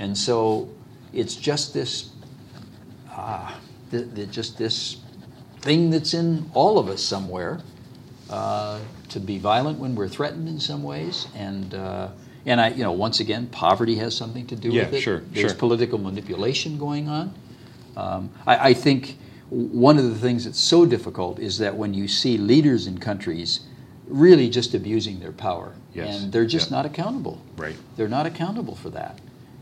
and 0.00 0.18
so 0.18 0.68
it's 1.12 1.36
just 1.36 1.72
this, 1.72 2.10
ah, 3.10 3.58
th- 3.90 4.14
th- 4.14 4.30
just 4.30 4.58
this 4.58 4.98
thing 5.60 5.90
that's 5.90 6.14
in 6.14 6.50
all 6.54 6.78
of 6.78 6.88
us 6.88 7.02
somewhere. 7.02 7.60
Uh, 8.28 8.78
to 9.08 9.18
be 9.18 9.38
violent 9.38 9.76
when 9.80 9.96
we're 9.96 10.06
threatened 10.08 10.46
in 10.48 10.60
some 10.60 10.84
ways, 10.84 11.26
and 11.34 11.74
uh, 11.74 12.06
and 12.46 12.60
I, 12.60 12.68
you 12.68 12.84
know, 12.84 12.92
once 12.92 13.18
again, 13.18 13.48
poverty 13.48 13.96
has 13.96 14.16
something 14.16 14.46
to 14.46 14.54
do 14.54 14.70
Yeah, 14.70 14.84
with 14.84 14.94
it. 14.94 15.00
sure, 15.00 15.18
There's 15.32 15.50
sure. 15.50 15.58
political 15.58 15.98
manipulation 15.98 16.78
going 16.78 17.08
on. 17.08 17.34
Um, 17.96 18.30
I, 18.46 18.68
I 18.70 18.74
think 18.74 19.18
one 19.48 19.98
of 19.98 20.04
the 20.04 20.14
things 20.14 20.44
that's 20.44 20.60
so 20.60 20.86
difficult 20.86 21.40
is 21.40 21.58
that 21.58 21.74
when 21.74 21.92
you 21.92 22.06
see 22.06 22.38
leaders 22.38 22.86
in 22.86 22.98
countries 22.98 23.60
really 24.06 24.48
just 24.48 24.74
abusing 24.74 25.18
their 25.18 25.32
power, 25.32 25.72
Yes, 25.92 26.22
and 26.22 26.32
they're 26.32 26.46
just 26.46 26.70
yeah. 26.70 26.76
not 26.76 26.86
accountable. 26.86 27.42
Right. 27.56 27.74
They're 27.96 28.06
not 28.08 28.26
accountable 28.26 28.76
for 28.76 28.90
that. 28.90 29.18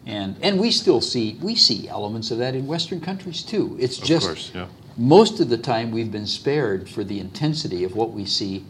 And, 0.08 0.36
and 0.40 0.58
we 0.58 0.70
still 0.70 1.02
see 1.02 1.36
we 1.42 1.54
see 1.54 1.86
elements 1.86 2.30
of 2.30 2.38
that 2.38 2.54
in 2.54 2.66
Western 2.66 2.98
countries 3.00 3.42
too. 3.42 3.76
It's 3.78 3.98
Of 3.98 4.04
just 4.04 4.26
course, 4.26 4.50
yeah. 4.54 4.66
most 4.96 5.38
of 5.38 5.50
the 5.50 5.58
time 5.58 5.90
we've 5.90 6.10
been 6.10 6.26
spared 6.26 6.88
for 6.88 7.04
the 7.04 7.20
intensity 7.20 7.84
of 7.84 7.94
what 7.94 8.12
we 8.12 8.24
see, 8.24 8.64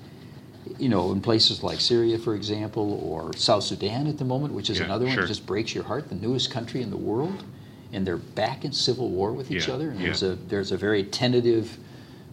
you 0.79 0.89
know, 0.89 1.13
in 1.13 1.21
places 1.21 1.63
like 1.63 1.79
Syria, 1.81 2.19
for 2.19 2.35
example, 2.35 3.01
or 3.05 3.33
South 3.37 3.63
Sudan 3.63 4.09
at 4.09 4.19
the 4.19 4.25
moment, 4.25 4.53
which 4.53 4.69
is 4.69 4.79
Yeah, 4.81 4.87
another 4.87 5.05
one 5.05 5.15
sure. 5.15 5.23
that 5.23 5.29
just 5.29 5.47
breaks 5.47 5.77
your 5.77 5.85
heart. 5.85 6.09
The 6.09 6.17
newest 6.17 6.51
country 6.51 6.83
in 6.83 6.91
the 6.91 6.97
world, 6.97 7.45
and 7.93 8.05
they're 8.05 8.17
back 8.17 8.65
in 8.65 8.73
civil 8.73 9.09
war 9.09 9.33
with 9.33 9.53
each 9.53 9.69
Yeah, 9.69 9.75
other. 9.75 9.91
And 9.91 10.01
yeah. 10.01 10.07
there's 10.07 10.25
a 10.25 10.35
there's 10.49 10.73
a 10.73 10.77
very 10.77 11.05
tentative 11.05 11.79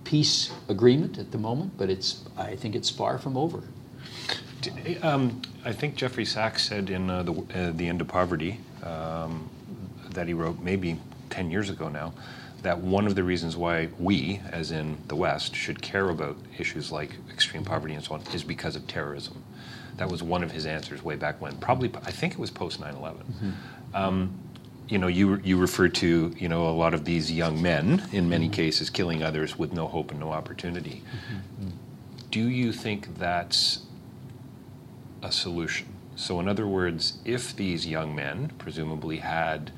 peace 0.04 0.52
agreement 0.68 1.20
at 1.20 1.32
the 1.32 1.38
moment, 1.38 1.74
but 1.78 1.92
it's 1.92 2.24
I 2.38 2.56
think 2.56 2.76
it's 2.76 2.90
far 2.90 3.20
from 3.20 3.38
over. 3.38 3.62
Um, 5.04 5.44
I 5.64 5.74
think 5.74 5.96
Jeffrey 5.96 6.26
Sachs 6.26 6.68
said 6.68 6.90
in 6.90 7.08
uh, 7.08 7.22
the, 7.22 7.34
uh, 7.54 7.72
the 7.72 7.88
End 7.88 8.02
of 8.02 8.08
Poverty 8.08 8.60
um, 8.86 9.50
that 10.12 10.28
he 10.28 10.34
wrote 10.34 10.60
maybe 10.60 11.00
10 11.30 11.52
years 11.52 11.70
ago 11.70 11.90
now 11.90 12.14
that 12.66 12.80
one 12.80 13.06
of 13.06 13.14
the 13.14 13.24
reasons 13.24 13.56
why 13.56 13.90
we, 14.00 14.42
as 14.52 14.72
in 14.72 14.98
the 15.08 15.16
West, 15.16 15.56
should 15.56 15.82
care 15.84 16.10
about 16.10 16.36
issues 16.58 16.92
like 16.92 17.12
extreme 17.32 17.64
poverty 17.64 17.94
and 17.94 18.04
so 18.04 18.16
on 18.16 18.22
is 18.34 18.44
because 18.44 18.76
of 18.76 18.88
terrorism. 18.88 19.44
That 19.98 20.10
was 20.10 20.24
one 20.24 20.44
of 20.44 20.52
his 20.52 20.66
answers 20.66 21.04
way 21.04 21.16
back 21.16 21.40
when. 21.40 21.58
Probably, 21.58 21.92
I 22.04 22.12
think 22.12 22.34
it 22.34 22.40
was 22.40 22.50
post 22.50 22.80
9 22.80 22.96
11. 22.96 23.56
Um, 23.94 24.34
you 24.88 24.98
know, 24.98 25.08
you 25.08 25.40
you 25.44 25.58
refer 25.58 25.88
to 25.88 26.34
you 26.38 26.50
know 26.50 26.68
a 26.68 26.72
lot 26.72 26.94
of 26.94 27.06
these 27.06 27.32
young 27.32 27.62
men, 27.62 28.04
in 28.12 28.30
many 28.30 28.50
cases, 28.50 28.90
killing 28.90 29.24
others 29.24 29.58
with 29.58 29.72
no 29.72 29.88
hope 29.88 30.12
and 30.12 30.20
no 30.20 30.32
opportunity. 30.32 31.04
do 32.32 32.42
you 32.42 32.74
think 32.74 33.18
that's 33.18 33.84
a 35.24 35.32
solution? 35.32 35.88
So, 36.16 36.40
in 36.40 36.48
other 36.48 36.68
words, 36.68 37.18
if 37.26 37.56
these 37.56 37.86
young 37.86 38.16
men 38.16 38.52
presumably 38.58 39.18
had 39.18 39.72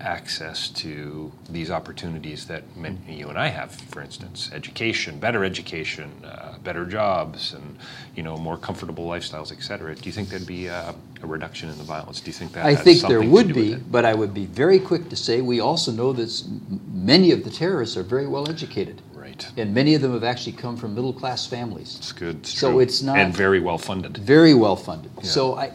access 0.00 0.68
to 0.70 1.32
these 1.48 1.70
opportunities 1.70 2.46
that 2.46 2.62
many, 2.76 2.98
you 3.08 3.28
and 3.28 3.38
I 3.38 3.48
have, 3.48 3.72
for 3.72 4.00
instance, 4.00 4.50
education, 4.52 5.18
better 5.18 5.44
education, 5.44 6.12
uh, 6.24 6.58
better 6.62 6.84
jobs, 6.86 7.52
and 7.54 7.76
you 8.14 8.22
know 8.22 8.36
more 8.36 8.56
comfortable 8.56 9.06
lifestyles, 9.06 9.52
et 9.52 9.62
cetera. 9.62 9.94
Do 9.94 10.02
you 10.04 10.12
think 10.12 10.28
there'd 10.28 10.46
be 10.46 10.66
a, 10.66 10.94
a 11.22 11.26
reduction 11.26 11.68
in 11.68 11.78
the 11.78 11.84
violence? 11.84 12.20
Do 12.20 12.26
you 12.28 12.32
think 12.32 12.52
that? 12.52 12.64
I 12.64 12.74
think 12.74 13.02
there 13.02 13.22
would 13.22 13.54
be, 13.54 13.74
but 13.74 14.04
I 14.04 14.14
would 14.14 14.34
be 14.34 14.46
very 14.46 14.78
quick 14.78 15.08
to 15.08 15.16
say 15.16 15.40
we 15.40 15.60
also 15.60 15.90
know 15.90 16.12
that 16.12 16.44
many 16.92 17.32
of 17.32 17.44
the 17.44 17.50
terrorists 17.50 17.96
are 17.96 18.02
very 18.04 18.26
well 18.26 18.48
educated. 18.48 19.02
Right. 19.18 19.46
And 19.56 19.74
many 19.74 19.94
of 19.94 20.02
them 20.02 20.12
have 20.12 20.24
actually 20.24 20.52
come 20.52 20.76
from 20.76 20.94
middle 20.94 21.12
class 21.12 21.46
families. 21.46 21.96
It's 21.98 22.12
good. 22.12 22.36
It's 22.36 22.58
So 22.58 22.70
true. 22.72 22.80
it's 22.80 23.02
not- 23.02 23.18
and 23.18 23.34
very 23.34 23.60
well 23.60 23.78
funded. 23.78 24.16
Very 24.18 24.54
well 24.54 24.76
funded. 24.76 25.10
So 25.24 25.56
I, 25.56 25.72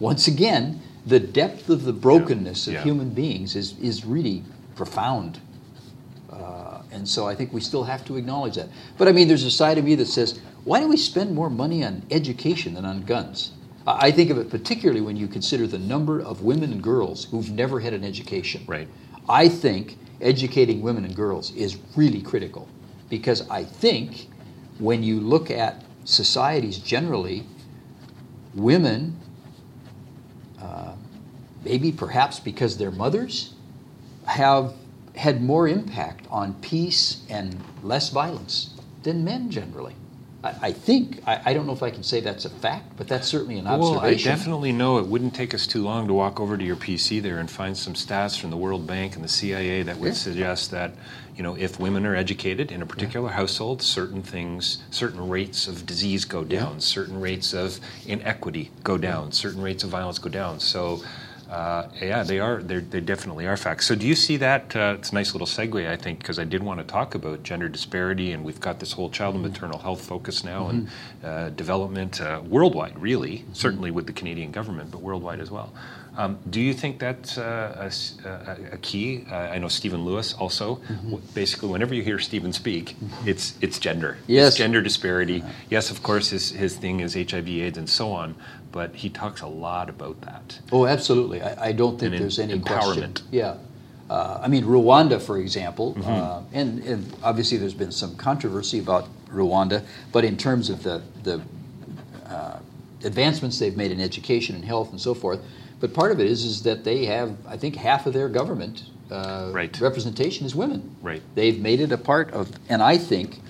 once 0.00 0.26
again, 0.28 0.80
the 1.06 1.20
depth 1.20 1.68
of 1.70 1.84
the 1.84 1.92
brokenness 1.92 2.66
of 2.66 2.74
Yeah. 2.74 2.82
human 2.82 3.10
beings 3.10 3.54
is, 3.54 3.74
is 3.80 4.04
really 4.04 4.42
profound. 4.74 5.38
Uh, 6.32 6.78
and 6.90 7.08
so 7.08 7.26
I 7.26 7.34
think 7.34 7.52
we 7.52 7.60
still 7.60 7.84
have 7.84 8.04
to 8.06 8.16
acknowledge 8.16 8.56
that. 8.56 8.68
But 8.98 9.08
I 9.08 9.12
mean, 9.12 9.28
there's 9.28 9.44
a 9.44 9.50
side 9.50 9.78
of 9.78 9.84
me 9.84 9.94
that 9.96 10.06
says, 10.08 10.40
why 10.64 10.80
do 10.80 10.88
we 10.88 10.96
spend 10.96 11.34
more 11.34 11.50
money 11.50 11.84
on 11.84 12.02
education 12.10 12.74
than 12.74 12.84
on 12.84 13.02
guns? 13.02 13.52
I 13.86 14.10
think 14.10 14.30
of 14.30 14.38
it 14.38 14.50
particularly 14.50 15.00
when 15.00 15.16
you 15.16 15.28
consider 15.28 15.66
the 15.68 15.78
number 15.78 16.20
of 16.20 16.42
women 16.42 16.72
and 16.72 16.82
girls 16.82 17.26
who've 17.26 17.50
never 17.52 17.78
had 17.78 17.92
an 17.92 18.02
education. 18.02 18.64
Right. 18.66 18.88
I 19.28 19.48
think 19.48 19.96
educating 20.20 20.80
women 20.82 21.04
and 21.04 21.14
girls 21.14 21.52
is 21.54 21.76
really 21.94 22.20
critical 22.20 22.66
because 23.08 23.48
I 23.48 23.64
think 23.64 24.28
when 24.78 25.02
you 25.02 25.20
look 25.20 25.50
at 25.50 25.82
societies 26.04 26.78
generally, 26.78 27.44
women, 28.54 29.18
uh, 30.60 30.94
maybe 31.64 31.92
perhaps 31.92 32.40
because 32.40 32.78
they're 32.78 32.90
mothers, 32.90 33.54
have 34.26 34.74
had 35.14 35.42
more 35.42 35.66
impact 35.66 36.26
on 36.30 36.54
peace 36.54 37.22
and 37.28 37.60
less 37.82 38.10
violence 38.10 38.74
than 39.02 39.24
men 39.24 39.50
generally. 39.50 39.94
I, 40.62 40.72
think, 40.72 41.20
I, 41.26 41.40
I 41.46 41.54
don't 41.54 41.66
know 41.66 41.72
if 41.72 41.82
I 41.82 41.90
can 41.90 42.02
say 42.02 42.20
that's 42.20 42.44
a 42.44 42.50
fact, 42.50 42.96
but 42.96 43.08
that's 43.08 43.26
certainly 43.28 43.58
an 43.58 43.66
observation. 43.66 43.96
Well, 44.02 44.04
I 44.10 44.14
definitely 44.14 44.72
know 44.72 44.98
it 44.98 45.06
wouldn't 45.06 45.34
take 45.34 45.54
us 45.54 45.66
too 45.66 45.82
long 45.82 46.06
to 46.08 46.12
walk 46.14 46.40
over 46.40 46.56
to 46.56 46.64
your 46.64 46.76
PC 46.76 47.20
there 47.22 47.38
and 47.38 47.50
find 47.50 47.76
some 47.76 47.94
stats 47.94 48.38
from 48.38 48.50
the 48.50 48.56
World 48.56 48.86
Bank 48.86 49.14
and 49.16 49.24
the 49.24 49.28
CIA 49.28 49.82
that 49.82 49.96
would 49.98 50.08
Yeah. 50.08 50.12
suggest 50.14 50.70
that, 50.72 50.92
you 51.36 51.42
know, 51.42 51.54
if 51.56 51.78
women 51.80 52.04
are 52.06 52.14
educated 52.14 52.70
in 52.72 52.82
a 52.82 52.86
particular 52.86 53.28
household, 53.30 53.82
certain 53.82 54.22
things, 54.22 54.78
certain 54.90 55.28
rates 55.28 55.68
of 55.68 55.86
disease 55.86 56.24
go 56.24 56.44
down, 56.44 56.80
certain 56.80 57.20
rates 57.20 57.52
of 57.52 57.78
inequity 58.06 58.70
go 58.84 58.96
down, 58.98 59.32
certain 59.32 59.62
rates 59.62 59.84
of 59.84 59.90
violence 59.90 60.18
go 60.18 60.28
down. 60.30 60.60
So, 60.60 61.02
uh, 61.50 61.88
yeah, 62.00 62.22
they 62.22 62.40
are. 62.40 62.62
They're, 62.62 62.80
definitely 62.80 63.46
are 63.46 63.56
facts. 63.56 63.86
So, 63.86 63.94
do 63.94 64.06
you 64.06 64.14
see 64.14 64.36
that? 64.38 64.74
Uh, 64.74 64.96
it's 64.98 65.10
a 65.10 65.14
nice 65.14 65.32
little 65.34 65.46
segue, 65.46 65.88
I 65.88 65.96
think, 65.96 66.18
because 66.18 66.38
I 66.38 66.44
did 66.44 66.62
want 66.62 66.80
to 66.80 66.84
talk 66.84 67.14
about 67.14 67.42
gender 67.42 67.68
disparity, 67.68 68.32
and 68.32 68.44
we've 68.44 68.60
got 68.60 68.80
this 68.80 68.92
whole 68.92 69.10
child 69.10 69.34
and 69.34 69.42
maternal 69.44 69.78
health 69.78 70.04
focus 70.04 70.42
now, 70.44 70.68
and 70.68 70.88
uh, 71.24 71.50
development 71.50 72.20
uh, 72.20 72.40
worldwide, 72.44 72.98
really, 72.98 73.44
certainly 73.52 73.90
with 73.90 74.06
the 74.06 74.12
Canadian 74.12 74.50
government, 74.50 74.90
but 74.90 75.00
worldwide 75.00 75.40
as 75.40 75.50
well. 75.50 75.72
Um, 76.18 76.38
do 76.48 76.62
you 76.62 76.72
think 76.72 76.98
that's 76.98 77.36
uh, 77.36 77.90
a 78.24 78.26
a, 78.28 78.74
a 78.74 78.78
key? 78.78 79.26
Uh, 79.30 79.34
I 79.34 79.58
know 79.58 79.68
Stephen 79.68 80.02
Lewis 80.06 80.32
also. 80.32 80.76
W- 81.04 81.20
Basically, 81.34 81.68
whenever 81.68 81.94
you 81.94 82.02
hear 82.02 82.18
Stephen 82.18 82.54
speak, 82.54 82.96
it's 83.26 83.54
it's 83.60 83.78
gender. 83.78 84.16
Yes. 84.26 84.48
It's 84.48 84.56
gender 84.56 84.80
disparity. 84.80 85.44
Yes, 85.68 85.90
of 85.90 86.02
course, 86.02 86.30
his 86.30 86.50
his 86.52 86.74
thing 86.74 87.00
is 87.00 87.12
HIV/AIDS 87.14 87.76
and 87.76 87.88
so 87.88 88.12
on, 88.12 88.34
but 88.76 88.94
he 88.94 89.08
talks 89.08 89.40
a 89.40 89.46
lot 89.46 89.88
about 89.88 90.20
that. 90.20 90.60
Oh, 90.70 90.84
absolutely. 90.86 91.40
I, 91.40 91.68
I 91.68 91.72
don't 91.72 91.98
think 91.98 92.12
there's 92.18 92.38
any 92.38 92.58
empowerment. 92.58 92.64
question. 92.64 93.14
Yeah. 93.30 93.56
Uh, 94.10 94.38
I 94.42 94.48
mean, 94.48 94.64
Rwanda, 94.64 95.18
for 95.20 95.38
example, 95.38 95.94
Mm-hmm. 95.94 96.10
uh, 96.10 96.42
and, 96.52 96.82
and 96.84 97.16
obviously 97.22 97.56
there's 97.56 97.72
been 97.74 97.90
some 97.90 98.16
controversy 98.16 98.78
about 98.78 99.08
Rwanda, 99.30 99.82
but 100.12 100.24
in 100.26 100.36
terms 100.36 100.68
of 100.68 100.82
the, 100.82 101.00
the 101.22 101.40
uh, 102.26 102.58
advancements 103.02 103.58
they've 103.58 103.78
made 103.78 103.90
in 103.92 104.00
education 104.00 104.54
and 104.54 104.64
health 104.64 104.90
and 104.90 105.00
so 105.00 105.14
forth, 105.14 105.40
but 105.80 105.94
part 105.94 106.12
of 106.12 106.20
it 106.20 106.26
is, 106.26 106.44
is 106.44 106.62
that 106.64 106.84
they 106.84 107.06
have, 107.06 107.34
I 107.48 107.56
think, 107.56 107.76
half 107.76 108.04
of 108.06 108.12
their 108.12 108.28
government 108.28 108.82
uh, 109.10 109.48
Right. 109.54 109.80
representation 109.80 110.44
is 110.44 110.54
women. 110.54 110.94
Right. 111.00 111.22
They've 111.34 111.58
made 111.58 111.80
it 111.80 111.92
a 111.92 111.98
part 111.98 112.30
of, 112.32 112.50
and 112.68 112.82
I 112.82 112.98
think 112.98 113.40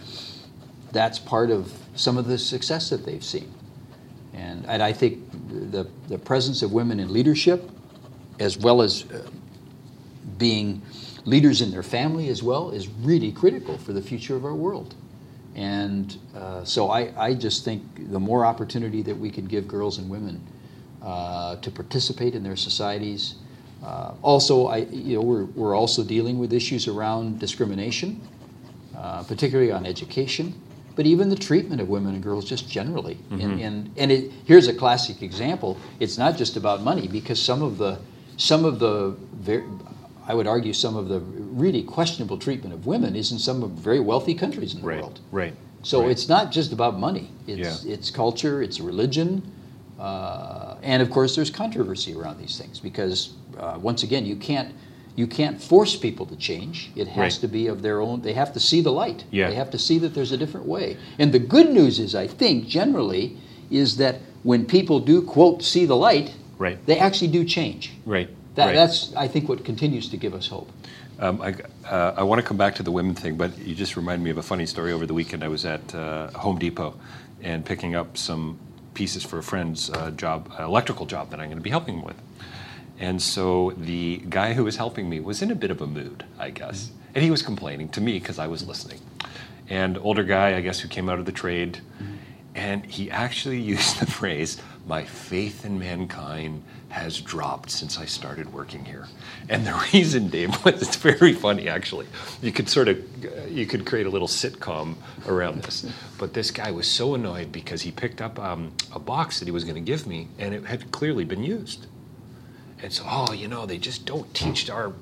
that's 0.93 1.19
part 1.19 1.51
of 1.51 1.73
some 1.97 2.17
of 2.17 2.27
the 2.29 2.39
success 2.39 2.91
that 2.91 3.05
they've 3.05 3.25
seen. 3.25 3.53
And, 4.37 4.66
and 4.66 4.83
I 4.83 4.92
think 4.92 5.18
the, 5.70 5.88
the 6.09 6.18
presence 6.18 6.62
of 6.62 6.72
women 6.72 7.01
in 7.01 7.12
leadership, 7.12 7.70
as 8.38 8.59
well 8.59 8.83
as 8.83 9.11
uh, 9.11 9.29
being 10.38 10.83
leaders 11.25 11.62
in 11.62 11.70
their 11.70 11.83
family 11.83 12.29
as 12.29 12.42
well, 12.42 12.70
is 12.70 12.88
really 12.88 13.33
critical 13.33 13.79
for 13.79 13.92
the 13.92 14.03
future 14.03 14.37
of 14.37 14.44
our 14.44 14.55
world. 14.55 14.94
And 15.55 16.16
uh, 16.37 16.64
so 16.64 16.90
I, 16.90 17.12
I 17.16 17.35
just 17.35 17.64
think 17.64 18.11
the 18.12 18.20
more 18.20 18.44
opportunity 18.44 19.01
that 19.03 19.16
we 19.16 19.31
can 19.31 19.46
give 19.46 19.66
girls 19.66 19.96
and 19.96 20.11
women 20.11 20.40
uh, 21.03 21.57
to 21.57 21.70
participate 21.70 22.35
in 22.35 22.42
their 22.42 22.57
societies. 22.57 23.37
Uh, 23.83 24.12
also, 24.20 24.66
I, 24.66 24.79
you 24.79 25.16
know, 25.16 25.22
we're, 25.22 25.44
we're 25.44 25.75
also 25.75 26.05
dealing 26.05 26.38
with 26.38 26.53
issues 26.53 26.88
around 26.88 27.38
discrimination, 27.38 28.20
uh, 28.96 29.22
particularly 29.22 29.72
on 29.72 29.87
education, 29.87 30.53
but 30.97 31.05
even 31.07 31.29
the 31.29 31.37
treatment 31.37 31.81
of 31.81 31.89
women 31.89 32.15
and 32.15 32.23
girls 32.23 32.47
just 32.47 32.69
generally. 32.69 33.19
And, 33.31 33.61
and, 33.61 33.91
and 33.99 34.11
it, 34.11 34.33
here's 34.47 34.67
a 34.67 34.73
classic 34.75 35.23
example. 35.23 35.77
It's 36.01 36.17
not 36.17 36.37
just 36.39 36.57
about 36.57 36.81
money 36.83 37.07
because 37.07 37.41
some 37.41 37.63
of 37.63 37.77
the, 37.77 37.99
some 38.39 38.65
of 38.65 38.79
the, 38.79 39.15
I 40.27 40.35
would 40.35 40.47
argue, 40.47 40.73
some 40.73 40.97
of 40.97 41.09
the 41.09 41.21
really 41.21 41.83
questionable 41.83 42.39
treatment 42.39 42.75
of 42.75 42.87
women 42.87 43.15
is 43.15 43.31
in 43.31 43.39
some 43.39 43.63
of 43.63 43.73
very 43.73 44.01
wealthy 44.01 44.35
countries 44.35 44.75
in 44.75 44.81
the 44.81 44.87
Right. 44.87 45.01
world. 45.01 45.21
Right. 45.31 45.55
So 45.83 46.01
right. 46.01 46.11
it's 46.11 46.29
not 46.29 46.51
just 46.51 46.73
about 46.73 46.99
money. 46.99 47.31
It's 47.47 47.85
Yeah. 47.85 47.93
it's 47.95 48.11
culture, 48.11 48.63
it's 48.63 48.81
religion, 48.81 49.43
uh, 50.01 50.77
and 50.83 51.01
of 51.03 51.11
course 51.11 51.37
there's 51.37 51.51
controversy 51.51 52.15
around 52.15 52.41
these 52.41 52.59
things 52.59 52.81
because 52.81 53.35
uh, 53.59 53.79
once 53.81 54.03
again 54.03 54.27
you 54.27 54.35
can't 54.37 54.75
you 55.17 55.27
can't 55.27 55.61
force 55.61 55.97
people 55.97 56.27
to 56.27 56.37
change. 56.37 56.91
It 56.95 57.09
has 57.09 57.19
Right. 57.35 57.41
to 57.41 57.49
be 57.49 57.67
of 57.67 57.83
their 57.83 58.01
own. 58.01 58.21
They 58.21 58.35
have 58.35 58.53
to 58.53 58.61
see 58.61 58.81
the 58.83 58.93
light. 58.93 59.25
Yeah. 59.31 59.49
They 59.49 59.57
have 59.57 59.71
to 59.71 59.79
see 59.79 59.99
that 59.99 60.15
there's 60.15 60.31
a 60.33 60.37
different 60.37 60.67
way. 60.67 60.97
And 61.19 61.33
the 61.33 61.39
good 61.39 61.73
news 61.73 61.99
is, 61.99 62.15
I 62.15 62.27
think, 62.27 62.69
generally, 62.69 63.37
is 63.71 63.97
that 63.97 64.17
when 64.45 64.65
people 64.67 65.01
do 65.01 65.23
quote 65.23 65.63
see 65.63 65.87
the 65.87 65.97
light, 65.97 66.33
Right. 66.59 66.79
they 66.87 66.99
actually 66.99 67.29
do 67.29 67.45
change. 67.45 67.93
Right. 68.05 68.29
That, 68.55 68.67
right. 68.67 68.75
That's 68.75 69.13
I 69.17 69.27
think 69.29 69.49
what 69.49 69.65
continues 69.65 70.09
to 70.11 70.17
give 70.17 70.35
us 70.35 70.47
hope. 70.49 70.71
Um, 71.19 71.41
I, 71.41 71.55
uh, 71.91 72.15
I 72.19 72.23
want 72.23 72.41
to 72.43 72.47
come 72.47 72.59
back 72.59 72.75
to 72.77 72.83
the 72.83 72.91
women 72.93 73.15
thing, 73.15 73.37
but 73.37 73.59
you 73.59 73.75
just 73.75 73.97
reminded 73.97 74.23
me 74.23 74.31
of 74.31 74.39
a 74.39 74.43
funny 74.43 74.67
story. 74.67 74.93
Over 74.93 75.07
the 75.07 75.15
weekend, 75.15 75.43
I 75.43 75.49
was 75.49 75.65
at 75.65 75.95
uh, 75.95 76.29
Home 76.33 76.59
Depot 76.59 76.95
and 77.43 77.65
picking 77.65 77.95
up 77.95 78.19
some 78.19 78.59
pieces 78.93 79.23
for 79.23 79.39
a 79.39 79.43
friend's 79.43 79.89
uh, 79.91 80.11
job, 80.11 80.51
uh, 80.59 80.65
electrical 80.65 81.07
job 81.07 81.31
that 81.31 81.41
I'm 81.41 81.47
going 81.47 81.59
to 81.59 81.63
be 81.63 81.71
helping 81.71 81.99
him 81.99 82.05
with. 82.05 82.17
And 82.99 83.21
so 83.21 83.73
the 83.77 84.23
guy 84.29 84.55
who 84.55 84.65
was 84.65 84.77
helping 84.77 85.09
me 85.09 85.21
was 85.21 85.43
in 85.43 85.51
a 85.51 85.55
bit 85.55 85.71
of 85.71 85.81
a 85.81 85.87
mood, 85.87 86.25
I 86.39 86.51
guess. 86.51 86.91
And 87.15 87.23
he 87.23 87.31
was 87.31 87.43
complaining 87.43 87.89
to 87.91 88.01
me 88.01 88.19
because 88.19 88.39
I 88.39 88.47
was 88.47 88.67
listening. 88.67 89.01
And 89.69 89.99
older 89.99 90.23
guy, 90.23 90.57
I 90.57 90.61
guess, 90.61 90.81
who 90.81 90.89
came 90.89 91.09
out 91.09 91.19
of 91.19 91.27
the 91.27 91.33
trade. 91.33 91.81
And 92.55 92.87
he 92.87 93.11
actually 93.11 93.61
used 93.75 94.01
the 94.01 94.07
phrase, 94.07 94.61
my 94.87 95.05
faith 95.05 95.65
in 95.65 95.79
mankind 95.79 96.63
has 96.89 97.21
dropped 97.21 97.71
since 97.71 97.99
I 97.99 98.07
started 98.07 98.53
working 98.53 98.85
here. 98.85 99.09
And 99.49 99.67
the 99.67 99.75
reason, 99.93 100.29
Dave, 100.29 100.51
was 100.65 100.81
it's 100.81 100.97
very 100.97 101.33
funny 101.33 101.69
actually. 101.69 102.07
You 102.41 102.53
could 102.53 102.69
sort 102.69 102.89
of, 102.89 103.51
you 103.51 103.67
could 103.67 103.85
create 103.85 104.07
a 104.07 104.11
little 104.11 104.29
sitcom 104.29 104.95
around 105.27 105.63
this. 105.63 105.91
But 106.17 106.33
this 106.33 106.51
guy 106.51 106.71
was 106.71 106.87
so 106.87 107.15
annoyed 107.15 107.53
because 107.53 107.83
he 107.83 107.91
picked 107.91 108.23
up 108.23 108.39
um, 108.39 108.73
a 108.95 108.99
box 108.99 109.41
that 109.41 109.47
he 109.47 109.53
was 109.53 109.65
going 109.65 109.75
to 109.75 109.81
give 109.81 110.07
me 110.07 110.29
and 110.39 110.55
it 110.55 110.65
had 110.65 110.93
clearly 110.93 111.25
been 111.25 111.43
used. 111.43 111.87
And 112.83 112.93
so, 112.93 113.05
oh, 113.07 113.33
you 113.33 113.49
know, 113.49 113.67
they 113.67 113.79
just 113.79 114.07
don't 114.07 114.33
teach 114.35 114.69
our 114.71 114.93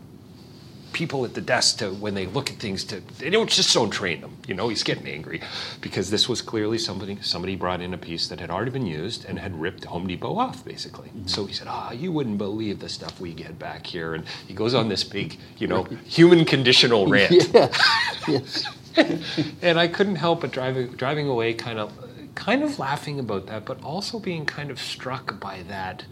people 0.94 1.24
at 1.24 1.34
the 1.34 1.40
desk 1.40 1.78
to 1.78 1.90
when 1.90 2.14
they 2.14 2.24
look 2.26 2.48
at 2.50 2.56
things 2.56 2.84
to 2.84 3.00
they 3.18 3.28
don't 3.28 3.50
just 3.50 3.74
don't 3.74 3.90
train 3.90 4.20
them. 4.20 4.36
You 4.46 4.54
know, 4.54 4.68
he's 4.68 4.82
getting 4.82 5.06
angry 5.06 5.42
because 5.80 6.08
this 6.08 6.28
was 6.28 6.40
clearly 6.40 6.78
somebody 6.78 7.18
somebody 7.20 7.56
brought 7.56 7.82
in 7.82 7.92
a 7.92 7.98
piece 7.98 8.28
that 8.28 8.40
had 8.40 8.48
already 8.48 8.70
been 8.70 8.86
used 8.86 9.24
and 9.26 9.38
had 9.38 9.60
ripped 9.60 9.84
Home 9.84 10.06
Depot 10.06 10.38
off 10.38 10.64
basically. 10.64 11.10
So 11.26 11.44
he 11.44 11.52
said, 11.52 11.66
"Ah, 11.68 11.90
you 11.90 12.12
wouldn't 12.12 12.38
believe 12.38 12.78
the 12.78 12.88
stuff 12.88 13.20
we 13.20 13.34
get 13.34 13.58
back 13.58 13.84
here." 13.86 14.14
And 14.14 14.24
he 14.46 14.54
goes 14.54 14.72
on 14.72 14.88
this 14.88 15.04
big, 15.04 15.36
you 15.58 15.66
know, 15.66 15.82
human 16.06 16.44
conditional 16.44 17.06
rant. 17.14 17.32
Yes. 17.52 18.24
yes. 18.28 18.66
and 19.62 19.78
I 19.78 19.88
couldn't 19.88 20.16
help 20.16 20.40
but 20.42 20.52
driving 20.52 20.92
driving 20.92 21.28
away, 21.28 21.54
kind 21.54 21.78
of, 21.78 21.92
kind 22.36 22.62
of 22.62 22.78
laughing 22.78 23.18
about 23.18 23.46
that, 23.46 23.64
but 23.64 23.82
also 23.82 24.18
being 24.18 24.46
kind 24.46 24.70
of 24.70 24.80
struck 24.80 25.40
by 25.40 25.62
that. 25.68 26.04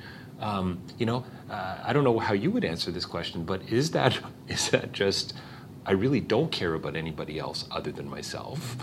Um, 0.42 0.80
you 0.98 1.06
know, 1.06 1.24
uh, 1.50 1.78
I 1.84 1.92
don't 1.92 2.02
know 2.04 2.18
how 2.18 2.34
you 2.34 2.50
would 2.50 2.64
answer 2.64 2.90
this 2.90 3.06
question, 3.06 3.44
but 3.44 3.62
is 3.70 3.92
that 3.92 4.18
is 4.48 4.68
that 4.70 4.92
just 4.92 5.34
I 5.86 5.92
really 5.92 6.20
don't 6.20 6.50
care 6.50 6.74
about 6.74 6.96
anybody 6.96 7.38
else 7.38 7.64
other 7.70 7.92
than 7.92 8.08
myself, 8.10 8.76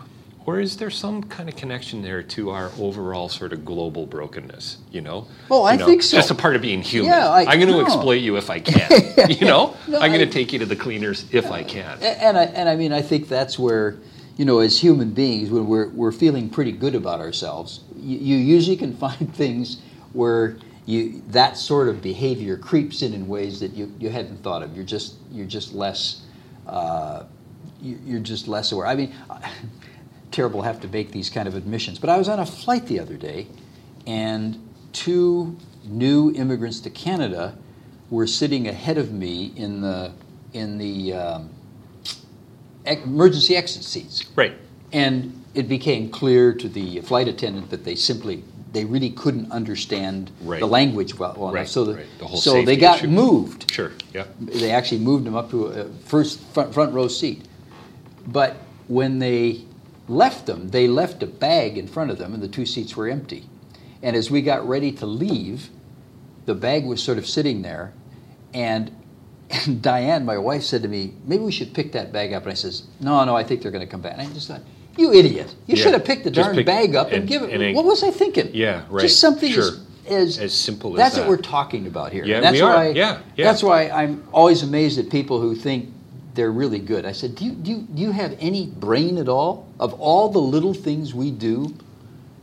or 0.45 0.59
is 0.61 0.77
there 0.77 0.89
some 0.89 1.21
kind 1.23 1.49
of 1.49 1.55
connection 1.57 2.01
there 2.01 2.23
to 2.23 2.49
our 2.49 2.71
overall 2.79 3.27
sort 3.29 3.51
of 3.51 3.65
global 3.65 4.05
brokenness? 4.05 4.77
You 4.91 5.01
know? 5.01 5.27
Oh, 5.51 5.63
I 5.63 5.73
You 5.73 5.79
know, 5.79 5.85
think 5.85 6.01
so. 6.01 6.15
Just 6.17 6.31
a 6.31 6.35
part 6.35 6.55
of 6.55 6.61
being 6.61 6.81
human. 6.81 7.11
Yeah, 7.11 7.29
I- 7.29 7.41
am 7.53 7.59
going 7.59 7.67
to 7.67 7.77
no. 7.77 7.81
exploit 7.85 8.21
you 8.21 8.37
if 8.37 8.49
I 8.49 8.59
can. 8.71 9.29
you 9.29 9.45
know? 9.45 9.75
No, 9.87 9.99
I'm 9.99 10.11
going 10.13 10.25
to 10.25 10.31
take 10.33 10.51
you 10.53 10.59
to 10.59 10.65
the 10.65 10.75
cleaners 10.77 11.25
if 11.31 11.51
I 11.51 11.63
can. 11.63 11.99
And 12.01 12.37
I, 12.37 12.43
and 12.45 12.67
I 12.69 12.75
mean, 12.77 12.91
I 12.93 13.01
think 13.01 13.27
that's 13.27 13.59
where, 13.59 13.97
you 14.37 14.45
know, 14.45 14.59
as 14.59 14.79
human 14.79 15.11
beings, 15.11 15.49
when 15.51 15.67
we're, 15.67 15.89
we're 15.89 16.11
feeling 16.13 16.49
pretty 16.49 16.71
good 16.71 16.95
about 16.95 17.19
ourselves, 17.19 17.81
you, 17.97 18.17
you 18.17 18.37
usually 18.37 18.77
can 18.77 18.95
find 19.05 19.33
things 19.35 19.81
where 20.13 20.57
you, 20.89 21.21
that 21.27 21.55
sort 21.55 21.87
of 21.87 22.01
behavior 22.01 22.57
creeps 22.57 23.03
in 23.03 23.13
in 23.13 23.27
ways 23.27 23.59
that 23.59 23.73
you, 23.73 23.93
you 23.99 24.09
hadn't 24.09 24.41
thought 24.41 24.63
of. 24.63 24.75
You're 24.75 24.85
just, 24.85 25.17
you're 25.31 25.45
just 25.45 25.73
less, 25.73 26.23
uh, 26.65 27.25
you- 27.79 27.99
you're 28.03 28.19
just 28.19 28.47
less 28.47 28.71
aware. 28.71 28.87
I 28.87 28.95
mean, 28.95 29.13
terrible 30.31 30.61
to 30.61 30.65
have 30.67 30.79
to 30.81 30.87
make 30.87 31.11
these 31.11 31.29
kind 31.29 31.47
of 31.47 31.53
admissions, 31.55 31.99
but 31.99 32.09
I 32.09 32.17
was 32.17 32.27
on 32.27 32.39
a 32.39 32.45
flight 32.45 32.87
the 32.87 32.99
other 32.99 33.17
day, 33.17 33.45
and 34.07 34.57
two 34.91 35.55
new 35.85 36.31
immigrants 36.33 36.79
to 36.81 36.89
Canada 36.89 37.55
were 38.09 38.25
sitting 38.25 38.67
ahead 38.67 38.97
of 38.97 39.11
me 39.11 39.53
in 39.55 39.81
the 39.81 40.11
in 40.53 40.79
the 40.79 41.13
um, 41.13 41.49
emergency 42.85 43.55
exit 43.55 43.83
seats. 43.83 44.25
Right. 44.35 44.55
And 44.91 45.43
it 45.53 45.67
became 45.69 46.09
clear 46.09 46.53
to 46.53 46.67
the 46.67 47.01
flight 47.01 47.27
attendant 47.27 47.69
that 47.69 47.83
they 47.83 47.93
simply 47.95 48.43
they 48.71 48.85
really 48.85 49.09
couldn't 49.09 49.51
understand 49.51 50.31
Right. 50.43 50.59
the 50.59 50.67
language 50.67 51.17
well, 51.17 51.33
well 51.37 51.51
Right, 51.51 51.61
enough. 51.61 51.69
So, 51.69 51.85
the, 51.85 51.95
right. 51.95 52.05
The 52.19 52.25
whole 52.27 52.39
so 52.39 52.61
they 52.63 52.75
got 52.77 52.99
issue. 52.99 53.07
moved. 53.07 53.71
Sure. 53.71 53.91
Yeah. 54.13 54.25
They 54.39 54.71
actually 54.71 54.99
moved 54.99 55.25
them 55.25 55.35
up 55.35 55.49
to 55.51 55.65
a 55.67 55.85
first 56.05 56.39
front, 56.53 56.73
front 56.73 56.93
row 56.93 57.07
seat. 57.07 57.45
But 58.27 58.57
when 58.87 59.19
they 59.19 59.61
left 60.07 60.45
them, 60.45 60.69
they 60.69 60.87
left 60.87 61.23
a 61.23 61.27
bag 61.27 61.77
in 61.77 61.87
front 61.87 62.11
of 62.11 62.17
them, 62.19 62.33
and 62.33 62.43
the 62.43 62.47
two 62.47 62.65
seats 62.65 62.95
were 62.95 63.07
empty. 63.07 63.45
And 64.03 64.15
as 64.15 64.29
we 64.31 64.41
got 64.41 64.67
ready 64.67 64.91
to 64.93 65.05
leave, 65.05 65.69
the 66.45 66.55
bag 66.55 66.85
was 66.85 67.01
sort 67.01 67.17
of 67.17 67.27
sitting 67.27 67.61
there, 67.63 67.93
and, 68.53 68.91
and 69.49 69.81
Diane, 69.81 70.25
my 70.25 70.37
wife, 70.37 70.63
said 70.63 70.81
to 70.83 70.87
me, 70.87 71.13
"Maybe 71.25 71.43
we 71.43 71.51
should 71.51 71.73
pick 71.73 71.91
that 71.93 72.11
bag 72.13 72.33
up." 72.33 72.43
And 72.43 72.51
I 72.51 72.55
says, 72.55 72.83
"No, 72.99 73.23
no, 73.25 73.35
I 73.35 73.43
think 73.43 73.61
they're 73.61 73.71
going 73.71 73.85
to 73.85 73.91
come 73.91 74.01
back." 74.01 74.13
And 74.13 74.21
I 74.21 74.25
just 74.33 74.47
thought, 74.47 74.61
"You 74.99 75.13
idiot! 75.13 75.55
You 75.67 75.75
Yeah. 75.75 75.83
should 75.83 75.93
have 75.93 76.05
picked 76.05 76.23
the 76.25 76.31
Just 76.31 76.45
darn 76.47 76.55
pick- 76.57 76.65
bag 76.65 76.95
up 76.95 77.07
and, 77.07 77.17
and- 77.21 77.27
give 77.27 77.41
it." 77.43 77.49
and 77.61 77.75
what 77.75 77.85
was 77.85 78.03
I 78.03 78.11
thinking? 78.11 78.49
Yeah, 78.53 78.81
right. 78.89 79.01
Just 79.01 79.19
something 79.19 79.51
Sure. 79.51 79.63
as, 79.63 79.79
as 80.07 80.37
As 80.39 80.53
simple 80.53 80.91
as 80.91 80.97
that. 80.97 81.03
that's 81.03 81.15
that. 81.15 81.21
what 81.21 81.29
we're 81.29 81.37
talking 81.37 81.87
about 81.87 82.11
here. 82.11 82.25
Yeah, 82.25 82.35
And 82.37 82.45
that's 82.45 82.53
we 82.55 82.61
are. 82.61 82.75
why. 82.75 82.89
Yeah, 82.89 83.19
yeah. 83.37 83.45
That's 83.45 83.63
why 83.63 83.89
I'm 83.89 84.23
always 84.33 84.61
amazed 84.63 84.99
at 84.99 85.09
people 85.09 85.39
who 85.39 85.55
think 85.55 85.89
they're 86.35 86.51
really 86.51 86.79
good. 86.79 87.05
I 87.05 87.11
said, 87.11 87.35
do 87.35 87.45
you, 87.45 87.51
do 87.51 87.71
you, 87.71 87.77
do 87.93 88.01
you 88.01 88.11
have 88.11 88.35
any 88.39 88.67
brain 88.67 89.17
at 89.17 89.27
all? 89.29 89.67
Of 89.79 89.93
all 89.99 90.29
the 90.29 90.39
little 90.39 90.73
things 90.73 91.13
we 91.13 91.31
do 91.31 91.73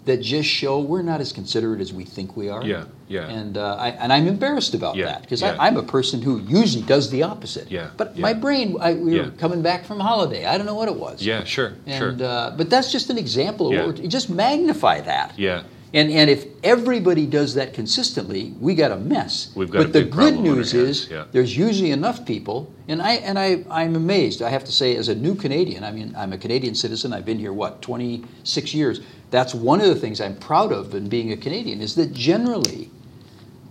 that 0.07 0.23
just 0.23 0.49
show 0.49 0.81
we're 0.81 1.03
not 1.03 1.21
as 1.21 1.33
considerate 1.33 1.81
as 1.81 1.93
we 1.93 2.05
think 2.05 2.37
we 2.37 2.49
are? 2.49 2.65
Yeah, 2.65 2.85
yeah. 3.09 3.29
And, 3.29 3.59
uh, 3.59 3.75
I, 3.79 3.89
and 3.91 4.13
I'm 4.13 4.27
embarrassed 4.29 4.73
about 4.75 4.97
Yeah, 4.97 5.07
that 5.07 5.23
because 5.23 5.43
yeah. 5.43 5.57
I'm 5.59 5.77
a 5.77 5.83
person 5.83 6.23
who 6.23 6.39
usually 6.41 6.85
does 6.85 7.11
the 7.11 7.25
opposite. 7.25 7.71
Yeah, 7.71 7.91
But 7.97 8.17
yeah. 8.17 8.23
my 8.23 8.33
brain, 8.33 8.77
I, 8.81 8.95
we 8.95 9.21
were 9.21 9.31
coming 9.33 9.63
back 9.63 9.85
from 9.85 9.99
holiday. 10.01 10.47
I 10.47 10.57
don't 10.57 10.67
know 10.67 10.75
what 10.77 10.89
it 10.89 10.97
was. 10.97 11.23
Yeah. 11.23 11.45
Sure. 11.45 11.75
And, 11.87 12.19
sure. 12.21 12.27
uh, 12.29 12.53
but 12.57 12.71
that's 12.71 12.91
just 12.93 13.11
an 13.11 13.19
example 13.19 13.67
of 13.69 13.73
Yeah. 13.75 13.87
what 13.87 13.99
we're, 13.99 14.07
just 14.07 14.31
magnify 14.31 15.01
that. 15.03 15.39
yeah. 15.39 15.65
And, 15.95 16.11
and 16.11 16.29
if 16.29 16.45
everybody 16.63 17.27
does 17.27 17.55
that 17.55 17.73
consistently, 17.73 18.53
we 18.61 18.75
got 18.75 18.91
a 18.91 18.97
mess. 18.97 19.51
We've 19.55 19.71
got 19.71 19.79
but 19.79 19.87
a 19.87 19.93
the 19.93 20.03
good 20.05 20.39
news 20.39 20.75
is 20.75 21.09
there's 21.33 21.57
usually 21.57 21.91
enough 21.93 22.27
people, 22.27 22.71
and 22.89 23.01
I 23.01 23.13
and 23.15 23.39
I 23.39 23.65
I'm 23.71 23.95
amazed. 23.97 24.43
I 24.43 24.51
have 24.51 24.65
to 24.65 24.73
say, 24.73 24.97
as 24.97 25.09
a 25.09 25.15
new 25.15 25.35
Canadian, 25.37 25.85
I 25.85 25.93
mean, 25.93 26.13
I'm 26.19 26.33
a 26.35 26.39
Canadian 26.39 26.75
citizen. 26.75 27.13
I've 27.15 27.25
been 27.25 27.39
here 27.39 27.53
what 27.53 27.81
26 27.83 28.75
years. 28.75 29.01
That's 29.31 29.55
one 29.55 29.81
of 29.81 29.89
the 29.89 29.97
things 29.97 30.21
I'm 30.21 30.37
proud 30.37 30.73
of 30.73 30.95
in 30.95 31.09
being 31.09 31.33
a 31.33 31.37
Canadian 31.37 31.81
is 31.81 31.95
that 31.97 32.13
generally, 32.13 32.91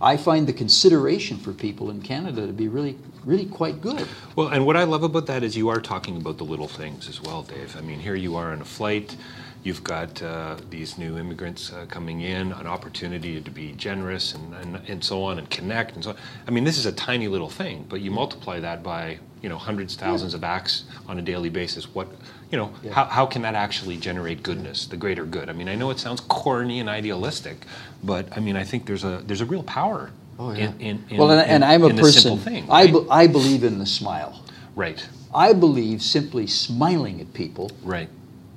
I 0.00 0.16
find 0.16 0.46
the 0.46 0.52
consideration 0.52 1.38
for 1.38 1.52
people 1.52 1.90
in 1.90 2.02
Canada 2.02 2.46
to 2.46 2.52
be 2.52 2.68
really 2.68 2.96
really 3.26 3.46
quite 3.46 3.80
good. 3.82 4.06
Well, 4.36 4.48
and 4.48 4.64
what 4.64 4.76
I 4.76 4.84
love 4.84 5.02
about 5.02 5.26
that 5.26 5.42
is 5.42 5.56
you 5.56 5.68
are 5.68 5.80
talking 5.80 6.16
about 6.16 6.38
the 6.38 6.44
little 6.44 6.68
things 6.68 7.08
as 7.08 7.20
well, 7.20 7.42
Dave. 7.42 7.76
I 7.76 7.80
mean, 7.80 7.98
here 7.98 8.14
you 8.14 8.36
are 8.36 8.52
on 8.52 8.60
a 8.62 8.64
flight. 8.64 9.16
You've 9.64 9.82
got 9.82 10.22
uh, 10.22 10.56
these 10.70 10.96
new 10.96 11.18
immigrants 11.18 11.72
uh, 11.72 11.86
coming 11.88 12.20
in, 12.20 12.52
an 12.52 12.68
opportunity 12.68 13.40
to 13.40 13.50
be 13.50 13.72
generous 13.72 14.32
and, 14.34 14.54
and, 14.54 14.76
and 14.88 15.02
so 15.02 15.24
on 15.24 15.38
and 15.38 15.50
connect 15.50 15.96
and 15.96 16.04
so 16.04 16.10
on. 16.10 16.16
I 16.46 16.52
mean, 16.52 16.62
this 16.62 16.78
is 16.78 16.86
a 16.86 16.92
tiny 16.92 17.26
little 17.26 17.50
thing, 17.50 17.84
but 17.88 18.00
you 18.00 18.12
multiply 18.12 18.60
that 18.60 18.84
by, 18.84 19.18
you 19.42 19.48
know, 19.48 19.58
hundreds, 19.58 19.96
thousands 19.96 20.34
of 20.34 20.42
acts 20.44 20.84
on 21.08 21.18
a 21.18 21.22
daily 21.22 21.48
basis. 21.48 21.94
What, 21.94 22.08
you 22.50 22.58
know, 22.58 22.72
how, 22.90 23.04
how 23.04 23.26
can 23.26 23.42
that 23.42 23.54
actually 23.54 23.96
generate 23.96 24.42
goodness, 24.42 24.86
the 24.86 24.96
greater 24.96 25.24
good? 25.24 25.48
I 25.48 25.52
mean, 25.52 25.68
I 25.68 25.74
know 25.74 25.90
it 25.90 25.98
sounds 25.98 26.20
corny 26.20 26.80
and 26.80 26.88
idealistic, 26.88 27.66
but 28.02 28.26
I 28.36 28.40
mean, 28.40 28.56
I 28.56 28.64
think 28.64 28.86
there's 28.86 29.04
a, 29.04 29.22
there's 29.26 29.42
a 29.42 29.46
real 29.46 29.62
power 29.62 30.10
oh, 30.38 30.50
in, 30.50 30.80
in, 30.80 31.04
in, 31.10 31.16
well, 31.18 31.30
and, 31.30 31.40
in- 31.42 31.48
and 31.48 31.64
I'm 31.64 31.84
a 31.84 31.90
person. 31.90 32.38
thing. 32.38 32.66
I, 32.70 32.86
be, 32.86 33.06
I 33.10 33.26
believe 33.26 33.62
in 33.62 33.78
the 33.78 33.86
smile. 33.86 34.42
right, 34.74 35.06
I 35.34 35.52
believe 35.52 36.02
simply 36.02 36.46
smiling 36.46 37.20
at 37.20 37.32
people 37.34 37.70
right. 37.82 38.08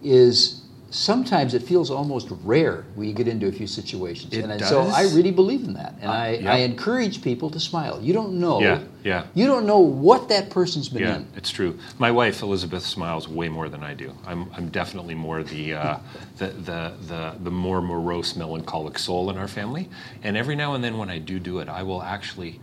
is 0.02 0.62
sometimes 0.92 1.54
it 1.54 1.62
feels 1.62 1.92
almost 1.92 2.28
rare 2.44 2.86
when 2.96 3.08
you 3.08 3.14
get 3.14 3.28
into 3.28 3.48
a 3.48 3.52
few 3.52 3.68
situations. 3.68 4.34
It 4.34 4.44
and 4.44 4.52
I- 4.52 4.58
so? 4.58 4.82
I 4.82 5.04
really 5.04 5.32
believe 5.32 5.64
in 5.64 5.74
that. 5.74 5.96
And 6.02 6.10
I, 6.10 6.32
yeah. 6.36 6.54
I 6.54 6.58
encourage 6.58 7.22
people 7.22 7.50
to 7.52 7.60
smile. 7.60 8.00
You 8.02 8.14
don't 8.14 8.34
know. 8.40 8.60
Yeah, 8.60 8.82
yeah. 9.04 9.26
You 9.36 9.46
don't 9.46 9.66
know 9.66 9.80
what 9.80 10.30
that 10.30 10.50
person's 10.50 10.90
been 10.90 11.04
Yeah, 11.04 11.18
in. 11.18 11.28
it's 11.36 11.52
true. 11.52 11.78
My 12.00 12.10
wife 12.12 12.42
Elizabeth 12.42 12.86
smiles 12.86 13.28
way 13.28 13.50
more 13.50 13.70
than 13.70 13.84
I 13.84 13.94
do. 13.94 14.14
I'm, 14.26 14.50
I'm 14.56 14.70
definitely 14.70 15.16
more 15.16 15.44
the, 15.44 15.74
uh, 15.76 15.98
the, 16.38 16.48
the 16.48 16.94
the 17.08 17.36
the 17.44 17.52
more 17.52 17.82
morose, 17.82 18.36
melancholic 18.36 18.98
soul 18.98 19.30
in 19.30 19.38
our 19.38 19.48
family. 19.48 19.90
And 20.24 20.36
every 20.36 20.56
now 20.56 20.74
and 20.74 20.84
then, 20.84 20.98
when 20.98 21.10
I 21.10 21.20
do 21.20 21.40
do 21.40 21.60
it, 21.60 21.70
I 21.70 21.84
will 21.84 22.02
actually. 22.02 22.60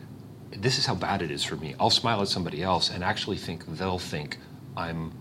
This 0.59 0.79
is 0.79 0.87
how 0.87 0.95
bad 0.95 1.21
it 1.23 1.31
is 1.31 1.45
for 1.45 1.57
me. 1.57 1.75
I'll 1.79 1.91
smile 1.91 2.23
at 2.23 2.29
somebody 2.29 2.63
else 2.63 2.91
and 2.91 3.05
actually 3.05 3.37
think 3.37 3.67
they'll 3.67 3.99
think 3.99 4.39
I'm. 4.77 5.13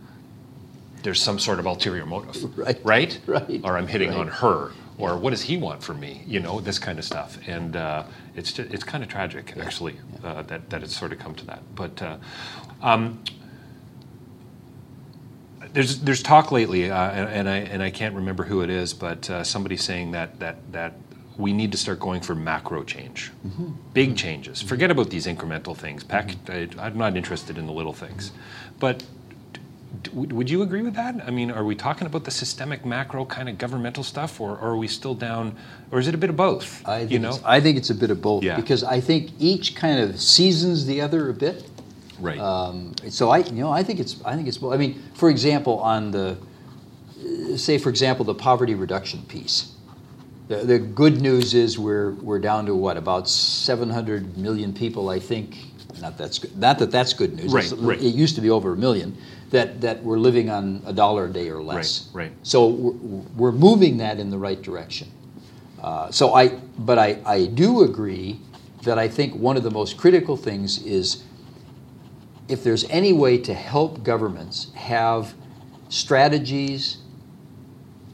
There's 1.06 1.22
some 1.22 1.38
sort 1.38 1.60
of 1.60 1.68
ulterior 1.68 2.04
motive, 2.04 2.58
Right, 2.58 2.80
Right. 2.84 3.20
right, 3.28 3.62
Or 3.64 3.78
I'm 3.78 3.86
hitting 3.86 4.10
right. 4.10 4.18
on 4.22 4.28
her. 4.28 4.72
Or 4.98 5.16
what 5.18 5.30
does 5.30 5.44
he 5.44 5.56
want 5.56 5.84
from 5.84 6.00
me? 6.00 6.24
You 6.26 6.40
know, 6.40 6.60
this 6.60 6.80
kind 6.80 6.98
of 6.98 7.06
stuff. 7.06 7.38
And 7.48 7.76
uh, 7.76 8.06
it's 8.36 8.52
just, 8.52 8.74
it's 8.74 8.84
kind 8.84 9.04
of 9.04 9.10
tragic, 9.10 9.54
actually, 9.56 9.98
uh, 10.24 10.42
that 10.44 10.72
that 10.72 10.82
it's 10.82 10.98
sort 10.98 11.12
of 11.14 11.20
come 11.20 11.36
to 11.36 11.46
that. 11.46 11.62
But. 11.76 12.02
Uh, 12.02 12.18
um, 12.82 13.20
there's 15.74 16.00
there's 16.00 16.24
talk 16.24 16.52
lately, 16.52 16.90
uh, 16.90 16.96
and, 17.12 17.30
and 17.30 17.50
I 17.50 17.58
and 17.58 17.84
I 17.84 17.92
can't 17.92 18.16
remember 18.16 18.44
who 18.46 18.62
it 18.62 18.70
is, 18.72 18.94
but 18.94 19.30
uh, 19.30 19.44
somebody 19.44 19.78
saying 19.78 20.12
that 20.12 20.40
that 20.40 20.72
that 20.72 20.94
we 21.38 21.54
need 21.54 21.72
to 21.74 21.78
start 21.78 22.00
going 22.00 22.22
for 22.22 22.34
macro 22.34 22.84
change, 22.84 23.32
big 23.94 24.16
changes. 24.18 24.62
Forget 24.62 24.90
about 24.90 25.10
these 25.12 25.28
incremental 25.28 25.76
things. 25.78 26.04
Pack, 26.04 26.32
I, 26.50 26.68
I'm 26.80 26.98
not 26.98 27.16
interested 27.16 27.58
in 27.60 27.68
the 27.68 27.74
little 27.74 27.94
things, 27.94 28.32
but. 28.80 29.04
D- 30.04 30.12
Would 30.14 30.32
would 30.34 30.50
you 30.50 30.62
agree 30.62 30.82
with 30.82 30.96
that? 30.96 31.16
I 31.28 31.32
mean, 31.32 31.52
are 31.52 31.64
we 31.64 31.76
talking 31.76 32.08
about 32.08 32.24
the 32.24 32.32
systemic 32.32 32.86
macro 32.86 33.26
kind 33.26 33.48
of 33.50 33.58
governmental 33.58 34.04
stuff, 34.04 34.40
or, 34.42 34.52
or 34.52 34.70
are 34.70 34.78
we 34.78 34.88
still 34.88 35.16
down, 35.16 35.56
or 35.92 36.00
is 36.00 36.08
it 36.08 36.16
a 36.16 36.18
bit 36.18 36.30
of 36.30 36.38
both? 36.38 36.88
I 36.88 37.00
think, 37.00 37.12
you 37.12 37.20
know, 37.20 37.30
it's, 37.36 37.44
I 37.44 37.60
think 37.62 37.78
it's 37.78 37.90
a 37.90 37.96
bit 37.96 38.12
of 38.12 38.22
both 38.22 38.44
Yeah. 38.44 38.56
because 38.56 38.84
I 38.84 39.00
think 39.02 39.32
each 39.40 39.76
kind 39.76 40.00
of 40.00 40.20
seasons 40.20 40.86
the 40.86 41.02
other 41.02 41.30
a 41.30 41.34
bit. 41.34 41.70
right? 42.20 42.40
Um, 42.40 42.94
so 43.10 43.30
I, 43.30 43.40
you 43.40 43.62
know, 43.64 43.72
I 43.72 43.84
think 43.84 44.00
it's, 44.00 44.22
I 44.24 44.36
think 44.36 44.48
it's. 44.48 44.62
I 44.64 44.78
mean, 44.78 45.02
for 45.14 45.30
example, 45.30 45.80
on 45.80 46.12
the, 46.12 46.38
say, 47.58 47.78
for 47.78 47.90
example, 47.90 48.26
the 48.26 48.36
poverty 48.36 48.76
reduction 48.76 49.22
piece. 49.24 49.72
The, 50.48 50.58
the 50.58 50.78
good 50.80 51.22
news 51.22 51.56
is 51.56 51.80
we're 51.80 52.12
we're 52.22 52.38
down 52.40 52.68
to 52.68 52.76
what 52.76 52.98
about 52.98 53.28
700 53.28 54.38
million 54.38 54.74
people, 54.74 55.10
I 55.10 55.20
think. 55.20 55.58
Not 56.02 56.18
that's 56.18 56.38
good. 56.40 56.56
Not 56.58 56.78
that 56.80 56.92
that's 56.92 57.14
good 57.14 57.34
news. 57.36 57.52
Right, 57.52 57.66
It's- 57.66 57.80
right. 57.82 58.00
It 58.00 58.14
used 58.14 58.36
to 58.36 58.42
be 58.42 58.50
over 58.52 58.74
a 58.74 58.76
million 58.78 59.18
that 59.52 59.82
that 59.82 60.04
were 60.04 60.20
living 60.20 60.50
on 60.50 60.82
a 60.86 60.94
dollar 60.94 61.26
a 61.26 61.30
day 61.32 61.50
or 61.50 61.62
less. 61.62 62.10
Right, 62.14 62.26
right. 62.26 62.32
So 62.44 62.68
we're, 62.68 63.22
we're 63.36 63.52
moving 63.52 63.98
that 63.98 64.20
in 64.20 64.30
the 64.30 64.38
right 64.38 64.62
direction. 64.62 65.10
Uh, 65.82 66.10
so 66.10 66.34
I, 66.34 66.48
but 66.80 66.98
I, 66.98 67.20
I 67.26 67.46
do 67.46 67.84
agree 67.84 68.40
that 68.84 68.98
I 68.98 69.08
think 69.08 69.36
one 69.36 69.56
of 69.56 69.64
the 69.64 69.70
most 69.70 69.98
critical 69.98 70.36
things 70.36 70.84
is 70.84 71.24
if 72.48 72.64
there's 72.64 72.86
any 72.86 73.14
way 73.14 73.38
to 73.40 73.54
help 73.54 74.04
governments 74.04 74.72
have 74.74 75.36
strategies, 75.90 76.98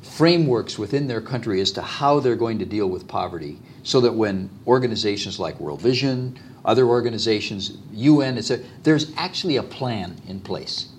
frameworks 0.02 0.78
within 0.78 1.08
their 1.08 1.22
country 1.22 1.62
as 1.62 1.72
to 1.72 1.82
how 1.82 2.20
they're 2.20 2.36
going 2.36 2.60
to 2.60 2.66
deal 2.66 2.88
with 2.88 3.08
poverty, 3.08 3.58
so 3.84 4.02
that 4.02 4.14
when 4.14 4.50
organizations 4.68 5.40
like 5.40 5.60
World 5.60 5.82
Vision, 5.82 6.38
other 6.66 6.86
organizations, 6.86 7.78
UN, 7.94 8.38
etc., 8.38 8.66
there's 8.84 9.14
actually 9.16 9.58
a 9.58 9.64
plan 9.64 10.22
in 10.28 10.40
place 10.40 10.91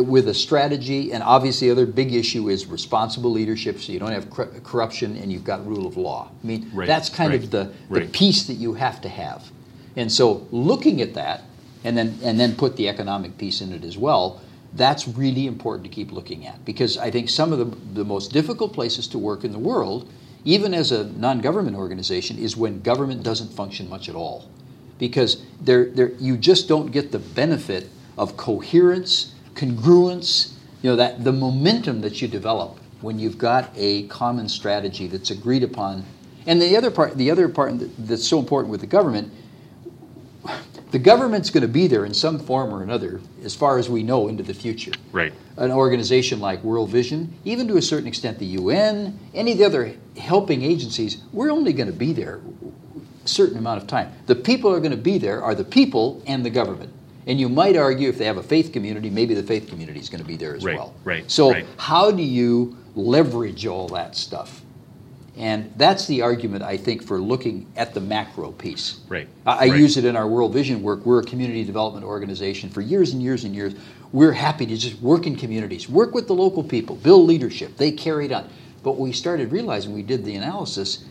with 0.00 0.28
a 0.28 0.34
strategy, 0.34 1.12
and 1.12 1.22
obviously, 1.22 1.68
the 1.68 1.72
other 1.72 1.86
big 1.86 2.12
issue 2.12 2.48
is 2.48 2.66
responsible 2.66 3.30
leadership, 3.30 3.78
so 3.78 3.92
you 3.92 3.98
don't 4.00 4.10
have 4.12 4.28
cor- 4.30 4.50
corruption 4.64 5.16
and 5.16 5.30
you've 5.32 5.44
got 5.44 5.64
rule 5.66 5.86
of 5.86 5.96
law. 5.96 6.30
I 6.42 6.46
mean, 6.46 6.70
Right, 6.74 6.86
that's 6.86 7.08
kind 7.08 7.30
right, 7.32 7.42
of 7.42 7.50
the, 7.50 7.72
the 7.90 8.06
piece 8.06 8.46
that 8.48 8.54
you 8.54 8.74
have 8.74 9.00
to 9.02 9.08
have. 9.08 9.50
And 9.96 10.10
so, 10.10 10.46
looking 10.50 11.00
at 11.00 11.14
that, 11.14 11.42
and 11.84 11.96
then 11.96 12.18
and 12.24 12.38
then 12.40 12.56
put 12.56 12.76
the 12.76 12.88
economic 12.88 13.38
piece 13.38 13.60
in 13.60 13.72
it 13.72 13.84
as 13.84 13.96
well. 13.96 14.40
that's 14.74 15.08
really 15.08 15.46
important 15.46 15.84
to 15.84 15.90
keep 15.90 16.12
looking 16.12 16.46
at 16.46 16.62
because 16.64 16.98
I 16.98 17.10
think 17.10 17.30
some 17.30 17.52
of 17.54 17.58
the, 17.58 17.64
the 17.94 18.04
most 18.04 18.32
difficult 18.32 18.74
places 18.74 19.08
to 19.08 19.18
work 19.18 19.42
in 19.44 19.52
the 19.52 19.58
world, 19.58 20.06
even 20.44 20.74
as 20.74 20.92
a 20.92 21.04
non 21.04 21.40
government 21.40 21.76
organization, 21.76 22.36
is 22.38 22.56
when 22.56 22.82
government 22.82 23.22
doesn't 23.22 23.50
function 23.54 23.88
much 23.88 24.08
at 24.08 24.14
all. 24.14 24.50
Because 24.98 25.42
there, 25.60 25.86
there, 25.90 26.10
you 26.18 26.36
just 26.36 26.68
don't 26.68 26.90
get 26.92 27.12
the 27.12 27.18
benefit 27.20 27.88
of 28.18 28.36
coherence, 28.36 29.32
congruence, 29.58 30.52
you 30.82 30.90
know, 30.90 30.96
that, 30.96 31.24
the 31.24 31.32
momentum 31.32 32.00
that 32.02 32.22
you 32.22 32.28
develop 32.28 32.78
when 33.00 33.18
you've 33.18 33.38
got 33.38 33.70
a 33.76 34.04
common 34.04 34.48
strategy 34.48 35.06
that's 35.06 35.30
agreed 35.30 35.62
upon. 35.62 36.04
And 36.46 36.62
the 36.62 36.76
other 36.76 36.90
part, 36.90 37.16
the 37.16 37.30
other 37.30 37.48
part 37.48 37.74
that's 37.98 38.26
so 38.26 38.38
important 38.38 38.70
with 38.70 38.80
the 38.80 38.86
government 38.86 39.32
the 40.90 40.98
government's 40.98 41.50
going 41.50 41.62
to 41.62 41.68
be 41.68 41.86
there 41.86 42.06
in 42.06 42.14
some 42.14 42.38
form 42.38 42.72
or 42.72 42.82
another, 42.82 43.20
as 43.44 43.54
far 43.54 43.78
as 43.78 43.90
we 43.90 44.02
know, 44.02 44.28
into 44.28 44.42
the 44.42 44.54
future. 44.54 44.92
Right. 45.12 45.34
An 45.58 45.70
organization 45.70 46.40
like 46.40 46.62
World 46.64 46.88
Vision, 46.88 47.34
even 47.44 47.68
to 47.68 47.76
a 47.76 47.82
certain 47.82 48.06
extent, 48.06 48.38
the 48.38 48.46
UN, 48.46 49.18
any 49.34 49.52
of 49.52 49.58
the 49.58 49.64
other 49.64 49.94
helping 50.16 50.62
agencies, 50.62 51.18
we're 51.32 51.50
only 51.50 51.74
going 51.74 51.88
to 51.88 51.92
be 51.92 52.12
there 52.12 52.40
a 53.22 53.28
certain 53.28 53.58
amount 53.58 53.82
of 53.82 53.86
time. 53.86 54.12
The 54.26 54.34
people 54.34 54.72
are 54.72 54.80
going 54.80 54.92
to 54.92 54.96
be 54.96 55.18
there 55.18 55.42
are 55.42 55.54
the 55.54 55.64
people 55.64 56.22
and 56.26 56.44
the 56.44 56.50
government. 56.50 56.92
And 57.28 57.38
you 57.38 57.50
might 57.50 57.76
argue 57.76 58.08
if 58.08 58.16
they 58.16 58.24
have 58.24 58.38
a 58.38 58.42
faith 58.42 58.72
community, 58.72 59.10
maybe 59.10 59.34
the 59.34 59.42
faith 59.42 59.68
community 59.68 60.00
is 60.00 60.08
going 60.08 60.22
to 60.22 60.26
be 60.26 60.36
there 60.36 60.56
as 60.56 60.64
right, 60.64 60.76
well. 60.76 60.94
Right. 61.04 61.30
So 61.30 61.52
right. 61.52 61.66
how 61.76 62.10
do 62.10 62.22
you 62.22 62.76
leverage 62.94 63.66
all 63.66 63.86
that 63.88 64.16
stuff? 64.16 64.62
And 65.36 65.72
that's 65.76 66.06
the 66.06 66.22
argument, 66.22 66.64
I 66.64 66.78
think, 66.78 67.04
for 67.04 67.20
looking 67.20 67.70
at 67.76 67.94
the 67.94 68.00
macro 68.00 68.50
piece. 68.50 69.00
Right. 69.08 69.28
I, 69.46 69.52
I 69.52 69.68
right. 69.68 69.78
use 69.78 69.96
it 69.98 70.04
in 70.04 70.16
our 70.16 70.26
World 70.26 70.52
Vision 70.54 70.82
work. 70.82 71.04
We're 71.04 71.20
a 71.20 71.24
community 71.24 71.64
development 71.64 72.04
organization. 72.04 72.70
For 72.70 72.80
years 72.80 73.12
and 73.12 73.22
years 73.22 73.44
and 73.44 73.54
years, 73.54 73.74
we're 74.10 74.32
happy 74.32 74.64
to 74.66 74.76
just 74.76 75.00
work 75.00 75.26
in 75.26 75.36
communities, 75.36 75.88
work 75.88 76.14
with 76.14 76.26
the 76.26 76.34
local 76.34 76.64
people, 76.64 76.96
build 76.96 77.28
leadership. 77.28 77.76
They 77.76 77.92
carried 77.92 78.32
on. 78.32 78.48
But 78.82 78.98
we 78.98 79.12
started 79.12 79.52
realizing, 79.52 79.92
we 79.92 80.02
did 80.02 80.24
the 80.24 80.34
analysis, 80.34 81.04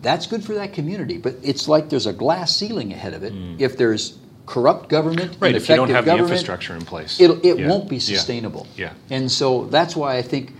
that's 0.00 0.26
good 0.26 0.42
for 0.42 0.54
that 0.54 0.72
community. 0.72 1.18
But 1.18 1.36
it's 1.42 1.68
like 1.68 1.90
there's 1.90 2.06
a 2.06 2.12
glass 2.12 2.56
ceiling 2.56 2.92
ahead 2.92 3.12
of 3.12 3.22
it. 3.22 3.34
Mm. 3.34 3.60
If 3.60 3.76
there's 3.76 4.18
corrupt 4.46 4.88
government, 4.88 5.36
right. 5.40 5.54
If 5.54 5.68
you 5.68 5.76
don't 5.76 5.90
have 5.90 6.04
the 6.04 6.16
infrastructure 6.16 6.74
in 6.74 6.84
place, 6.84 7.20
it'll, 7.20 7.44
it 7.46 7.58
yeah. 7.58 7.68
won't 7.68 7.88
be 7.88 7.96
Yeah. 7.96 8.16
sustainable. 8.16 8.66
Yeah. 8.76 8.92
And 9.10 9.30
so 9.30 9.66
that's 9.66 9.94
why 9.94 10.16
I 10.16 10.22
think, 10.22 10.52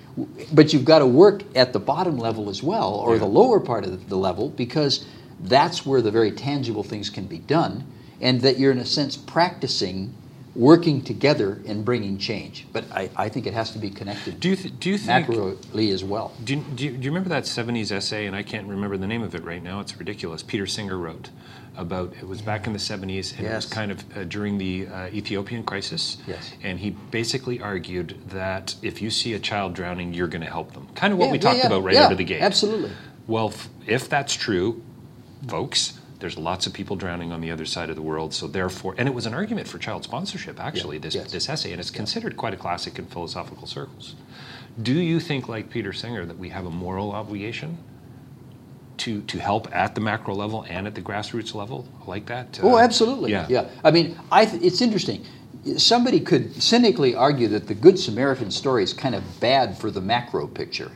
but 0.53 0.73
you've 0.73 0.85
got 0.85 1.01
to 1.01 1.07
work 1.07 1.43
at 1.57 1.73
the 1.73 1.81
bottom 1.81 2.19
level 2.19 2.49
as 2.49 2.63
well, 2.63 2.95
or 2.95 3.15
Yeah. 3.15 3.21
the 3.21 3.27
lower 3.27 3.61
part 3.61 3.85
of 3.85 4.09
the 4.09 4.17
level, 4.17 4.51
because 4.51 5.05
that's 5.45 5.85
where 5.85 6.01
the 6.01 6.11
very 6.11 6.31
tangible 6.31 6.85
things 6.85 7.11
can 7.11 7.25
be 7.25 7.39
done, 7.39 7.85
and 8.21 8.41
that 8.43 8.59
you're 8.59 8.73
in 8.73 8.79
a 8.79 8.87
sense 8.87 9.17
practicing 9.17 10.15
working 10.55 11.01
together 11.03 11.61
and 11.67 11.85
bringing 11.85 12.19
change. 12.19 12.67
But 12.73 12.85
I, 12.93 13.09
I 13.17 13.29
think 13.29 13.47
it 13.47 13.55
has 13.55 13.71
to 13.73 13.79
be 13.79 13.89
connected 13.89 14.39
Do 14.39 14.51
you 14.51 14.57
th- 14.57 14.79
do 14.79 14.91
you 14.91 14.99
think 14.99 15.27
macroly 15.29 15.91
as 15.93 16.05
well. 16.05 16.33
Do 16.45 16.55
you, 16.57 16.61
do, 16.75 16.85
you, 16.85 16.91
do 16.91 17.05
you 17.05 17.11
remember 17.11 17.31
that 17.31 17.45
70s 17.45 17.91
essay? 17.91 18.27
And 18.27 18.37
I 18.37 18.43
can't 18.43 18.67
remember 18.69 18.97
the 18.99 19.07
name 19.07 19.23
of 19.23 19.35
it 19.35 19.45
right 19.45 19.63
now. 19.63 19.81
It's 19.81 19.97
ridiculous. 19.97 20.43
Peter 20.43 20.67
Singer 20.67 20.99
wrote 20.99 21.31
about 21.75 22.13
it 22.21 22.29
was 22.29 22.43
back 22.43 22.67
in 22.67 22.75
the 22.75 22.79
70s, 22.79 23.39
and 23.39 23.47
it 23.47 23.55
was 23.55 23.65
kind 23.65 23.91
of 23.91 24.05
uh, 24.17 24.25
during 24.25 24.59
the 24.59 24.87
uh, 24.89 25.07
Ethiopian 25.07 25.63
crisis. 25.65 26.19
Yes. 26.27 26.53
And 26.63 26.79
he 26.79 26.91
basically 26.91 27.63
argued 27.63 28.19
that 28.29 28.75
if 28.83 29.01
you 29.01 29.09
see 29.11 29.33
a 29.33 29.39
child 29.39 29.73
drowning, 29.73 30.13
you're 30.13 30.29
going 30.29 30.45
to 30.45 30.51
help 30.51 30.75
them. 30.75 30.87
Kind 30.95 31.15
of 31.15 31.19
what 31.19 31.27
Yeah, 31.27 31.33
we 31.33 31.39
yeah, 31.39 31.43
talked 31.43 31.59
yeah, 31.61 31.67
about 31.69 31.83
right 31.85 31.97
out 31.97 32.13
of 32.13 32.19
the 32.19 32.25
gate. 32.25 32.43
Absolutely. 32.43 32.91
Well, 33.27 33.49
f- 33.49 33.71
if 33.87 34.07
that's 34.11 34.35
true, 34.35 34.83
folks, 35.49 35.99
there's 36.23 36.39
lots 36.39 36.67
of 36.67 36.73
people 36.73 36.97
drowning 36.97 37.33
on 37.33 37.41
the 37.43 37.51
other 37.51 37.67
side 37.67 37.91
of 37.91 37.97
the 37.97 38.03
world. 38.03 38.33
So 38.33 38.47
therefore, 38.47 38.95
and 38.97 39.07
it 39.09 39.15
was 39.15 39.27
an 39.27 39.35
argument 39.35 39.69
for 39.69 39.77
child 39.79 40.05
sponsorship, 40.05 40.59
actually, 40.59 40.97
this 40.97 41.15
yes. 41.15 41.31
this 41.31 41.49
essay, 41.49 41.73
and 41.73 41.81
it's 41.81 41.91
considered 41.91 42.37
quite 42.39 42.55
a 42.55 42.57
classic 42.57 42.99
in 42.99 43.07
philosophical 43.07 43.67
circles. 43.67 44.15
Do 44.81 44.95
you 44.95 45.21
think, 45.21 45.49
like 45.49 45.69
Peter 45.69 45.93
Singer, 45.93 46.25
that 46.25 46.39
we 46.39 46.49
have 46.49 46.65
a 46.65 46.71
moral 46.71 47.13
obligation 47.13 47.77
to 48.99 49.21
to 49.23 49.39
help 49.39 49.69
at 49.75 49.95
the 49.95 50.01
macro 50.01 50.35
level 50.35 50.65
and 50.69 50.87
at 50.87 50.95
the 50.95 51.03
grassroots 51.03 51.55
level 51.55 51.87
like 52.07 52.27
that? 52.27 52.59
Oh, 52.63 52.77
Uh, 52.77 52.79
absolutely. 52.79 53.33
Yeah. 53.33 53.47
yeah. 53.51 53.69
I 53.85 53.91
mean, 53.91 54.17
I 54.31 54.47
th- 54.47 54.63
it's 54.63 54.81
interesting. 54.81 55.27
Somebody 55.77 56.21
could 56.21 56.63
cynically 56.63 57.15
argue 57.15 57.49
that 57.49 57.67
the 57.67 57.75
Good 57.75 57.99
Samaritan 57.99 58.51
story 58.51 58.83
is 58.85 58.93
kind 58.93 59.15
of 59.15 59.23
bad 59.41 59.77
for 59.77 59.91
the 59.91 60.01
macro 60.01 60.47
picture 60.47 60.91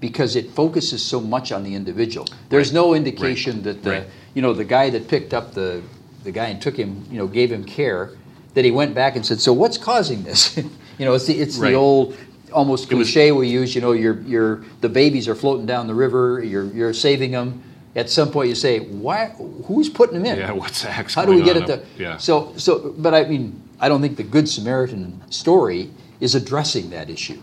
because 0.00 0.36
it 0.36 0.50
focuses 0.50 1.02
so 1.02 1.20
much 1.20 1.52
on 1.52 1.62
the 1.64 1.74
individual. 1.74 2.26
There's 2.50 2.68
Right. 2.68 2.74
no 2.74 2.94
indication 2.94 3.62
that 3.62 3.82
the 3.82 3.90
Right. 3.90 4.04
you 4.34 4.42
know 4.42 4.52
the 4.52 4.64
guy 4.64 4.90
that 4.90 5.08
picked 5.08 5.32
up 5.34 5.54
the 5.54 5.80
the 6.24 6.32
guy 6.32 6.46
and 6.46 6.60
took 6.60 6.76
him 6.76 7.04
you 7.10 7.18
know 7.18 7.26
gave 7.26 7.50
him 7.52 7.64
care 7.64 8.10
that 8.54 8.64
he 8.64 8.70
went 8.70 8.94
back 8.94 9.16
and 9.16 9.24
said, 9.24 9.38
so 9.40 9.52
what's 9.52 9.78
causing 9.78 10.22
this? 10.24 10.56
you 10.98 11.04
know, 11.04 11.14
it's 11.14 11.26
the 11.26 11.34
it's 11.38 11.56
Right. 11.58 11.70
the 11.70 11.76
old 11.76 12.14
almost 12.52 12.92
was- 12.92 13.06
cliche 13.12 13.32
we 13.32 13.48
use. 13.48 13.74
You 13.74 13.80
know, 13.80 13.92
your 13.92 14.20
your 14.26 14.62
the 14.80 14.88
babies 14.88 15.28
are 15.28 15.34
floating 15.34 15.66
down 15.66 15.86
the 15.86 15.94
river. 15.94 16.42
You're 16.44 16.66
you're 16.74 16.92
saving 16.94 17.30
them. 17.32 17.62
At 17.94 18.10
some 18.10 18.30
point, 18.30 18.50
you 18.50 18.54
say, 18.54 18.80
"Why? 18.80 19.32
Who's 19.68 19.88
putting 19.88 20.16
them 20.22 20.26
in? 20.26 20.38
Yeah, 20.38 20.52
what's 20.52 20.82
the 20.82 20.88
heck's 20.88 21.14
How 21.14 21.24
do 21.24 21.32
we 21.32 21.40
get 21.42 21.56
up- 21.56 21.66
the? 21.66 21.80
yeah. 21.98 22.18
So, 22.18 22.52
so, 22.58 22.92
but 22.98 23.14
I 23.14 23.24
mean, 23.24 23.58
I 23.80 23.88
don't 23.88 24.02
think 24.02 24.18
the 24.18 24.22
Good 24.22 24.48
Samaritan 24.50 25.22
story 25.30 25.88
is 26.20 26.34
addressing 26.34 26.90
that 26.90 27.08
issue. 27.08 27.38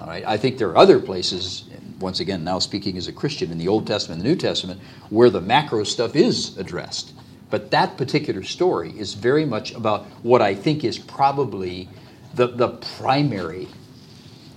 All 0.00 0.06
right, 0.06 0.22
I 0.24 0.36
think 0.36 0.58
there 0.58 0.68
are 0.68 0.76
other 0.76 1.00
places. 1.00 1.64
Once 1.98 2.20
again, 2.20 2.44
now 2.44 2.58
speaking 2.58 2.96
as 2.96 3.08
a 3.08 3.12
Christian 3.12 3.50
in 3.50 3.58
the 3.58 3.68
Old 3.68 3.86
Testament 3.86 4.20
and 4.20 4.26
the 4.26 4.30
New 4.30 4.36
Testament, 4.38 4.80
where 5.10 5.30
the 5.30 5.40
macro 5.40 5.84
stuff 5.84 6.14
is 6.14 6.56
addressed. 6.58 7.12
But 7.48 7.70
that 7.70 7.96
particular 7.96 8.42
story 8.42 8.92
is 8.98 9.14
very 9.14 9.44
much 9.44 9.72
about 9.72 10.04
what 10.22 10.42
I 10.42 10.54
think 10.54 10.84
is 10.84 10.98
probably 10.98 11.88
the, 12.34 12.48
the 12.48 12.68
primary 12.98 13.68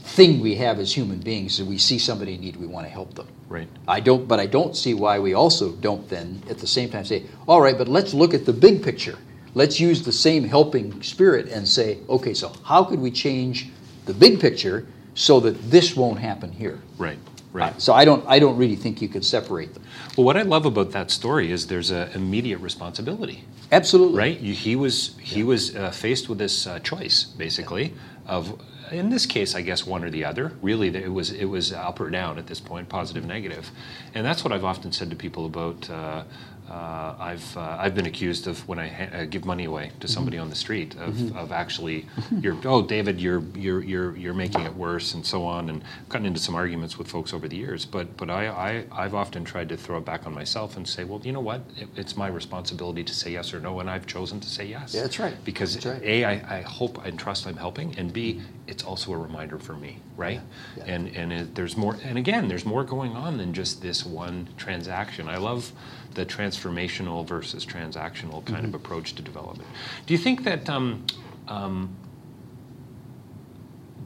thing 0.01 0.39
we 0.39 0.55
have 0.55 0.79
as 0.79 0.91
human 0.91 1.19
beings 1.19 1.59
is 1.59 1.67
we 1.67 1.77
see 1.77 1.99
somebody 1.99 2.33
in 2.33 2.41
need, 2.41 2.55
we 2.55 2.65
want 2.65 2.85
to 2.85 2.91
help 2.91 3.13
them. 3.13 3.27
Right. 3.47 3.67
I 3.87 3.99
don't, 3.99 4.27
but 4.27 4.39
I 4.39 4.47
don't 4.47 4.75
see 4.75 4.93
why 4.93 5.19
we 5.19 5.33
also 5.33 5.71
don't 5.71 6.07
then 6.09 6.41
at 6.49 6.57
the 6.57 6.67
same 6.67 6.89
time 6.89 7.05
say, 7.05 7.23
all 7.47 7.61
right, 7.61 7.77
but 7.77 7.87
let's 7.87 8.13
look 8.13 8.33
at 8.33 8.45
the 8.45 8.53
big 8.53 8.83
picture. 8.83 9.17
Let's 9.53 9.79
use 9.79 10.03
the 10.03 10.11
same 10.11 10.43
helping 10.43 11.01
spirit 11.03 11.47
and 11.47 11.67
say, 11.67 11.99
okay, 12.09 12.33
so 12.33 12.51
how 12.63 12.83
could 12.83 12.99
we 12.99 13.11
change 13.11 13.69
the 14.05 14.13
big 14.13 14.39
picture 14.39 14.87
so 15.13 15.39
that 15.41 15.51
this 15.69 15.95
won't 15.95 16.19
happen 16.19 16.51
here? 16.51 16.79
Right. 16.97 17.17
Right. 17.51 17.73
Uh, 17.75 17.79
So 17.79 17.93
I 17.93 18.05
don't, 18.05 18.23
I 18.27 18.39
don't 18.39 18.57
really 18.57 18.75
think 18.75 19.01
you 19.01 19.09
can 19.09 19.21
separate 19.23 19.73
them. 19.73 19.83
Well, 20.15 20.25
what 20.25 20.37
I 20.37 20.43
love 20.43 20.65
about 20.65 20.91
that 20.91 21.11
story 21.11 21.51
is 21.51 21.67
there's 21.67 21.91
an 21.91 22.09
immediate 22.13 22.59
responsibility. 22.59 23.43
Absolutely. 23.71 24.17
right? 24.17 24.39
You, 24.39 24.53
he 24.53 24.75
was 24.75 25.15
he 25.21 25.43
was 25.43 25.75
uh, 25.75 25.91
faced 25.91 26.29
with 26.29 26.37
this 26.39 26.65
uh, 26.67 26.79
choice, 26.79 27.23
basically, 27.23 27.93
of 28.25 28.59
in 28.91 29.09
this 29.09 29.25
case, 29.27 29.53
I 29.53 29.61
guess 29.61 29.85
one 29.85 30.03
or 30.03 30.09
the 30.09 30.25
other. 30.25 30.53
Really, 30.61 30.87
it 30.95 31.13
was 31.13 31.31
it 31.31 31.45
was 31.45 31.71
up 31.71 31.99
or 31.99 32.09
down 32.09 32.37
at 32.39 32.47
this 32.47 32.59
point, 32.59 32.89
positive, 32.89 33.25
negative, 33.25 33.69
and 34.15 34.25
that's 34.25 34.43
what 34.43 34.51
I've 34.51 34.65
often 34.65 34.91
said 34.91 35.09
to 35.11 35.15
people 35.15 35.45
about. 35.45 35.89
Uh, 35.89 36.23
uh, 36.69 37.15
I've 37.19 37.57
uh, 37.57 37.77
I've 37.79 37.95
been 37.95 38.05
accused 38.05 38.45
of 38.47 38.67
when 38.67 38.77
I 38.79 38.87
ha- 38.87 39.17
uh, 39.17 39.25
give 39.25 39.43
money 39.45 39.65
away 39.65 39.91
to 40.01 40.07
somebody 40.07 40.37
on 40.37 40.49
the 40.49 40.55
street 40.55 40.95
of, 40.95 41.35
of 41.35 41.51
actually 41.51 42.05
you're 42.41 42.55
oh 42.65 42.81
David 42.83 43.19
you're 43.19 43.41
you're 43.55 43.83
you're 43.83 44.15
you're 44.15 44.33
making 44.35 44.61
it 44.61 44.75
worse 44.75 45.13
and 45.15 45.25
so 45.25 45.45
on 45.45 45.69
and 45.69 45.83
I've 46.01 46.09
gotten 46.09 46.27
into 46.27 46.39
some 46.39 46.53
arguments 46.55 46.97
with 46.97 47.07
folks 47.07 47.33
over 47.33 47.47
the 47.47 47.55
years 47.57 47.85
but 47.85 48.15
but 48.17 48.29
I, 48.29 48.47
I 48.47 48.85
I've 48.91 49.15
often 49.15 49.43
tried 49.43 49.69
to 49.69 49.77
throw 49.77 49.97
it 49.97 50.05
back 50.05 50.27
on 50.27 50.33
myself 50.33 50.77
and 50.77 50.87
say 50.87 51.03
well 51.05 51.19
you 51.23 51.31
know 51.31 51.39
what? 51.39 51.61
It, 51.75 51.87
it's 51.95 52.15
my 52.15 52.27
responsibility 52.27 53.03
to 53.03 53.13
say 53.15 53.31
yes 53.31 53.53
or 53.53 53.59
no 53.59 53.79
and 53.79 53.89
I've 53.89 54.05
chosen 54.05 54.39
to 54.39 54.49
say 54.49 54.65
yes. 54.65 54.93
Yeah, 54.93 55.01
that's 55.01 55.19
right. 55.19 55.33
because 55.43 55.73
That's 55.73 55.85
right. 55.87 56.03
a 56.03 56.25
I, 56.25 56.59
I 56.59 56.61
hope 56.61 57.03
and 57.05 57.17
trust 57.17 57.47
I'm 57.47 57.57
helping 57.57 57.97
and 57.97 58.13
b 58.13 58.41
it's 58.67 58.83
also 58.83 59.11
a 59.13 59.17
reminder 59.17 59.57
for 59.57 59.73
me 59.73 59.97
right? 60.17 60.41
Yeah. 60.77 60.83
and 60.85 61.07
and 61.15 61.33
it, 61.33 61.55
there's 61.55 61.75
more 61.77 61.97
and 62.03 62.17
again 62.17 62.47
there's 62.47 62.65
more 62.65 62.83
going 62.83 63.13
on 63.15 63.37
than 63.37 63.53
just 63.53 63.81
this 63.81 64.05
one 64.05 64.47
transaction. 64.57 65.27
I 65.27 65.37
love 65.37 65.71
the 66.13 66.25
transformational 66.25 67.25
versus 67.25 67.65
transactional 67.65 68.43
kind 68.45 68.59
Mm-hmm. 68.59 68.65
of 68.65 68.75
approach 68.75 69.15
to 69.15 69.21
development 69.21 69.69
do 70.05 70.13
you 70.13 70.17
think 70.17 70.43
that 70.43 70.69
um, 70.69 71.05
um, 71.47 71.95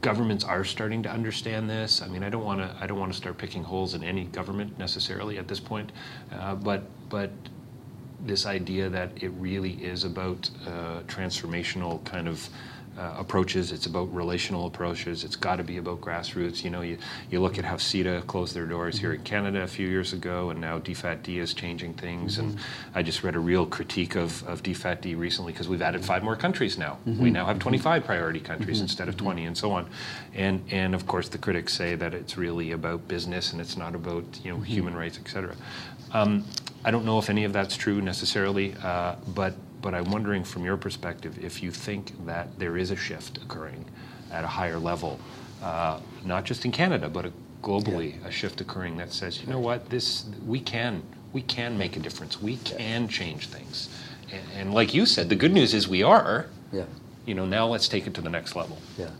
governments 0.04 0.44
are 0.44 0.64
starting 0.64 1.02
to 1.02 1.10
understand 1.10 1.68
this. 1.68 2.02
I 2.02 2.08
mean, 2.08 2.22
I 2.22 2.28
don't 2.28 2.44
want 2.44 2.60
to. 2.60 2.76
I 2.78 2.86
don't 2.86 2.98
want 2.98 3.10
to 3.10 3.16
start 3.16 3.38
picking 3.38 3.62
holes 3.64 3.94
in 3.94 4.04
any 4.04 4.24
government 4.24 4.78
necessarily 4.78 5.38
at 5.38 5.48
this 5.48 5.60
point, 5.60 5.92
uh, 6.30 6.54
but 6.56 6.82
but 7.08 7.30
this 8.20 8.44
idea 8.44 8.90
that 8.90 9.10
it 9.22 9.30
really 9.30 9.72
is 9.82 10.04
about 10.04 10.50
uh, 10.66 11.00
transformational 11.06 12.04
kind 12.04 12.28
of. 12.28 12.48
Uh, 12.96 13.12
approaches. 13.18 13.72
It's 13.72 13.86
about 13.86 14.14
relational 14.14 14.66
approaches. 14.66 15.24
It's 15.24 15.34
got 15.34 15.56
to 15.56 15.64
be 15.64 15.78
about 15.78 16.00
grassroots. 16.00 16.62
You 16.62 16.70
know, 16.70 16.82
you, 16.82 16.96
you 17.28 17.40
look 17.40 17.58
at 17.58 17.64
how 17.64 17.74
CIDA 17.74 18.24
closed 18.28 18.54
their 18.54 18.66
doors 18.66 18.96
here 18.98 19.10
in 19.10 19.16
mm-hmm. 19.16 19.24
Canada 19.24 19.62
a 19.62 19.66
few 19.66 19.88
years 19.88 20.12
ago, 20.12 20.50
and 20.50 20.60
now 20.60 20.78
DFAT-D 20.78 21.40
is 21.40 21.54
changing 21.54 21.94
things. 21.94 22.38
And 22.38 22.52
mm-hmm. 22.52 22.98
I 22.98 23.02
just 23.02 23.24
read 23.24 23.34
a 23.34 23.40
real 23.40 23.66
critique 23.66 24.14
of, 24.14 24.46
of 24.46 24.62
DFAT-D 24.62 25.16
recently 25.16 25.52
because 25.52 25.68
we've 25.68 25.82
added 25.82 26.02
mm-hmm. 26.02 26.06
five 26.06 26.22
more 26.22 26.36
countries 26.36 26.78
now. 26.78 26.98
We 27.04 27.30
now 27.30 27.46
have 27.46 27.58
25 27.58 28.04
priority 28.04 28.38
countries 28.38 28.80
instead 28.80 29.08
of 29.08 29.16
20, 29.16 29.44
and 29.44 29.58
so 29.58 29.72
on. 29.72 29.88
And 30.32 30.62
and 30.70 30.94
of 30.94 31.06
course, 31.06 31.28
the 31.28 31.38
critics 31.38 31.72
say 31.72 31.96
that 31.96 32.14
it's 32.14 32.36
really 32.36 32.72
about 32.72 33.08
business 33.08 33.52
and 33.52 33.60
it's 33.60 33.76
not 33.76 33.94
about 33.94 34.24
you 34.44 34.52
know 34.52 34.60
human 34.60 34.94
rights, 34.94 35.18
et 35.18 35.28
cetera. 35.28 35.56
Um, 36.12 36.44
I 36.84 36.90
don't 36.90 37.04
know 37.04 37.18
if 37.18 37.28
any 37.30 37.44
of 37.44 37.52
that's 37.52 37.76
true 37.76 38.00
necessarily, 38.00 38.74
uh, 38.82 39.16
but 39.34 39.54
but 39.84 39.94
I'm 39.94 40.10
wondering 40.10 40.44
from 40.44 40.64
your 40.64 40.78
perspective 40.78 41.44
if 41.44 41.62
you 41.62 41.70
think 41.70 42.24
that 42.24 42.58
there 42.58 42.78
is 42.78 42.90
a 42.90 42.96
shift 42.96 43.36
occurring 43.36 43.84
at 44.32 44.42
a 44.42 44.46
higher 44.46 44.78
level, 44.78 45.20
uh, 45.62 46.00
not 46.24 46.44
just 46.44 46.64
in 46.64 46.72
Canada, 46.72 47.10
but 47.10 47.30
globally, 47.62 48.24
a 48.24 48.30
shift 48.30 48.62
occurring 48.62 48.96
that 48.96 49.12
says, 49.12 49.42
you 49.42 49.46
know 49.46 49.58
what, 49.58 49.90
this 49.90 50.24
we 50.46 50.58
can 50.58 51.02
we 51.34 51.42
can 51.42 51.76
make 51.76 51.98
a 51.98 52.00
difference. 52.00 52.40
We 52.40 52.56
can 52.58 53.08
change 53.08 53.48
things. 53.48 53.90
And, 54.32 54.42
and 54.56 54.74
like 54.74 54.94
you 54.94 55.04
said, 55.04 55.28
the 55.28 55.36
good 55.36 55.52
news 55.52 55.74
is 55.74 55.86
we 55.86 56.02
are. 56.02 56.46
Yeah. 56.72 56.84
You 57.26 57.34
know, 57.34 57.44
now 57.44 57.66
let's 57.66 57.86
take 57.86 58.06
it 58.06 58.14
to 58.14 58.22
the 58.22 58.30
next 58.30 58.56
level. 58.56 58.78
Yeah. 58.96 59.10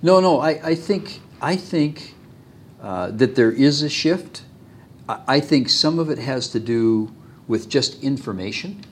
No, 0.00 0.20
no. 0.20 0.40
I, 0.40 0.70
I 0.70 0.74
think 0.74 1.20
I 1.42 1.54
think 1.54 2.14
uh, 2.80 3.10
that 3.10 3.34
there 3.34 3.52
is 3.52 3.82
a 3.82 3.90
shift. 3.90 4.42
I, 5.06 5.20
I 5.36 5.40
think 5.40 5.68
some 5.68 5.98
of 5.98 6.08
it 6.08 6.18
has 6.18 6.48
to 6.48 6.60
do 6.60 7.12
with 7.46 7.68
just 7.68 8.02
information. 8.02 8.86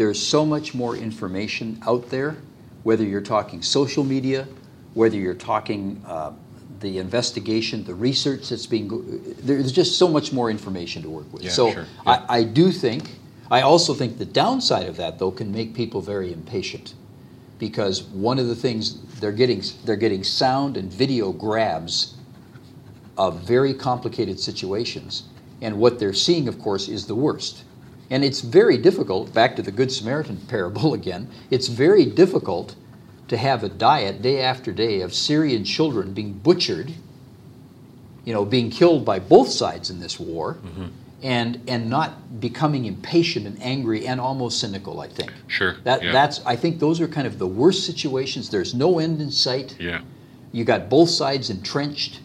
There's 0.00 0.18
so 0.18 0.46
much 0.46 0.72
more 0.72 0.96
information 0.96 1.78
out 1.86 2.08
there, 2.08 2.38
whether 2.84 3.04
you're 3.04 3.20
talking 3.20 3.60
social 3.60 4.02
media, 4.02 4.48
whether 4.94 5.18
you're 5.18 5.34
talking 5.34 6.02
uh, 6.06 6.32
the 6.78 6.96
investigation, 6.96 7.84
the 7.84 7.94
research 7.94 8.48
that's 8.48 8.64
being. 8.64 8.88
There's 9.42 9.70
just 9.70 9.98
so 9.98 10.08
much 10.08 10.32
more 10.32 10.50
information 10.50 11.02
to 11.02 11.10
work 11.10 11.30
with. 11.30 11.42
Yeah, 11.42 11.50
so 11.50 11.72
sure. 11.72 11.86
Yeah. 12.06 12.24
I, 12.30 12.38
I 12.38 12.44
do 12.44 12.72
think. 12.72 13.10
I 13.50 13.60
also 13.60 13.92
think 13.92 14.16
the 14.16 14.24
downside 14.24 14.86
of 14.86 14.96
that, 14.96 15.18
though, 15.18 15.32
can 15.32 15.52
make 15.52 15.74
people 15.74 16.00
very 16.00 16.32
impatient 16.32 16.94
because 17.58 18.04
one 18.04 18.38
of 18.38 18.46
the 18.46 18.56
things 18.56 19.02
they're 19.20 19.32
getting 19.32 19.62
they're 19.84 19.96
getting 19.96 20.24
sound 20.24 20.78
and 20.78 20.90
video 20.90 21.30
grabs 21.30 22.14
of 23.18 23.42
very 23.46 23.74
complicated 23.74 24.40
situations 24.40 25.24
and 25.60 25.78
what 25.78 25.98
they're 25.98 26.14
seeing 26.14 26.48
of 26.48 26.58
course 26.58 26.88
is 26.88 27.06
the 27.06 27.14
worst 27.14 27.64
and 28.10 28.24
it's 28.24 28.40
very 28.40 28.76
difficult 28.76 29.32
back 29.32 29.56
to 29.56 29.62
the 29.62 29.70
good 29.70 29.90
samaritan 29.92 30.36
parable 30.48 30.94
again 30.94 31.28
it's 31.50 31.68
very 31.68 32.04
difficult 32.04 32.74
to 33.28 33.36
have 33.36 33.62
a 33.62 33.68
diet 33.68 34.20
day 34.22 34.40
after 34.40 34.72
day 34.72 35.00
of 35.00 35.14
syrian 35.14 35.64
children 35.64 36.12
being 36.12 36.32
butchered 36.32 36.92
you 38.24 38.32
know 38.32 38.44
being 38.44 38.70
killed 38.70 39.04
by 39.04 39.18
both 39.18 39.48
sides 39.48 39.90
in 39.90 40.00
this 40.00 40.18
war 40.20 40.54
mm-hmm. 40.54 40.86
and 41.22 41.60
and 41.68 41.88
not 41.88 42.40
becoming 42.40 42.84
impatient 42.86 43.46
and 43.46 43.60
angry 43.62 44.06
and 44.06 44.20
almost 44.20 44.58
cynical 44.60 45.00
i 45.00 45.08
think 45.08 45.32
Sure, 45.46 45.76
that 45.84 46.02
yeah. 46.02 46.12
that's 46.12 46.44
i 46.44 46.56
think 46.56 46.78
those 46.80 47.00
are 47.00 47.08
kind 47.08 47.26
of 47.26 47.38
the 47.38 47.46
worst 47.46 47.86
situations 47.86 48.50
there's 48.50 48.74
no 48.74 48.98
end 48.98 49.20
in 49.20 49.30
sight 49.30 49.76
Yeah. 49.78 50.02
you 50.52 50.64
got 50.64 50.88
both 50.88 51.08
sides 51.10 51.50
entrenched 51.50 52.20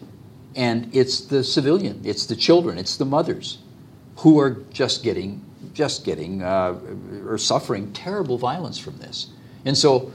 and 0.55 0.89
it's 0.93 1.21
the 1.21 1.43
civilian 1.43 2.01
it's 2.03 2.25
the 2.25 2.36
children 2.36 2.77
it's 2.77 2.97
the 2.97 3.05
mothers 3.05 3.59
who 4.17 4.39
are 4.39 4.51
just 4.71 5.03
getting 5.03 5.41
just 5.76 6.03
getting 6.05 6.41
uh, 6.41 6.73
or 7.28 7.38
suffering 7.38 7.93
terrible 7.93 8.38
violence 8.39 8.80
from 8.80 8.97
this 8.97 9.28
and 9.65 9.78
so 9.78 10.11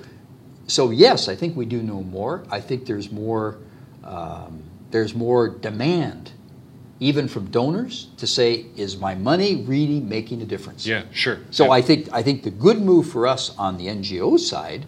so 0.66 0.90
yes 0.90 1.28
i 1.28 1.36
think 1.36 1.54
we 1.56 1.64
do 1.66 1.82
know 1.82 2.02
more 2.02 2.42
i 2.50 2.60
think 2.60 2.86
there's 2.86 3.12
more 3.12 3.58
um, 4.02 4.62
there's 4.90 5.14
more 5.14 5.48
demand 5.48 6.32
even 6.98 7.28
from 7.28 7.44
donors 7.50 8.08
to 8.16 8.26
say 8.26 8.66
is 8.76 8.96
my 8.96 9.14
money 9.14 9.56
really 9.66 10.00
making 10.00 10.42
a 10.42 10.46
difference 10.46 10.86
Yeah, 10.86 11.02
sure. 11.12 11.38
so 11.50 11.64
Yeah. 11.66 11.70
I 11.78 11.82
think 11.82 12.08
I 12.12 12.22
think 12.22 12.42
the 12.42 12.50
good 12.50 12.80
move 12.80 13.06
for 13.08 13.26
us 13.26 13.54
on 13.58 13.76
the 13.78 13.86
NGO 13.86 14.38
side, 14.38 14.86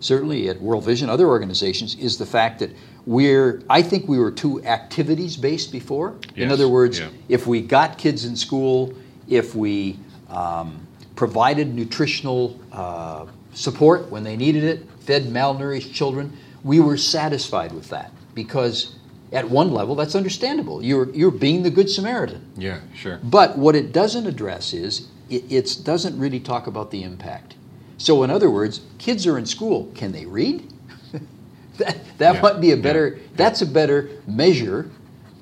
certainly 0.00 0.48
at 0.50 0.60
World 0.60 0.84
Vision, 0.84 1.08
other 1.08 1.26
organizations, 1.26 1.94
is 1.94 2.18
the 2.18 2.26
fact 2.26 2.58
that 2.58 2.70
we're. 3.06 3.62
I 3.70 3.80
think 3.82 4.08
we 4.08 4.18
were 4.18 4.30
too 4.30 4.62
activities 4.64 5.36
based 5.38 5.72
before. 5.72 6.16
In 6.36 6.50
other 6.52 6.68
words, 6.68 6.98
yeah. 6.98 7.08
if 7.28 7.46
we 7.46 7.60
got 7.62 7.96
kids 7.98 8.24
in 8.26 8.36
school, 8.36 8.92
if 9.28 9.54
we 9.54 9.98
um, 10.34 10.86
provided 11.16 11.74
nutritional 11.74 12.58
uh, 12.72 13.26
support 13.54 14.10
when 14.10 14.24
they 14.24 14.36
needed 14.36 14.64
it, 14.64 14.86
fed 15.00 15.24
malnourished 15.24 15.92
children, 15.94 16.36
we 16.62 16.80
were 16.80 16.96
satisfied 16.96 17.72
with 17.72 17.88
that 17.90 18.10
because. 18.34 18.96
At 19.32 19.50
one 19.50 19.72
level, 19.72 19.96
that's 19.96 20.14
understandable. 20.14 20.80
You're, 20.80 21.10
you're 21.12 21.32
being 21.32 21.64
the 21.64 21.70
Good 21.70 21.90
Samaritan. 21.90 22.52
Yeah, 22.56 22.78
sure. 22.94 23.18
But 23.20 23.58
what 23.58 23.74
it 23.74 23.90
doesn't 23.92 24.28
address 24.28 24.72
is 24.72 25.08
it 25.28 25.80
doesn't 25.82 26.16
really 26.16 26.38
talk 26.38 26.68
about 26.68 26.92
the 26.92 27.02
impact. 27.02 27.56
So, 27.98 28.22
in 28.22 28.30
other 28.30 28.48
words, 28.48 28.82
kids 28.98 29.26
are 29.26 29.36
in 29.36 29.46
school. 29.46 29.90
Can 29.96 30.12
they 30.12 30.24
read? 30.24 30.72
that 31.78 31.96
that 32.18 32.34
Yeah, 32.34 32.40
might 32.42 32.60
be 32.60 32.70
a 32.70 32.76
yeah, 32.76 32.82
better. 32.82 33.18
That's 33.34 33.60
a 33.60 33.66
better 33.66 34.08
measure. 34.28 34.88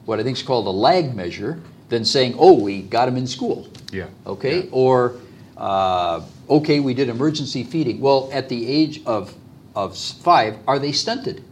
What 0.07 0.19
I 0.19 0.23
think 0.23 0.39
is 0.39 0.43
called 0.43 0.67
a 0.67 0.71
lag 0.71 1.15
measure 1.15 1.61
than 1.93 2.05
saying, 2.05 2.35
"Oh, 2.39 2.55
we 2.55 2.83
got 2.83 3.07
them 3.07 3.17
in 3.17 3.27
school." 3.29 3.69
Yeah. 3.93 4.07
Okay. 4.27 4.69
Or, 4.73 5.15
uh, 5.57 6.23
okay, 6.51 6.81
we 6.81 6.95
did 6.95 7.09
emergency 7.09 7.63
feeding. 7.63 8.01
Well, 8.01 8.29
at 8.33 8.49
the 8.49 8.67
age 8.67 9.01
of 9.07 9.35
of 9.77 9.97
five, 9.97 10.57
are 10.67 10.79
they 10.79 10.93
stunted? 10.93 11.43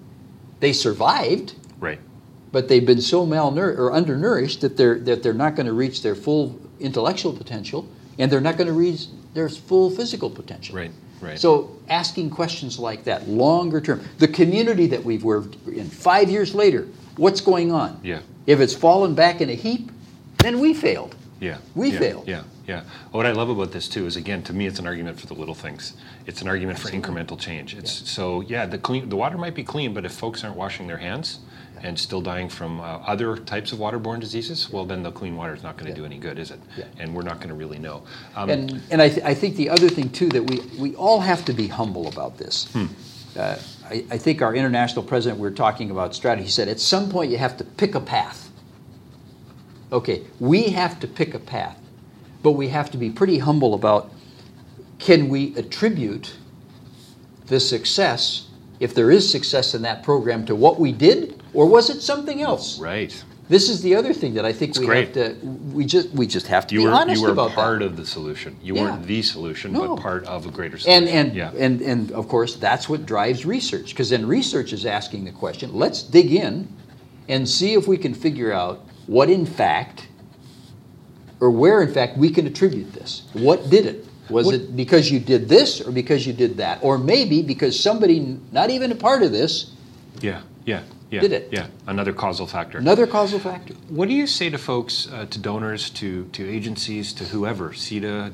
They 0.60 0.72
survived 0.74 1.54
Right. 1.80 1.98
but 2.52 2.68
they've 2.68 2.84
been 2.84 3.00
so 3.00 3.26
malnourished 3.26 3.78
or 3.78 3.92
undernourished 3.92 4.60
that 4.60 4.76
they're 4.76 4.98
that 4.98 5.22
they're 5.22 5.32
not 5.44 5.54
going 5.56 5.66
to 5.66 5.72
reach 5.72 6.02
their 6.02 6.14
full 6.14 6.58
intellectual 6.80 7.32
potential 7.32 7.86
and 8.18 8.30
they're 8.30 8.42
not 8.42 8.56
going 8.58 8.66
to 8.66 8.74
reach 8.74 9.06
their 9.32 9.48
full 9.48 9.88
physical 9.90 10.28
potential. 10.28 10.76
Right, 10.76 10.90
right. 11.22 11.38
So 11.38 11.70
asking 11.88 12.28
questions 12.30 12.78
like 12.78 13.04
that, 13.04 13.26
longer 13.28 13.80
term, 13.80 14.00
the 14.18 14.28
community 14.28 14.86
that 14.88 15.02
we've 15.02 15.24
worked 15.24 15.56
in 15.66 15.88
five 15.88 16.28
years 16.28 16.54
later, 16.54 16.86
what's 17.16 17.40
going 17.40 17.72
on? 17.72 18.00
Yeah. 18.02 18.20
If 18.46 18.60
it's 18.60 18.74
fallen 18.74 19.14
back 19.14 19.40
in 19.40 19.48
a 19.48 19.54
heap, 19.54 19.90
then 20.42 20.60
we 20.60 20.74
failed. 20.74 21.16
Yeah. 21.40 21.58
We 21.74 21.92
yeah, 21.92 21.98
failed. 21.98 22.28
Yeah, 22.28 22.42
yeah. 22.66 22.82
What 23.12 23.24
I 23.24 23.32
love 23.32 23.48
about 23.48 23.72
this 23.72 23.88
too 23.88 24.06
is 24.06 24.16
again, 24.16 24.42
to 24.42 24.52
me, 24.52 24.66
it's 24.66 24.78
an 24.78 24.86
argument 24.86 25.18
for 25.18 25.26
the 25.26 25.34
little 25.34 25.54
things. 25.54 25.94
It's 26.26 26.42
an 26.42 26.48
argument 26.48 26.78
for 26.78 26.88
incremental 26.88 27.38
change. 27.38 27.74
It's 27.74 28.10
so 28.10 28.42
yeah, 28.42 28.66
the 28.66 28.76
clean, 28.78 29.08
the 29.08 29.16
water 29.16 29.38
might 29.38 29.54
be 29.54 29.64
clean, 29.64 29.94
but 29.94 30.04
if 30.04 30.12
folks 30.12 30.44
aren't 30.44 30.56
washing 30.56 30.86
their 30.86 30.98
hands 30.98 31.38
and 31.82 31.98
still 31.98 32.20
dying 32.20 32.50
from 32.50 32.78
uh, 32.78 32.98
other 33.06 33.38
types 33.38 33.72
of 33.72 33.78
waterborne 33.78 34.20
diseases, 34.20 34.70
well, 34.70 34.84
then 34.84 35.02
the 35.02 35.10
clean 35.10 35.34
water 35.34 35.54
is 35.54 35.62
not 35.62 35.78
going 35.78 35.90
to 35.90 35.98
do 35.98 36.04
any 36.04 36.18
good, 36.18 36.38
is 36.38 36.50
it? 36.50 36.60
Yeah. 36.76 36.84
And 36.98 37.14
we're 37.14 37.22
not 37.22 37.36
going 37.36 37.48
to 37.48 37.54
really 37.54 37.78
know. 37.78 38.02
Um, 38.36 38.50
And, 38.50 38.82
and 38.90 39.00
I, 39.00 39.08
th- 39.08 39.24
I 39.24 39.32
think 39.32 39.56
the 39.56 39.70
other 39.70 39.88
thing 39.88 40.10
too 40.10 40.28
that 40.28 40.42
we, 40.42 40.60
we 40.78 40.94
all 40.96 41.20
have 41.20 41.42
to 41.46 41.54
be 41.54 41.68
humble 41.68 42.06
about 42.08 42.36
this. 42.36 42.70
Hmm. 42.72 42.86
Uh, 43.34 43.56
I, 43.88 44.04
I 44.10 44.18
think 44.18 44.42
our 44.42 44.54
international 44.54 45.02
president, 45.02 45.40
we 45.40 45.48
were 45.48 45.54
talking 45.54 45.90
about 45.90 46.14
strategy, 46.14 46.44
he 46.44 46.50
said 46.50 46.68
at 46.68 46.80
some 46.80 47.08
point 47.08 47.30
you 47.30 47.38
have 47.38 47.56
to 47.56 47.64
pick 47.64 47.94
a 47.94 48.00
path. 48.00 48.49
Okay, 49.92 50.22
we 50.38 50.64
have 50.70 51.00
to 51.00 51.06
pick 51.06 51.34
a 51.34 51.38
path, 51.38 51.78
but 52.42 52.52
we 52.52 52.68
have 52.68 52.90
to 52.92 52.98
be 52.98 53.10
pretty 53.10 53.38
humble 53.38 53.74
about 53.74 54.10
can 54.98 55.28
we 55.28 55.54
attribute 55.56 56.34
the 57.46 57.58
success, 57.58 58.46
if 58.78 58.94
there 58.94 59.10
is 59.10 59.28
success 59.28 59.74
in 59.74 59.82
that 59.82 60.02
program, 60.02 60.44
to 60.46 60.54
what 60.54 60.78
we 60.78 60.92
did, 60.92 61.42
or 61.54 61.66
was 61.66 61.90
it 61.90 62.00
something 62.00 62.40
else? 62.42 62.78
right. 62.78 63.24
This 63.48 63.68
is 63.68 63.82
the 63.82 63.96
other 63.96 64.14
thing 64.14 64.34
that 64.34 64.44
I 64.44 64.52
think 64.52 64.76
we 64.78 64.86
great. 64.86 65.06
have 65.06 65.14
to 65.40 65.44
we 65.74 65.84
just 65.84 66.10
we 66.10 66.24
just 66.28 66.46
have 66.46 66.68
to 66.68 66.74
You 66.76 66.82
be 66.82 66.86
were 66.86 66.92
honest 66.92 67.20
you 67.20 67.26
were 67.26 67.32
about 67.32 67.50
part 67.50 67.80
that. 67.80 67.84
of 67.86 67.96
the 67.96 68.06
solution. 68.06 68.56
You 68.62 68.76
Yeah. 68.76 68.82
weren't 68.82 69.06
the 69.08 69.22
solution, 69.22 69.72
No. 69.72 69.96
but 69.96 70.00
part 70.00 70.24
of 70.26 70.46
a 70.46 70.52
greater 70.52 70.78
And 70.86 71.08
and, 71.08 71.34
yeah. 71.34 71.50
and 71.58 71.80
and 71.80 72.12
of 72.12 72.28
course 72.28 72.54
that's 72.54 72.88
what 72.88 73.06
drives 73.06 73.44
research 73.44 73.88
because 73.88 74.10
then 74.10 74.24
research 74.24 74.72
is 74.72 74.86
asking 74.86 75.24
the 75.24 75.32
question. 75.32 75.70
Let's 75.74 76.00
dig 76.04 76.30
in 76.32 76.68
and 77.28 77.48
see 77.48 77.72
if 77.74 77.88
we 77.88 77.96
can 77.98 78.14
figure 78.14 78.52
out 78.52 78.86
what 79.06 79.28
in 79.30 79.46
fact 79.46 80.08
or 81.40 81.50
where 81.50 81.82
in 81.82 81.92
fact 81.92 82.16
we 82.18 82.30
can 82.30 82.46
attribute 82.46 82.92
this. 82.92 83.22
What 83.32 83.70
did 83.70 83.86
it? 83.86 84.06
Was 84.28 84.46
What- 84.46 84.54
it 84.54 84.76
because 84.76 85.10
you 85.10 85.18
did 85.18 85.48
this 85.48 85.80
or 85.80 85.90
because 85.90 86.26
you 86.26 86.32
did 86.32 86.58
that? 86.58 86.78
Or 86.82 86.98
maybe 86.98 87.42
because 87.42 87.78
somebody 87.78 88.38
not 88.52 88.70
even 88.70 88.92
a 88.92 88.94
part 88.94 89.22
of 89.22 89.32
this, 89.32 89.70
yeah, 90.20 90.42
yeah, 90.66 90.82
yeah. 91.10 91.20
Did 91.20 91.32
it. 91.32 91.48
Yeah, 91.50 91.66
another 91.86 92.12
causal 92.12 92.46
factor. 92.46 92.78
another 92.78 93.06
causal 93.06 93.38
factor. 93.40 93.74
What 93.88 94.08
do 94.08 94.14
you 94.14 94.26
say 94.26 94.50
to 94.50 94.58
folks, 94.58 95.08
uh, 95.12 95.26
to 95.30 95.38
donors, 95.38 95.90
to, 95.90 96.26
to 96.32 96.48
agencies, 96.48 97.12
to 97.14 97.24
whoever, 97.24 97.70
CIDA, 97.70 98.32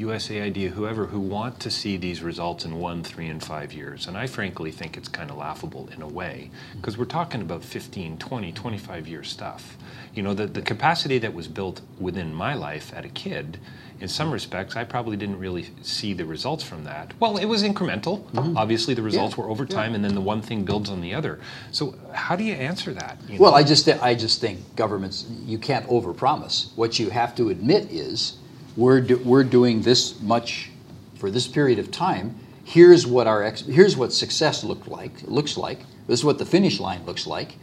USAID, 0.00 0.70
whoever, 0.70 1.06
who 1.06 1.20
want 1.20 1.60
to 1.60 1.70
see 1.70 1.96
these 1.96 2.22
results 2.22 2.64
in 2.64 2.78
one, 2.78 3.02
three, 3.04 3.28
and 3.28 3.42
five 3.42 3.72
years? 3.72 4.06
And 4.06 4.16
I 4.16 4.26
frankly 4.26 4.70
think 4.70 4.96
it's 4.96 5.08
kind 5.08 5.30
of 5.30 5.36
laughable 5.36 5.88
in 5.94 6.02
a 6.02 6.08
way, 6.08 6.50
because 6.76 6.98
we're 6.98 7.04
talking 7.04 7.42
about 7.42 7.64
15, 7.64 8.18
20, 8.18 8.52
25 8.52 9.08
year 9.08 9.22
stuff. 9.24 9.76
You 10.14 10.22
know, 10.22 10.34
the, 10.34 10.46
the 10.46 10.62
capacity 10.62 11.18
that 11.18 11.34
was 11.34 11.48
built 11.48 11.82
within 11.98 12.34
my 12.34 12.54
life 12.54 12.92
at 12.94 13.04
a 13.04 13.08
kid, 13.10 13.58
in 14.00 14.08
some 14.08 14.32
respects, 14.32 14.76
I 14.76 14.84
probably 14.84 15.16
didn't 15.16 15.38
really 15.38 15.68
see 15.82 16.14
the 16.14 16.24
results 16.24 16.64
from 16.64 16.84
that. 16.84 17.12
Well, 17.20 17.36
it 17.36 17.44
was 17.44 17.62
incremental. 17.62 18.24
Obviously, 18.56 18.94
the 18.94 19.02
results 19.02 19.34
Mm-hmm. 19.34 19.40
Yeah, 19.40 19.46
were 19.46 19.50
over 19.52 19.64
yeah. 19.64 19.76
time, 19.76 19.94
and 19.94 20.04
then 20.04 20.14
the 20.14 20.20
one 20.22 20.40
thing 20.42 20.64
builds 20.64 20.90
on 20.90 21.00
the 21.02 21.14
other. 21.14 21.40
So, 21.72 21.94
how 22.12 22.36
do 22.36 22.44
you 22.44 22.54
answer 22.54 22.94
that? 22.94 23.18
you 23.28 23.38
Well, 23.38 23.52
know? 23.52 23.56
I 23.58 23.62
just 23.62 23.88
I 23.88 24.14
just 24.14 24.40
think 24.40 24.60
governments 24.76 25.26
you 25.44 25.58
can't 25.58 25.86
overpromise. 25.88 26.70
What 26.76 26.98
you 26.98 27.10
have 27.10 27.34
to 27.36 27.50
admit 27.50 27.90
is 27.90 28.38
we're 28.80 29.00
do, 29.02 29.18
we're 29.18 29.44
doing 29.44 29.82
this 29.82 30.20
much 30.20 30.70
for 31.16 31.30
this 31.30 31.46
period 31.46 31.78
of 31.78 31.90
time. 31.90 32.34
Here's 32.64 33.06
what 33.06 33.26
our 33.26 33.42
ex, 33.42 33.60
here's 33.62 33.96
what 33.96 34.12
success 34.12 34.64
looked 34.64 34.88
like 34.88 35.22
looks 35.24 35.56
like. 35.56 35.80
This 36.06 36.20
is 36.20 36.24
what 36.24 36.38
the 36.38 36.46
finish 36.46 36.80
line 36.80 37.04
looks 37.04 37.26
like. 37.26 37.56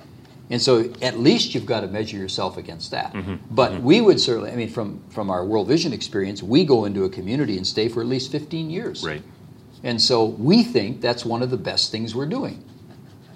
And 0.50 0.62
so 0.62 0.94
at 1.02 1.20
least 1.20 1.54
you've 1.54 1.66
got 1.66 1.82
to 1.82 1.88
measure 1.88 2.18
yourself 2.18 2.56
against 2.56 2.92
that. 2.92 3.14
Mm-hmm. 3.14 3.36
But 3.52 3.72
mm-hmm. 3.72 3.84
we 3.84 4.02
would 4.02 4.20
certainly 4.20 4.52
I 4.52 4.56
mean 4.56 4.70
from 4.70 5.02
from 5.10 5.30
our 5.30 5.44
World 5.44 5.68
Vision 5.68 5.92
experience, 5.92 6.44
we 6.44 6.64
go 6.64 6.86
into 6.86 7.04
a 7.04 7.10
community 7.10 7.58
and 7.58 7.66
stay 7.66 7.90
for 7.90 8.02
at 8.02 8.08
least 8.08 8.32
15 8.32 8.70
years. 8.70 9.04
Right. 9.04 9.24
And 9.84 10.02
so 10.02 10.26
we 10.26 10.64
think 10.64 11.02
that's 11.02 11.26
one 11.26 11.42
of 11.42 11.50
the 11.50 11.58
best 11.58 11.92
things 11.92 12.14
we're 12.16 12.26
doing. 12.26 12.64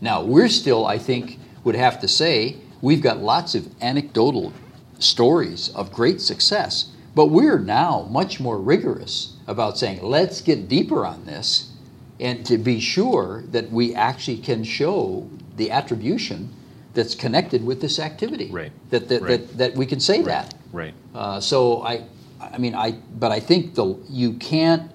Now, 0.01 0.23
we're 0.23 0.49
still, 0.49 0.85
I 0.87 0.97
think, 0.97 1.37
would 1.63 1.75
have 1.75 1.99
to 2.01 2.07
say, 2.07 2.57
we've 2.81 3.01
got 3.01 3.19
lots 3.19 3.53
of 3.53 3.69
anecdotal 3.81 4.51
stories 4.97 5.69
of 5.69 5.93
great 5.93 6.19
success, 6.19 6.91
but 7.13 7.27
we're 7.27 7.59
now 7.59 8.07
much 8.09 8.39
more 8.39 8.59
rigorous 8.59 9.35
about 9.47 9.77
saying, 9.77 10.01
let's 10.01 10.41
get 10.41 10.67
deeper 10.67 11.05
on 11.05 11.25
this 11.25 11.71
and 12.19 12.45
to 12.45 12.57
be 12.57 12.79
sure 12.79 13.43
that 13.47 13.71
we 13.71 13.95
actually 13.95 14.37
can 14.37 14.63
show 14.63 15.29
the 15.57 15.71
attribution 15.71 16.53
that's 16.93 17.15
connected 17.15 17.65
with 17.65 17.81
this 17.81 17.99
activity. 17.99 18.49
Right. 18.51 18.71
That, 18.91 19.07
that, 19.09 19.21
Right. 19.21 19.29
that, 19.47 19.57
that 19.57 19.75
we 19.75 19.85
can 19.85 19.99
say 19.99 20.21
that. 20.23 20.53
Right. 20.71 20.93
Uh, 21.15 21.39
so 21.39 21.81
I, 21.83 22.05
I 22.39 22.57
mean, 22.57 22.75
I, 22.75 22.91
but 22.91 23.31
I 23.31 23.39
think 23.39 23.75
the 23.75 23.97
you 24.09 24.33
can't, 24.33 24.91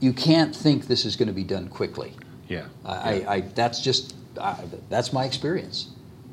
you 0.00 0.12
can't 0.12 0.54
think 0.54 0.86
this 0.86 1.04
is 1.04 1.16
going 1.16 1.28
to 1.28 1.34
be 1.34 1.44
done 1.44 1.68
quickly. 1.68 2.14
Yeah. 2.48 2.66
I, 2.84 2.94
I, 2.94 3.34
I 3.34 3.40
that's 3.40 3.80
just, 3.80 4.14
uh, 4.36 4.56
that's 4.88 5.12
my 5.12 5.24
experience. 5.24 5.88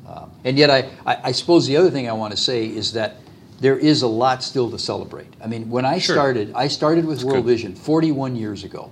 Uh, 0.06 0.26
and 0.44 0.56
yet, 0.56 0.70
I, 0.70 0.90
I, 1.04 1.18
I 1.24 1.32
suppose 1.32 1.66
the 1.66 1.76
other 1.76 1.90
thing 1.90 2.08
I 2.08 2.12
want 2.12 2.30
to 2.30 2.36
say 2.36 2.66
is 2.66 2.92
that 2.92 3.16
there 3.60 3.78
is 3.78 4.02
a 4.02 4.06
lot 4.06 4.42
still 4.42 4.70
to 4.70 4.78
celebrate. 4.78 5.32
I 5.42 5.46
mean, 5.46 5.70
when 5.70 5.84
I 5.84 5.98
Sure. 5.98 6.14
started, 6.14 6.52
I 6.54 6.68
started 6.68 7.04
with 7.04 7.24
World 7.24 7.44
good. 7.44 7.52
Vision 7.52 7.74
41 7.74 8.36
years 8.36 8.64
ago. 8.64 8.90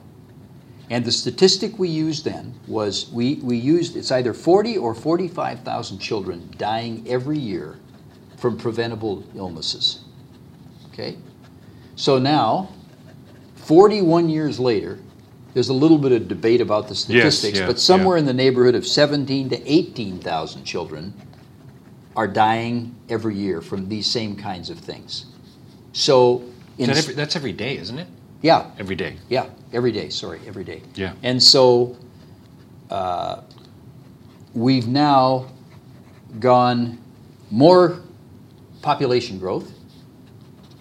And 0.91 1.05
the 1.05 1.13
statistic 1.13 1.79
we 1.79 1.89
used 1.89 2.25
then 2.25 2.55
was 2.67 3.11
we, 3.11 3.37
we 3.37 3.57
used 3.57 3.97
it's 3.97 4.13
either 4.13 4.35
40 4.35 4.77
or 4.77 4.95
45,000 4.95 5.99
children 5.99 6.51
dying 6.59 7.05
every 7.07 7.39
year 7.39 7.77
from 8.37 8.59
preventable 8.59 9.25
illnesses. 9.35 10.01
Okay? 10.93 11.17
So 11.97 12.19
now, 12.19 12.71
41 13.57 14.29
years 14.29 14.61
later, 14.61 14.99
there's 15.55 15.69
a 15.69 15.75
little 15.75 15.99
bit 15.99 16.13
of 16.13 16.29
debate 16.29 16.61
about 16.61 16.89
the 16.89 16.95
statistics, 16.95 17.61
yeah, 17.61 17.67
but 17.67 17.79
somewhere 17.79 18.17
yeah. 18.17 18.21
in 18.21 18.27
the 18.27 18.35
neighborhood 18.35 18.75
of 18.75 18.87
17 18.87 19.51
to 19.51 19.73
18,000 19.73 20.65
children 20.65 21.15
are 22.17 22.29
dying 22.29 22.95
every 23.09 23.35
year 23.37 23.61
from 23.61 23.89
these 23.89 24.07
same 24.07 24.37
kinds 24.37 24.71
of 24.71 24.79
things. 24.79 25.27
So, 25.93 26.43
in, 26.79 26.87
that 26.89 26.97
every, 26.99 27.15
that's 27.15 27.37
every 27.37 27.53
day, 27.53 27.77
isn't 27.79 27.99
it? 27.99 28.07
yeah, 28.43 28.71
Every 28.79 28.97
day. 28.97 29.17
yeah, 29.29 29.47
every 29.73 29.93
day. 29.93 30.09
Sorry, 30.11 30.41
every 30.47 30.65
day. 30.65 30.83
Yeah. 30.95 31.15
And 31.23 31.43
so 31.43 31.97
uh, 32.91 33.41
we've 34.55 34.87
now 34.89 35.47
gone 36.41 36.99
more 37.51 38.01
population 38.83 39.39
growth, 39.39 39.71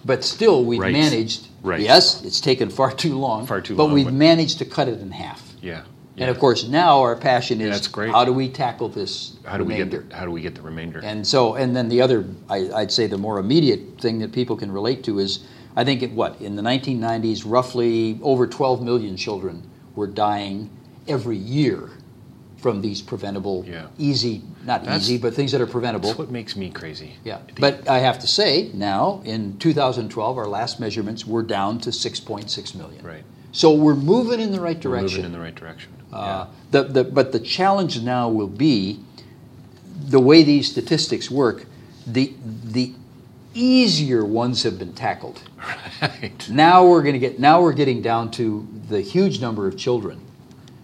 but 0.04 0.22
still 0.24 0.64
we've 0.64 0.80
Right. 0.80 0.92
managed. 0.92 1.48
Right. 1.62 1.80
Yes, 1.80 2.22
it's 2.24 2.40
taken 2.40 2.68
far 2.68 2.92
too 2.92 3.16
long. 3.18 3.46
Far 3.46 3.60
too 3.62 3.74
but 3.74 3.84
long, 3.84 3.92
we've 3.94 4.04
but- 4.06 4.14
managed 4.14 4.58
to 4.58 4.64
cut 4.66 4.88
it 4.88 5.00
in 5.00 5.10
half. 5.10 5.54
Yeah. 5.62 5.82
And 6.16 6.30
of 6.30 6.38
course, 6.38 6.64
now 6.68 7.00
our 7.00 7.16
passion 7.16 7.60
is 7.60 7.70
That's 7.70 7.88
great. 7.88 8.10
how 8.12 8.24
do 8.24 8.32
we 8.32 8.48
tackle 8.48 8.88
this 8.88 9.36
how 9.44 9.56
do 9.58 9.64
we 9.64 9.74
remainder? 9.74 9.98
get 10.02 10.10
the, 10.10 10.16
how 10.16 10.24
do 10.24 10.30
we 10.30 10.40
get 10.42 10.54
the 10.54 10.62
remainder? 10.62 11.00
And 11.02 11.26
so, 11.26 11.54
and 11.54 11.74
then 11.74 11.88
the 11.88 12.00
other, 12.00 12.24
I, 12.48 12.70
I'd 12.72 12.92
say 12.92 13.06
the 13.06 13.18
more 13.18 13.38
immediate 13.38 14.00
thing 14.00 14.20
that 14.20 14.32
people 14.32 14.56
can 14.56 14.70
relate 14.70 15.02
to 15.04 15.18
is, 15.18 15.44
I 15.76 15.84
think 15.84 16.02
it, 16.02 16.12
what, 16.12 16.40
in 16.40 16.54
the 16.54 16.62
1990s, 16.62 17.42
roughly 17.44 18.20
over 18.22 18.46
12 18.46 18.82
million 18.82 19.16
children 19.16 19.68
were 19.96 20.06
dying 20.06 20.70
every 21.08 21.36
year 21.36 21.90
from 22.58 22.80
these 22.80 23.02
preventable, 23.02 23.64
Yeah. 23.68 23.86
easy, 23.98 24.42
not 24.64 24.84
That's- 24.84 25.02
easy, 25.02 25.18
but 25.18 25.34
things 25.34 25.52
that 25.52 25.60
are 25.60 25.66
preventable. 25.66 26.08
That's 26.10 26.18
what 26.18 26.30
makes 26.30 26.56
me 26.56 26.70
crazy. 26.70 27.14
Yeah, 27.24 27.38
but 27.60 27.86
I 27.88 27.98
have 27.98 28.20
to 28.20 28.26
say, 28.26 28.70
now, 28.72 29.20
in 29.24 29.58
2012, 29.58 30.38
our 30.38 30.46
last 30.46 30.80
measurements, 30.80 31.26
we're 31.26 31.42
down 31.42 31.78
to 31.80 31.90
6.6 31.90 32.74
million. 32.74 33.04
Right. 33.04 33.24
So 33.54 33.72
we're 33.72 33.94
moving 33.94 34.40
in 34.40 34.50
the 34.50 34.60
right 34.60 34.76
we're 34.76 34.82
direction. 34.82 35.18
moving 35.18 35.24
in 35.26 35.32
the 35.32 35.38
right 35.38 35.54
direction. 35.54 35.92
Uh, 36.12 36.46
the, 36.72 36.82
the, 36.82 37.04
but 37.04 37.30
the 37.30 37.38
challenge 37.38 38.02
now 38.02 38.28
will 38.28 38.48
be 38.48 38.98
the 39.96 40.18
way 40.18 40.42
these 40.42 40.70
statistics 40.70 41.30
work. 41.30 41.66
The 42.04 42.34
the 42.64 42.92
easier 43.54 44.24
ones 44.24 44.64
have 44.64 44.78
been 44.78 44.92
tackled. 44.92 45.42
Right. 46.02 46.50
Now 46.50 46.86
we're 46.86 47.02
going 47.02 47.14
to 47.14 47.18
get. 47.18 47.38
Now 47.38 47.62
we're 47.62 47.72
getting 47.72 48.02
down 48.02 48.30
to 48.32 48.68
the 48.88 49.00
huge 49.00 49.40
number 49.40 49.66
of 49.66 49.78
children. 49.78 50.20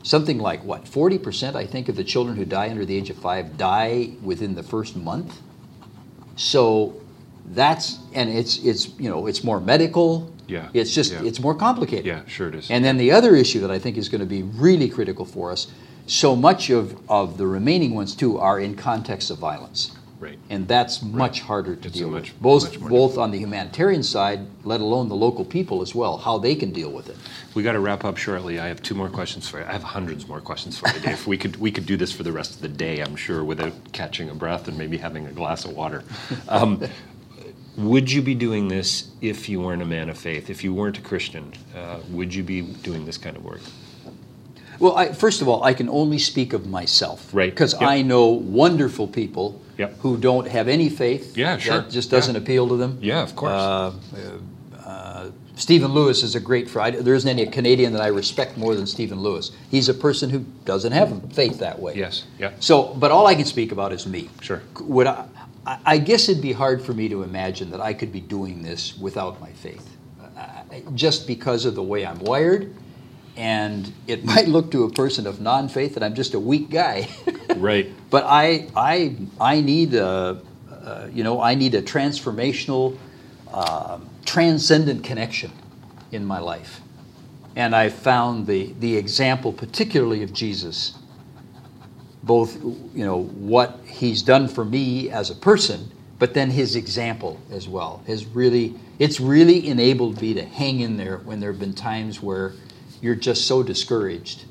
Something 0.02 0.38
like 0.38 0.64
what? 0.64 0.88
Forty 0.88 1.18
percent, 1.18 1.56
I 1.56 1.66
think, 1.66 1.88
of 1.90 1.96
the 1.96 2.04
children 2.04 2.36
who 2.36 2.46
die 2.46 2.70
under 2.70 2.86
the 2.86 2.96
age 2.96 3.10
of 3.10 3.16
five 3.16 3.58
die 3.58 4.12
within 4.22 4.54
the 4.54 4.62
first 4.62 4.96
month. 4.96 5.38
So 6.36 6.94
that's 7.52 7.98
and 8.14 8.30
it's 8.30 8.64
it's 8.64 8.98
you 8.98 9.10
know 9.10 9.26
it's 9.26 9.44
more 9.44 9.60
medical. 9.60 10.32
Yeah, 10.50 10.68
It's 10.74 10.94
just 10.94 11.12
yeah. 11.12 11.22
it's 11.24 11.40
more 11.40 11.54
complicated. 11.54 12.06
Yeah, 12.06 12.22
sure 12.26 12.48
it 12.48 12.54
is. 12.54 12.70
And 12.70 12.84
then 12.84 12.96
the 12.98 13.12
other 13.12 13.34
issue 13.36 13.60
that 13.60 13.70
I 13.70 13.78
think 13.78 13.96
is 13.96 14.08
going 14.08 14.20
to 14.20 14.26
be 14.26 14.42
really 14.42 14.88
critical 14.88 15.24
for 15.24 15.50
us, 15.52 15.68
so 16.06 16.34
much 16.34 16.70
of, 16.70 16.98
of 17.08 17.38
the 17.38 17.46
remaining 17.46 17.94
ones 17.94 18.14
too 18.16 18.38
are 18.38 18.58
in 18.60 18.74
context 18.74 19.30
of 19.30 19.38
violence. 19.38 19.92
Right. 20.18 20.38
And 20.50 20.68
that's 20.68 21.00
much 21.02 21.40
harder 21.40 21.74
to 21.76 21.88
It's 21.88 21.96
deal 21.96 22.08
a 22.08 22.12
with. 22.12 22.22
much- 22.24 22.40
Both, 22.42 22.78
much 22.80 22.90
both 22.90 23.16
on 23.16 23.30
the 23.30 23.38
humanitarian 23.38 24.02
side, 24.02 24.40
let 24.64 24.82
alone 24.82 25.08
the 25.08 25.16
local 25.16 25.46
people 25.46 25.80
as 25.80 25.94
well, 25.94 26.18
how 26.18 26.36
they 26.36 26.54
can 26.54 26.72
deal 26.72 26.90
with 26.92 27.08
it. 27.08 27.16
We 27.54 27.62
got 27.62 27.72
to 27.72 27.80
wrap 27.80 28.04
up 28.04 28.18
shortly. 28.18 28.58
I 28.60 28.68
have 28.68 28.82
two 28.82 28.94
more 28.94 29.08
questions 29.08 29.48
for 29.48 29.60
you. 29.60 29.64
I 29.64 29.72
have 29.72 29.82
hundreds 29.82 30.28
more 30.28 30.42
questions 30.42 30.78
for 30.78 30.88
you, 30.90 31.00
Dave. 31.00 31.26
we 31.26 31.38
could 31.38 31.56
we 31.56 31.70
could 31.72 31.86
do 31.86 31.96
this 31.96 32.12
for 32.12 32.22
the 32.22 32.32
rest 32.32 32.54
of 32.54 32.60
the 32.60 32.68
day, 32.68 33.00
I'm 33.00 33.16
sure, 33.16 33.42
without 33.42 33.72
catching 33.92 34.28
a 34.28 34.34
breath 34.34 34.68
and 34.68 34.76
maybe 34.76 34.98
having 34.98 35.26
a 35.26 35.32
glass 35.32 35.64
of 35.64 35.72
water. 35.72 36.04
Um, 36.48 36.82
would 37.80 38.10
you 38.10 38.22
be 38.22 38.34
doing 38.34 38.68
this 38.68 39.08
if 39.20 39.48
you 39.48 39.60
weren't 39.60 39.82
a 39.82 39.86
man 39.86 40.08
of 40.08 40.18
faith? 40.18 40.50
If 40.50 40.62
you 40.64 40.74
weren't 40.74 40.98
a 40.98 41.00
Christian, 41.02 41.52
uh, 41.76 41.98
would 42.10 42.34
you 42.34 42.42
be 42.42 42.62
doing 42.62 43.04
this 43.06 43.18
kind 43.18 43.36
of 43.36 43.44
work? 43.44 43.60
Well, 44.78 44.96
I, 44.96 45.12
first 45.12 45.42
of 45.42 45.48
all, 45.48 45.62
I 45.62 45.74
can 45.74 45.88
only 45.88 46.18
speak 46.18 46.52
of 46.54 46.66
myself. 46.66 47.28
Right. 47.34 47.50
Because 47.50 47.74
Yep. 47.74 47.82
I 47.82 48.02
know 48.02 48.26
wonderful 48.28 49.06
people 49.06 49.60
Yep. 49.78 49.98
who 50.00 50.16
don't 50.16 50.48
have 50.48 50.68
any 50.68 50.88
faith. 50.88 51.36
Yeah, 51.36 51.58
sure. 51.58 51.82
That 51.82 51.90
just 51.90 52.10
doesn't 52.10 52.34
Yeah. 52.34 52.40
appeal 52.40 52.68
to 52.68 52.76
them. 52.76 52.98
Yeah, 53.02 53.22
of 53.22 53.36
course. 53.36 53.52
Uh, 53.52 53.92
uh, 54.86 55.26
Stephen 55.54 55.92
Lewis 55.92 56.22
is 56.22 56.34
a 56.34 56.40
great 56.40 56.70
friend. 56.70 56.96
There 56.96 57.14
isn't 57.14 57.28
any 57.28 57.44
Canadian 57.46 57.92
that 57.92 58.00
I 58.00 58.06
respect 58.06 58.56
more 58.56 58.74
than 58.74 58.86
Stephen 58.86 59.20
Lewis. 59.20 59.50
He's 59.70 59.90
a 59.90 59.94
person 59.94 60.30
who 60.30 60.44
doesn't 60.64 60.92
have 60.92 61.12
faith 61.34 61.58
that 61.58 61.78
way. 61.78 61.92
Yes, 61.96 62.22
yeah. 62.38 62.50
So, 62.60 62.94
but 62.98 63.10
all 63.10 63.26
I 63.26 63.34
can 63.34 63.44
speak 63.44 63.70
about 63.72 63.92
is 63.92 64.06
me. 64.06 64.30
Sure. 64.40 64.62
Would 64.80 65.06
I, 65.06 65.24
I 65.70 65.78
I 65.94 65.98
guess 65.98 66.28
it'd 66.28 66.42
be 66.42 66.52
hard 66.52 66.82
for 66.82 66.92
me 66.92 67.08
to 67.08 67.22
imagine 67.22 67.70
that 67.70 67.80
I 67.80 67.92
could 67.94 68.12
be 68.12 68.20
doing 68.20 68.62
this 68.62 68.96
without 68.98 69.40
my 69.40 69.52
faith, 69.52 69.88
I- 70.36 70.82
just 70.94 71.26
because 71.26 71.64
of 71.64 71.74
the 71.74 71.82
way 71.82 72.04
I'm 72.06 72.18
wired, 72.20 72.72
and 73.36 73.92
it 74.06 74.24
might 74.32 74.48
look 74.48 74.70
to 74.72 74.84
a 74.84 74.90
person 74.90 75.26
of 75.26 75.40
non-faith 75.40 75.94
that 75.94 76.02
I'm 76.02 76.14
just 76.14 76.34
a 76.34 76.40
weak 76.40 76.70
guy. 76.70 77.08
Right. 77.56 77.90
But 78.10 78.24
I, 78.26 78.68
I, 78.76 79.16
I 79.40 79.60
need 79.60 79.92
a, 79.94 80.40
uh, 80.70 81.08
you 81.12 81.24
know, 81.24 81.40
I 81.42 81.54
need 81.56 81.74
a 81.74 81.82
transformational, 81.82 82.96
um 83.52 84.08
transcendent 84.24 85.02
connection 85.04 85.50
in 86.12 86.24
my 86.24 86.38
life, 86.38 86.80
and 87.56 87.74
I 87.74 87.88
found 87.90 88.46
the 88.46 88.72
the 88.78 88.96
example, 88.96 89.52
particularly 89.52 90.22
of 90.22 90.32
Jesus, 90.32 90.94
both, 92.22 92.56
you 92.62 93.04
know, 93.04 93.22
what 93.24 93.80
he's 93.86 94.22
done 94.22 94.48
for 94.48 94.64
me 94.64 95.10
as 95.10 95.30
a 95.30 95.34
person, 95.34 95.90
but 96.18 96.34
then 96.34 96.50
his 96.50 96.76
example 96.76 97.40
as 97.50 97.66
well. 97.68 98.02
Has 98.06 98.26
really, 98.26 98.74
it's 98.98 99.20
really 99.20 99.68
enabled 99.68 100.20
me 100.20 100.34
to 100.34 100.44
hang 100.44 100.80
in 100.80 100.96
there 100.96 101.18
when 101.18 101.40
there 101.40 101.50
have 101.50 101.60
been 101.60 101.72
times 101.74 102.22
where 102.22 102.52
you're 103.00 103.14
just 103.14 103.46
so 103.46 103.62
discouraged 103.62 104.44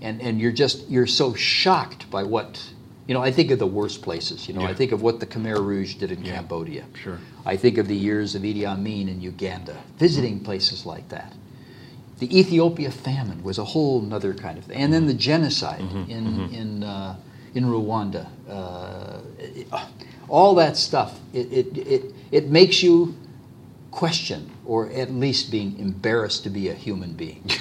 and, 0.00 0.20
and 0.22 0.40
you're 0.40 0.52
just 0.52 0.88
you're 0.88 1.06
so 1.06 1.34
shocked 1.34 2.08
by 2.10 2.22
what 2.22 2.72
you 3.06 3.14
know 3.14 3.20
i 3.20 3.30
think 3.32 3.50
of 3.50 3.58
the 3.58 3.66
worst 3.66 4.00
places 4.00 4.46
you 4.48 4.54
know 4.54 4.62
i 4.62 4.72
think 4.72 4.92
of 4.92 5.02
what 5.02 5.18
the 5.20 5.26
khmer 5.26 5.58
rouge 5.58 5.94
did 5.96 6.10
in 6.12 6.24
Yeah, 6.24 6.36
cambodia. 6.36 6.84
Sure. 6.94 7.18
i 7.44 7.56
think 7.56 7.76
of 7.76 7.88
the 7.88 7.96
years 7.96 8.34
of 8.36 8.42
idi 8.42 8.64
amin 8.64 9.08
in 9.08 9.20
uganda 9.20 9.76
visiting 9.98 10.38
places 10.40 10.86
like 10.86 11.08
that 11.10 11.34
the 12.20 12.28
ethiopia 12.38 12.90
famine 12.90 13.42
was 13.42 13.58
a 13.58 13.64
whole 13.64 14.14
other 14.14 14.32
kind 14.34 14.56
of 14.58 14.64
thing. 14.64 14.76
And 14.82 14.92
then 14.92 15.06
the 15.06 15.14
genocide 15.14 15.80
in 16.08 16.24
in 16.60 16.82
uh, 16.84 17.16
in 17.54 17.64
rwanda. 17.64 18.26
Uh, 18.48 19.20
it- 19.38 19.66
all 20.28 20.54
that 20.54 20.76
stuff 20.76 21.18
it, 21.32 21.52
it, 21.52 21.66
it, 21.96 22.02
it 22.30 22.48
makes 22.50 22.84
you 22.84 23.16
question 23.90 24.48
or 24.64 24.88
at 24.92 25.10
least 25.10 25.50
being 25.50 25.76
embarrassed 25.80 26.44
to 26.44 26.50
be 26.50 26.68
a 26.68 26.74
human 26.74 27.12
being. 27.14 27.42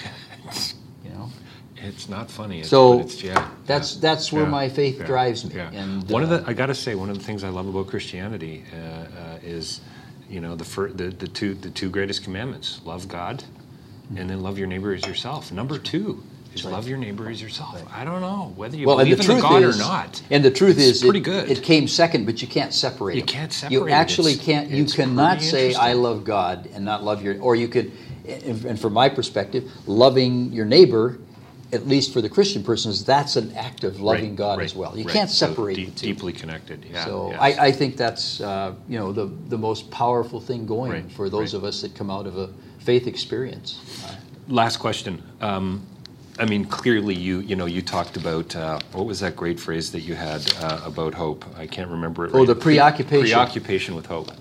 You 1.04 1.12
know? 1.16 1.30
It's 1.78 2.08
not 2.10 2.30
funny. 2.30 2.60
It's, 2.60 2.70
So, 2.70 3.00
it's, 3.00 3.24
yeah, 3.24 3.50
that's- 3.66 3.96
yeah, 3.96 4.02
that's 4.02 4.32
where 4.34 4.44
yeah, 4.44 4.50
my 4.50 4.70
faith 4.70 5.04
drives 5.06 5.46
me, 5.46 5.60
and, 5.60 6.08
one 6.10 6.24
of 6.24 6.32
uh, 6.32 6.38
the 6.38 6.50
I 6.50 6.54
got 6.54 6.68
to 6.68 6.76
say 6.76 6.94
one 6.96 7.10
of 7.10 7.18
the 7.18 7.24
things 7.24 7.44
I 7.44 7.50
love 7.50 7.68
about 7.68 7.88
Christianity 7.88 8.64
uh, 8.74 8.78
uh, 8.78 9.40
is, 9.58 9.82
you 10.30 10.42
know, 10.42 10.56
the, 10.56 10.66
fir- 10.66 10.92
the 10.92 11.08
the 11.24 11.28
two 11.28 11.54
the 11.56 11.70
two 11.72 11.90
greatest 11.90 12.24
commandments: 12.24 12.82
love 12.86 13.08
God, 13.08 13.44
and 14.16 14.30
then 14.30 14.42
love 14.42 14.58
your 14.58 14.68
neighbor 14.68 14.94
as 14.94 15.06
yourself. 15.06 15.52
Number 15.52 15.78
two 15.78 16.24
is 16.54 16.64
right. 16.64 16.72
love 16.72 16.88
your 16.88 16.98
neighbor 16.98 17.30
as 17.30 17.42
yourself. 17.42 17.82
I 17.94 18.04
don't 18.04 18.22
know 18.22 18.54
whether 18.56 18.76
you 18.76 18.88
well, 18.88 18.98
believe 18.98 19.18
the 19.18 19.32
in 19.32 19.38
the 19.38 19.42
God 19.42 19.64
is, 19.64 19.76
or 19.80 19.80
not. 19.84 20.22
and 20.32 20.44
the 20.44 20.52
truth 20.52 20.78
It's 20.78 20.98
is, 20.98 21.02
pretty 21.02 21.20
it, 21.20 21.24
good. 21.24 21.50
It 21.52 21.64
came 21.64 21.88
second, 21.88 22.26
but 22.26 22.42
you 22.42 22.48
can't 22.48 22.74
separate. 22.74 23.16
You 23.16 23.22
them. 23.22 23.28
can't 23.28 23.54
separate 23.54 23.74
You 23.78 23.90
actually 23.90 24.32
It's- 24.34 24.46
can't. 24.46 24.70
You 24.70 24.86
cannot 24.86 25.42
say 25.42 25.74
I 25.76 25.94
love 25.94 26.24
God 26.24 26.70
and 26.74 26.84
not 26.84 27.04
love 27.04 27.24
your, 27.24 27.40
or 27.40 27.56
you 27.56 27.68
could, 27.68 27.92
and 28.28 28.80
from 28.80 28.94
my 28.94 29.10
perspective, 29.10 29.70
loving 29.86 30.52
your 30.52 30.66
neighbor 30.66 31.20
at 31.72 31.88
least 31.88 32.12
for 32.14 32.22
the 32.22 32.30
Christian 32.30 32.64
persons, 32.64 33.04
that's 33.04 33.36
an 33.36 33.56
act 33.56 33.84
of 33.84 34.02
loving 34.02 34.30
Right, 34.30 34.36
God 34.36 34.62
as 34.62 34.76
well. 34.76 34.98
You 34.98 35.06
can't 35.06 35.30
So 35.30 35.48
separate 35.48 35.76
the 35.76 35.86
two. 35.86 36.08
Deeply 36.08 36.34
connected. 36.34 36.84
Yeah. 36.84 37.06
so 37.06 37.30
yes. 37.30 37.40
I, 37.40 37.68
I 37.68 37.72
think 37.72 37.96
that's 37.96 38.42
uh, 38.42 38.74
you 38.88 38.98
know 38.98 39.12
the 39.12 39.26
the 39.48 39.58
most 39.58 39.92
powerful 39.92 40.40
thing 40.42 40.66
going 40.66 41.10
for 41.10 41.30
those 41.30 41.54
of 41.54 41.64
us 41.64 41.82
that 41.82 41.94
come 41.96 42.10
out 42.10 42.26
of 42.26 42.38
a 42.38 42.50
faith 42.80 43.08
experience. 43.08 43.80
Last 44.48 44.78
question. 44.78 45.22
Um, 45.42 45.86
I 46.40 46.46
mean, 46.46 46.66
clearly, 46.66 47.16
you 47.16 47.40
you 47.40 47.56
know, 47.56 47.66
you 47.66 47.82
talked 47.82 48.16
about 48.16 48.56
uh, 48.56 48.80
what 48.94 49.06
was 49.06 49.20
that 49.20 49.36
great 49.36 49.60
phrase 49.60 49.92
that 49.92 50.02
you 50.02 50.16
had 50.16 50.42
uh, 50.62 50.82
about 50.86 51.14
hope? 51.14 51.46
I 51.58 51.68
can't 51.68 51.90
remember 51.90 52.26
it. 52.26 52.32
Oh, 52.34 52.40
right. 52.40 52.48
the 52.48 52.56
preoccupation. 52.56 53.24
preoccupation 53.24 53.96
with 53.96 54.06
hope, 54.06 54.32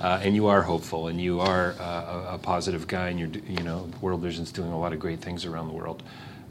uh, 0.00 0.20
and 0.22 0.36
you 0.36 0.46
are 0.46 0.62
hopeful, 0.62 1.08
and 1.08 1.20
you 1.20 1.40
are 1.40 1.74
uh, 1.80 2.30
a, 2.30 2.34
a 2.34 2.38
positive 2.38 2.86
guy, 2.86 3.08
and 3.08 3.18
you're 3.18 3.42
you 3.48 3.64
know, 3.64 3.90
World 4.00 4.20
Vision's 4.20 4.52
doing 4.52 4.70
a 4.70 4.78
lot 4.78 4.92
of 4.92 5.00
great 5.00 5.20
things 5.20 5.44
around 5.44 5.66
the 5.66 5.74
world. 5.74 6.04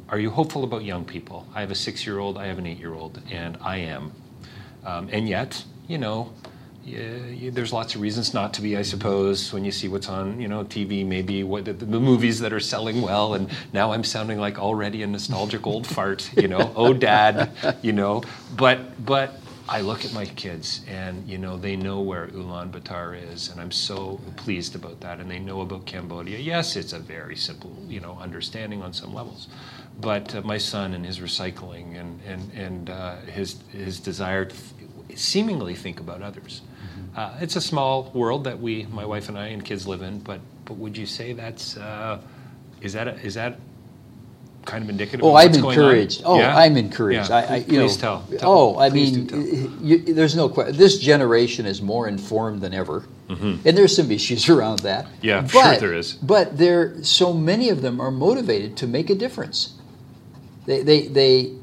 Are 0.10 0.20
you 0.20 0.30
hopeful 0.30 0.64
about 0.66 0.84
young 0.84 1.06
people? 1.06 1.48
I 1.56 1.62
have 1.62 1.72
a 1.72 1.76
six-year-old, 1.76 2.38
I 2.38 2.48
have 2.48 2.58
an 2.60 2.66
eight-year-old, 2.66 3.22
and 3.32 3.58
I 3.62 3.78
am, 3.78 4.12
um, 4.86 5.10
and 5.12 5.28
yet, 5.30 5.64
you 5.88 5.98
know. 5.98 6.34
Yeah, 6.88 7.50
there's 7.52 7.74
lots 7.74 7.96
of 7.96 8.02
reasons 8.02 8.34
not 8.34 8.54
to 8.54 8.62
be, 8.62 8.78
I 8.78 8.82
suppose, 8.82 9.52
when 9.52 9.66
you 9.66 9.74
see 9.74 9.90
what's 9.90 10.08
on, 10.08 10.40
you 10.40 10.48
know, 10.48 10.64
TV, 10.64 11.06
maybe 11.06 11.44
what 11.44 11.66
the, 11.66 11.74
the 11.74 12.00
movies 12.00 12.40
that 12.40 12.54
are 12.54 12.62
selling 12.62 13.02
well. 13.02 13.34
And 13.34 13.50
now 13.74 13.92
I'm 13.92 14.06
sounding 14.06 14.40
like 14.40 14.58
already 14.58 15.04
a 15.04 15.08
nostalgic 15.08 15.68
old 15.68 15.86
fart, 15.96 16.30
you 16.38 16.48
know, 16.48 16.72
oh 16.78 16.94
dad, 16.94 17.52
you 17.82 17.92
know. 17.92 18.24
But 18.56 19.06
but 19.06 19.38
I 19.68 19.82
look 19.82 20.06
at 20.06 20.14
my 20.14 20.24
kids, 20.26 20.80
and 20.88 21.28
you 21.28 21.38
know, 21.38 21.58
they 21.58 21.76
know 21.76 22.00
where 22.00 22.28
Ulaanbaatar 22.28 23.34
is, 23.34 23.50
and 23.50 23.60
I'm 23.60 23.72
so 23.72 24.22
pleased 24.38 24.74
about 24.74 25.02
that. 25.02 25.20
And 25.20 25.30
they 25.30 25.40
know 25.40 25.60
about 25.60 25.86
Cambodia. 25.86 26.38
Yes, 26.40 26.78
it's 26.78 26.94
a 26.94 27.00
very 27.00 27.36
simple, 27.36 27.76
you 27.90 28.00
know, 28.00 28.18
understanding 28.22 28.82
on 28.82 28.94
some 28.94 29.14
levels. 29.14 29.50
But 30.00 30.34
uh, 30.34 30.42
my 30.44 30.58
son 30.58 30.94
and 30.94 31.06
his 31.06 31.20
recycling 31.20 32.00
and 32.00 32.22
and 32.26 32.50
and 32.54 32.90
uh, 32.90 33.18
his 33.26 33.58
his 33.74 34.00
desire 34.00 34.46
to 34.46 34.56
seemingly 35.16 35.76
think 35.76 36.00
about 36.00 36.22
others. 36.22 36.62
Uh, 37.18 37.34
it's 37.42 37.56
a 37.56 37.62
small 37.62 38.12
world 38.14 38.44
that 38.44 38.60
we, 38.60 38.86
my 38.92 39.04
wife 39.04 39.28
and 39.28 39.38
I, 39.40 39.48
and 39.48 39.66
kids 39.66 39.88
live 39.88 40.04
in. 40.04 40.20
But 40.20 40.40
but 40.66 40.76
would 40.76 40.96
you 40.96 41.08
say 41.08 41.34
that's 41.34 41.76
uh, 41.76 42.22
is 42.80 42.94
that 42.94 43.08
a, 43.08 43.16
is 43.26 43.34
that 43.34 43.60
kind 44.66 44.84
of 44.84 44.90
indicative? 44.90 45.26
Oh, 45.26 45.30
of 45.30 45.36
I'm 45.36 45.48
what's 45.48 45.58
going 45.58 45.80
on? 45.80 45.86
encouraged. 45.86 46.22
Oh, 46.24 46.38
Yeah? 46.38 46.56
I'm 46.56 46.78
encouraged. 46.78 47.30
Yeah. 47.32 47.38
I, 47.38 47.42
I, 47.42 47.56
you 47.58 47.66
Please 47.66 47.98
know, 47.98 48.22
tell. 48.30 48.38
Tell. 48.38 48.52
Oh, 48.52 48.80
I 48.80 48.90
mean, 48.90 49.80
you, 49.82 50.14
there's 50.14 50.36
no 50.36 50.48
question. 50.48 50.78
This 50.78 51.00
generation 51.00 51.66
is 51.66 51.82
more 51.82 52.08
informed 52.08 52.62
than 52.62 52.76
ever, 52.76 53.06
and 53.30 53.64
there's 53.64 53.96
some 53.96 54.12
issues 54.12 54.48
around 54.56 54.80
that. 54.80 55.06
Mm-hmm. 55.06 55.26
Yeah, 55.26 55.42
but, 55.42 55.50
sure 55.50 55.78
there 55.80 55.94
is. 55.96 56.14
But 56.14 56.56
there, 56.60 57.04
so 57.04 57.34
many 57.34 57.70
of 57.70 57.82
them 57.82 58.00
are 58.00 58.12
motivated 58.12 58.78
to 58.78 58.88
make 58.88 59.10
a 59.10 59.16
difference. 59.16 59.74
They, 60.68 60.84
they, 60.84 61.08
they, 61.08 61.54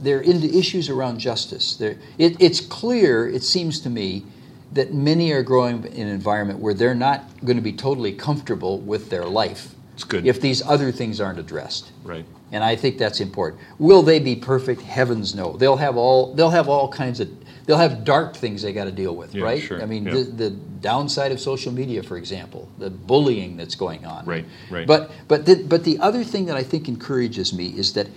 they're 0.00 0.20
into 0.20 0.54
issues 0.54 0.90
around 0.90 1.18
justice. 1.18 1.80
It, 1.80 1.96
it's 2.18 2.60
clear, 2.60 3.26
it 3.26 3.42
seems 3.42 3.80
to 3.80 3.88
me, 3.88 4.26
that 4.72 4.94
many 4.94 5.32
are 5.32 5.42
growing 5.42 5.84
in 5.84 6.06
an 6.06 6.14
environment 6.14 6.60
where 6.60 6.74
they're 6.74 6.94
not 6.94 7.24
going 7.44 7.56
to 7.56 7.62
be 7.62 7.72
totally 7.72 8.12
comfortable 8.12 8.78
with 8.78 9.10
their 9.10 9.24
life. 9.24 9.74
It's 9.94 10.04
good. 10.04 10.26
If 10.26 10.40
these 10.40 10.62
other 10.62 10.92
things 10.92 11.20
aren't 11.20 11.38
addressed. 11.38 11.92
Right. 12.04 12.24
And 12.52 12.64
I 12.64 12.74
think 12.76 12.98
that's 12.98 13.20
important. 13.20 13.62
Will 13.78 14.02
they 14.02 14.18
be 14.18 14.34
perfect? 14.34 14.80
Heavens 14.82 15.34
no. 15.34 15.56
They'll 15.56 15.76
have 15.76 15.96
all 15.96 16.34
they'll 16.34 16.50
have 16.50 16.68
all 16.68 16.88
kinds 16.88 17.20
of 17.20 17.28
they'll 17.66 17.76
have 17.78 18.02
dark 18.02 18.34
things 18.34 18.62
they 18.62 18.72
got 18.72 18.84
to 18.86 18.92
deal 18.92 19.14
with, 19.14 19.34
Yeah, 19.34 19.44
right? 19.44 19.62
sure, 19.62 19.80
I 19.80 19.86
mean, 19.86 20.06
yeah. 20.06 20.14
the, 20.14 20.22
the 20.24 20.50
downside 20.50 21.30
of 21.30 21.38
social 21.38 21.70
media, 21.72 22.02
for 22.02 22.16
example, 22.16 22.68
the 22.78 22.90
bullying 22.90 23.56
that's 23.56 23.76
going 23.76 24.04
on. 24.04 24.24
Right, 24.24 24.44
right. 24.70 24.86
But 24.86 25.12
but 25.28 25.46
the, 25.46 25.62
but 25.62 25.84
the 25.84 25.98
other 26.00 26.24
thing 26.24 26.46
that 26.46 26.56
I 26.56 26.64
think 26.64 26.88
encourages 26.88 27.52
me 27.52 27.66
is 27.68 27.92
that 27.92 28.08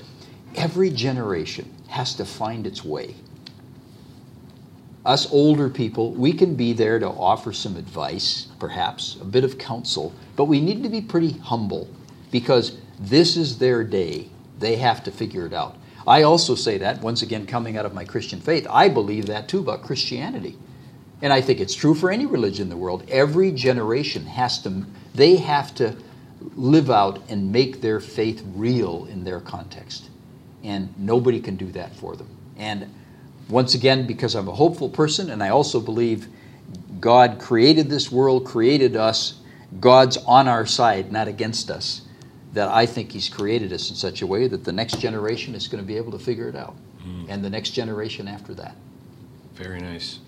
every 0.56 0.90
generation 0.90 1.72
has 1.90 2.16
to 2.16 2.26
find 2.26 2.66
its 2.66 2.84
way. 2.84 3.16
Us 5.06 5.30
older 5.32 5.70
people, 5.70 6.14
we 6.14 6.32
can 6.32 6.56
be 6.56 6.72
there 6.72 6.98
to 6.98 7.08
offer 7.08 7.52
some 7.52 7.76
advice, 7.76 8.48
perhaps 8.58 9.18
a 9.20 9.26
bit 9.26 9.44
of 9.44 9.58
counsel, 9.58 10.14
but 10.38 10.46
we 10.46 10.62
need 10.62 10.82
to 10.84 10.90
be 10.90 11.02
pretty 11.02 11.34
humble 11.40 11.90
because 12.32 12.78
this 13.00 13.36
is 13.36 13.58
their 13.58 13.84
day. 13.84 14.30
They 14.60 14.78
have 14.78 15.04
to 15.04 15.12
figure 15.12 15.46
it 15.46 15.54
out. 15.54 15.76
I 16.08 16.24
also 16.24 16.56
say 16.56 16.78
that, 16.78 17.02
once 17.02 17.22
again, 17.22 17.46
coming 17.46 17.78
out 17.78 17.86
of 17.86 17.94
my 17.94 18.06
Christian 18.06 18.40
faith, 18.40 18.66
I 18.70 18.88
believe 18.88 19.26
that 19.26 19.50
too 19.50 19.60
about 19.60 19.84
Christianity. 19.84 20.58
And 21.22 21.34
I 21.34 21.42
think 21.42 21.60
it's 21.60 21.76
true 21.76 21.96
for 21.96 22.12
any 22.12 22.26
religion 22.26 22.64
in 22.64 22.70
the 22.70 22.78
world. 22.78 23.06
Every 23.10 23.52
generation 23.52 24.26
has 24.26 24.62
to, 24.64 24.86
they 25.14 25.36
have 25.38 25.76
to 25.76 25.96
live 26.56 26.90
out 26.90 27.22
and 27.30 27.52
make 27.52 27.82
their 27.82 28.00
faith 28.00 28.44
real 28.56 29.06
in 29.06 29.24
their 29.24 29.40
context. 29.40 30.10
And 30.64 30.94
nobody 30.98 31.40
can 31.40 31.56
do 31.56 31.72
that 31.72 31.96
for 31.96 32.16
them. 32.16 32.28
And 32.58 32.94
once 33.50 33.74
again, 33.74 34.08
because 34.08 34.36
I'm 34.36 34.48
a 34.48 34.56
hopeful 34.56 34.90
person 34.90 35.30
and 35.30 35.44
I 35.44 35.50
also 35.50 35.80
believe 35.80 36.28
God 37.00 37.40
created 37.40 37.90
this 37.90 38.12
world, 38.12 38.46
created 38.46 38.96
us, 38.96 39.36
God's 39.80 40.18
on 40.18 40.48
our 40.48 40.66
side, 40.66 41.12
not 41.12 41.28
against 41.28 41.70
us, 41.70 42.02
that 42.54 42.70
I 42.70 42.86
think 42.86 43.12
He's 43.12 43.30
created 43.30 43.74
us 43.74 43.90
in 43.90 43.96
such 43.96 44.22
a 44.22 44.28
way 44.28 44.48
that 44.48 44.64
the 44.64 44.72
next 44.72 45.00
generation 45.00 45.56
is 45.56 45.68
going 45.68 45.84
to 45.84 45.88
be 45.88 45.98
able 45.98 46.12
to 46.12 46.20
figure 46.20 46.48
it 46.48 46.56
out. 46.56 46.76
And 47.28 47.44
the 47.44 47.50
next 47.50 47.72
generation 47.72 48.30
after 48.30 48.54
that. 48.54 48.76
Very 49.56 49.82
nice. 49.82 50.20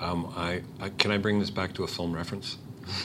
Um, 0.00 0.32
I, 0.36 0.62
I 0.80 0.88
can 0.88 1.12
I 1.12 1.18
bring 1.18 1.38
this 1.38 1.50
back 1.50 1.74
to 1.74 1.84
a 1.84 1.86
film 1.86 2.12
reference? 2.12 2.58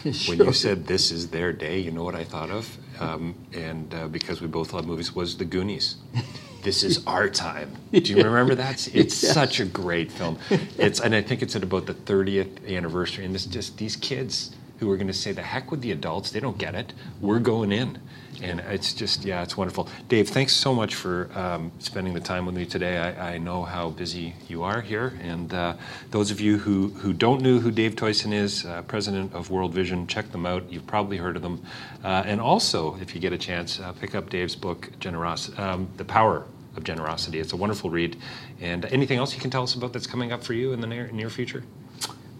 sure. 0.03 0.36
When 0.36 0.47
you 0.47 0.53
said 0.53 0.88
this 0.88 1.11
is 1.11 1.30
their 1.30 1.53
day, 1.53 1.80
you 1.80 1.91
know 1.91 2.03
what 2.03 2.15
I 2.15 2.24
thought 2.24 2.49
of, 2.49 2.78
um, 2.99 3.36
and 3.53 3.93
uh, 3.93 4.07
because 4.07 4.41
we 4.41 4.47
both 4.47 4.74
love 4.74 4.86
movies, 4.86 5.13
was 5.15 5.38
The 5.38 5.45
Goonies. 5.45 5.97
This 6.62 6.84
is 6.84 7.05
our 7.07 7.30
time. 7.30 7.76
Do 7.91 7.99
you 7.99 8.24
remember 8.24 8.55
that? 8.55 8.88
It's 8.93 9.16
such 9.16 9.60
a 9.60 9.66
great 9.66 10.12
film. 10.12 10.38
It's 10.78 10.99
and 10.99 11.16
I 11.16 11.22
think 11.22 11.41
it's 11.41 11.55
at 11.55 11.64
about 11.64 11.86
the 11.86 11.93
30th 11.93 12.68
anniversary, 12.76 13.26
and 13.26 13.34
this 13.34 13.45
just 13.45 13.78
these 13.78 13.95
kids 13.95 14.51
who 14.80 14.90
are 14.92 14.96
going 14.96 15.08
to 15.08 15.14
say 15.14 15.32
the 15.32 15.42
heck 15.42 15.72
with 15.72 15.82
the 15.82 15.92
adults. 15.92 16.32
They 16.32 16.40
don't 16.40 16.58
get 16.58 16.76
it. 16.76 16.94
We're 17.20 17.40
going 17.40 17.72
in, 17.72 18.00
and 18.42 18.60
it's 18.62 18.94
just 18.94 19.26
yeah, 19.26 19.44
it's 19.44 19.58
wonderful. 19.58 19.88
Dave, 20.08 20.30
thanks 20.30 20.54
so 20.54 20.74
much 20.74 20.96
for 20.96 21.30
um, 21.36 21.72
spending 21.80 22.14
the 22.14 22.20
time 22.20 22.46
with 22.46 22.56
me 22.56 22.66
today. 22.66 22.98
I, 22.98 23.34
I 23.34 23.38
know 23.38 23.64
how 23.64 23.90
busy 23.90 24.36
you 24.48 24.64
are 24.64 24.82
here, 24.82 25.14
and 25.22 25.54
uh, 25.54 25.76
those 26.12 26.32
of 26.32 26.40
you 26.40 26.58
who 26.58 26.90
who 26.90 27.14
don't 27.14 27.42
know 27.42 27.60
who 27.60 27.72
Dave 27.72 27.96
Toycen 27.96 28.34
is, 28.34 28.66
uh, 28.66 28.82
president 28.84 29.34
of 29.34 29.50
World 29.50 29.74
Vision, 29.74 30.08
check 30.08 30.32
them 30.32 30.46
out. 30.46 30.72
You've 30.72 30.88
probably 30.88 31.18
heard 31.18 31.36
of 31.36 31.42
them, 31.42 31.64
uh, 32.04 32.24
and 32.26 32.40
also 32.40 32.98
if 33.02 33.14
you 33.14 33.22
get 33.22 33.34
a 33.34 33.38
chance, 33.38 33.80
uh, 33.80 33.92
pick 33.94 34.16
up 34.16 34.30
Dave's 34.30 34.56
book, 34.56 34.90
Generosity, 35.00 35.58
um, 35.58 35.90
The 35.98 36.06
Power 36.06 36.46
of 36.76 36.84
Generosity. 36.84 37.40
It's 37.40 37.54
a 37.54 37.58
wonderful 37.58 37.90
read. 37.90 38.18
And 38.60 38.86
anything 38.86 39.18
else 39.18 39.34
you 39.34 39.42
can 39.42 39.52
tell 39.52 39.64
us 39.64 39.76
about 39.76 39.94
that's 39.94 40.08
coming 40.08 40.32
up 40.32 40.44
for 40.44 40.54
you 40.54 40.74
in 40.74 40.82
the 40.82 40.88
near, 40.88 41.08
near 41.12 41.30
future? 41.30 41.64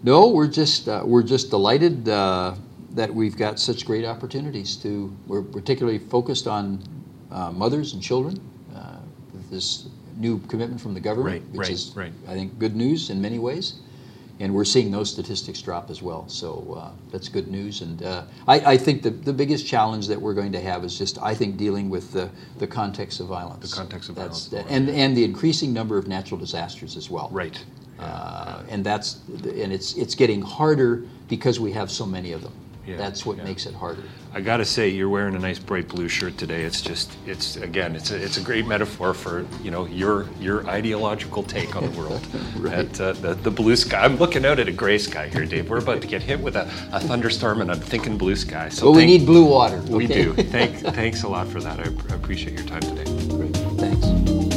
No, 0.02 0.28
we're 0.28 0.48
just 0.48 0.88
uh, 0.88 1.02
we're 1.04 1.22
just 1.22 1.50
delighted 1.50 2.08
uh, 2.08 2.54
that 2.92 3.12
we've 3.14 3.36
got 3.36 3.58
such 3.60 3.84
great 3.84 4.04
opportunities 4.04 4.76
to. 4.76 5.14
We're 5.26 5.42
particularly 5.42 5.98
focused 5.98 6.46
on 6.46 6.82
uh, 7.30 7.52
mothers 7.52 7.92
and 7.92 8.02
children 8.02 8.40
uh, 8.74 8.96
with 9.32 9.50
this 9.50 9.88
new 10.16 10.38
commitment 10.48 10.80
from 10.80 10.94
the 10.94 11.00
government, 11.00 11.42
Right, 11.42 11.50
which 11.50 11.60
right, 11.60 11.70
is 11.70 11.92
right. 11.94 12.12
I 12.28 12.34
think 12.34 12.58
good 12.58 12.76
news 12.76 13.10
in 13.10 13.20
many 13.20 13.38
ways. 13.38 13.74
And 14.38 14.54
we're 14.54 14.64
seeing 14.64 14.90
those 14.90 15.10
statistics 15.10 15.60
drop 15.60 15.90
as 15.90 16.00
well, 16.00 16.26
so 16.26 16.74
uh, 16.80 16.90
that's 17.12 17.28
good 17.28 17.48
news. 17.48 17.82
And 17.82 18.02
uh, 18.02 18.22
I, 18.48 18.60
I 18.72 18.76
think 18.78 19.02
the, 19.02 19.10
the 19.10 19.34
biggest 19.34 19.66
challenge 19.66 20.08
that 20.08 20.18
we're 20.18 20.32
going 20.32 20.50
to 20.52 20.60
have 20.62 20.82
is 20.82 20.96
just, 20.96 21.18
I 21.20 21.34
think, 21.34 21.58
dealing 21.58 21.90
with 21.90 22.10
the, 22.12 22.30
the 22.56 22.66
context 22.66 23.20
of 23.20 23.26
violence. 23.26 23.70
The 23.70 23.76
context 23.76 24.08
of 24.08 24.14
That's- 24.14 24.46
violence. 24.46 24.70
and 24.70 24.88
and 24.88 25.14
the 25.14 25.24
increasing 25.24 25.74
number 25.74 25.98
of 25.98 26.08
natural 26.08 26.40
disasters 26.40 26.96
as 26.96 27.10
well. 27.10 27.28
Right. 27.30 27.62
Uh, 28.00 28.62
and 28.68 28.84
that's 28.84 29.20
and 29.28 29.72
it's 29.72 29.94
it's 29.94 30.14
getting 30.14 30.40
harder 30.40 31.04
because 31.28 31.60
we 31.60 31.72
have 31.72 31.90
so 31.90 32.06
many 32.06 32.32
of 32.32 32.42
them. 32.42 32.52
Yeah, 32.86 32.96
that's 32.96 33.26
what 33.26 33.36
yeah. 33.36 33.44
makes 33.44 33.66
it 33.66 33.74
harder. 33.74 34.02
I 34.32 34.40
got 34.40 34.58
to 34.58 34.64
say, 34.64 34.88
you're 34.88 35.08
wearing 35.08 35.34
a 35.34 35.38
nice 35.38 35.58
bright 35.58 35.88
blue 35.88 36.08
shirt 36.08 36.38
today. 36.38 36.62
It's 36.62 36.80
just, 36.80 37.16
it's 37.26 37.56
again, 37.56 37.94
it's 37.94 38.10
a, 38.10 38.22
it's 38.22 38.36
a 38.36 38.40
great 38.40 38.66
metaphor 38.66 39.12
for 39.12 39.44
you 39.62 39.70
know 39.70 39.86
your 39.86 40.26
your 40.38 40.66
ideological 40.68 41.42
take 41.42 41.76
on 41.76 41.90
the 41.90 41.98
world. 41.98 42.26
Right. 42.56 42.92
That, 42.94 43.00
uh, 43.00 43.12
the, 43.20 43.34
the 43.34 43.50
blue 43.50 43.76
sky. 43.76 44.04
I'm 44.04 44.16
looking 44.16 44.44
out 44.44 44.58
at 44.58 44.68
a 44.68 44.72
gray 44.72 44.98
sky 44.98 45.28
here, 45.28 45.46
Dave. 45.46 45.70
We're 45.70 45.78
about 45.78 46.02
to 46.02 46.08
get 46.08 46.22
hit 46.22 46.40
with 46.40 46.56
a, 46.56 46.70
a 46.92 47.00
thunderstorm, 47.00 47.60
and 47.60 47.70
I'm 47.70 47.80
thinking 47.80 48.18
blue 48.18 48.36
sky. 48.36 48.68
So 48.68 48.86
But 48.86 48.98
we 48.98 49.06
need 49.06 49.24
blue 49.24 49.44
water. 49.44 49.80
We 49.82 50.04
okay? 50.04 50.24
do. 50.24 50.34
Thank, 50.34 50.76
thanks 50.94 51.22
a 51.22 51.28
lot 51.28 51.48
for 51.48 51.60
that. 51.60 51.80
I, 51.80 51.84
I 51.84 52.16
appreciate 52.16 52.58
your 52.58 52.66
time 52.66 52.82
today. 52.82 53.04
Great. 53.28 53.56
Thanks. 53.78 54.49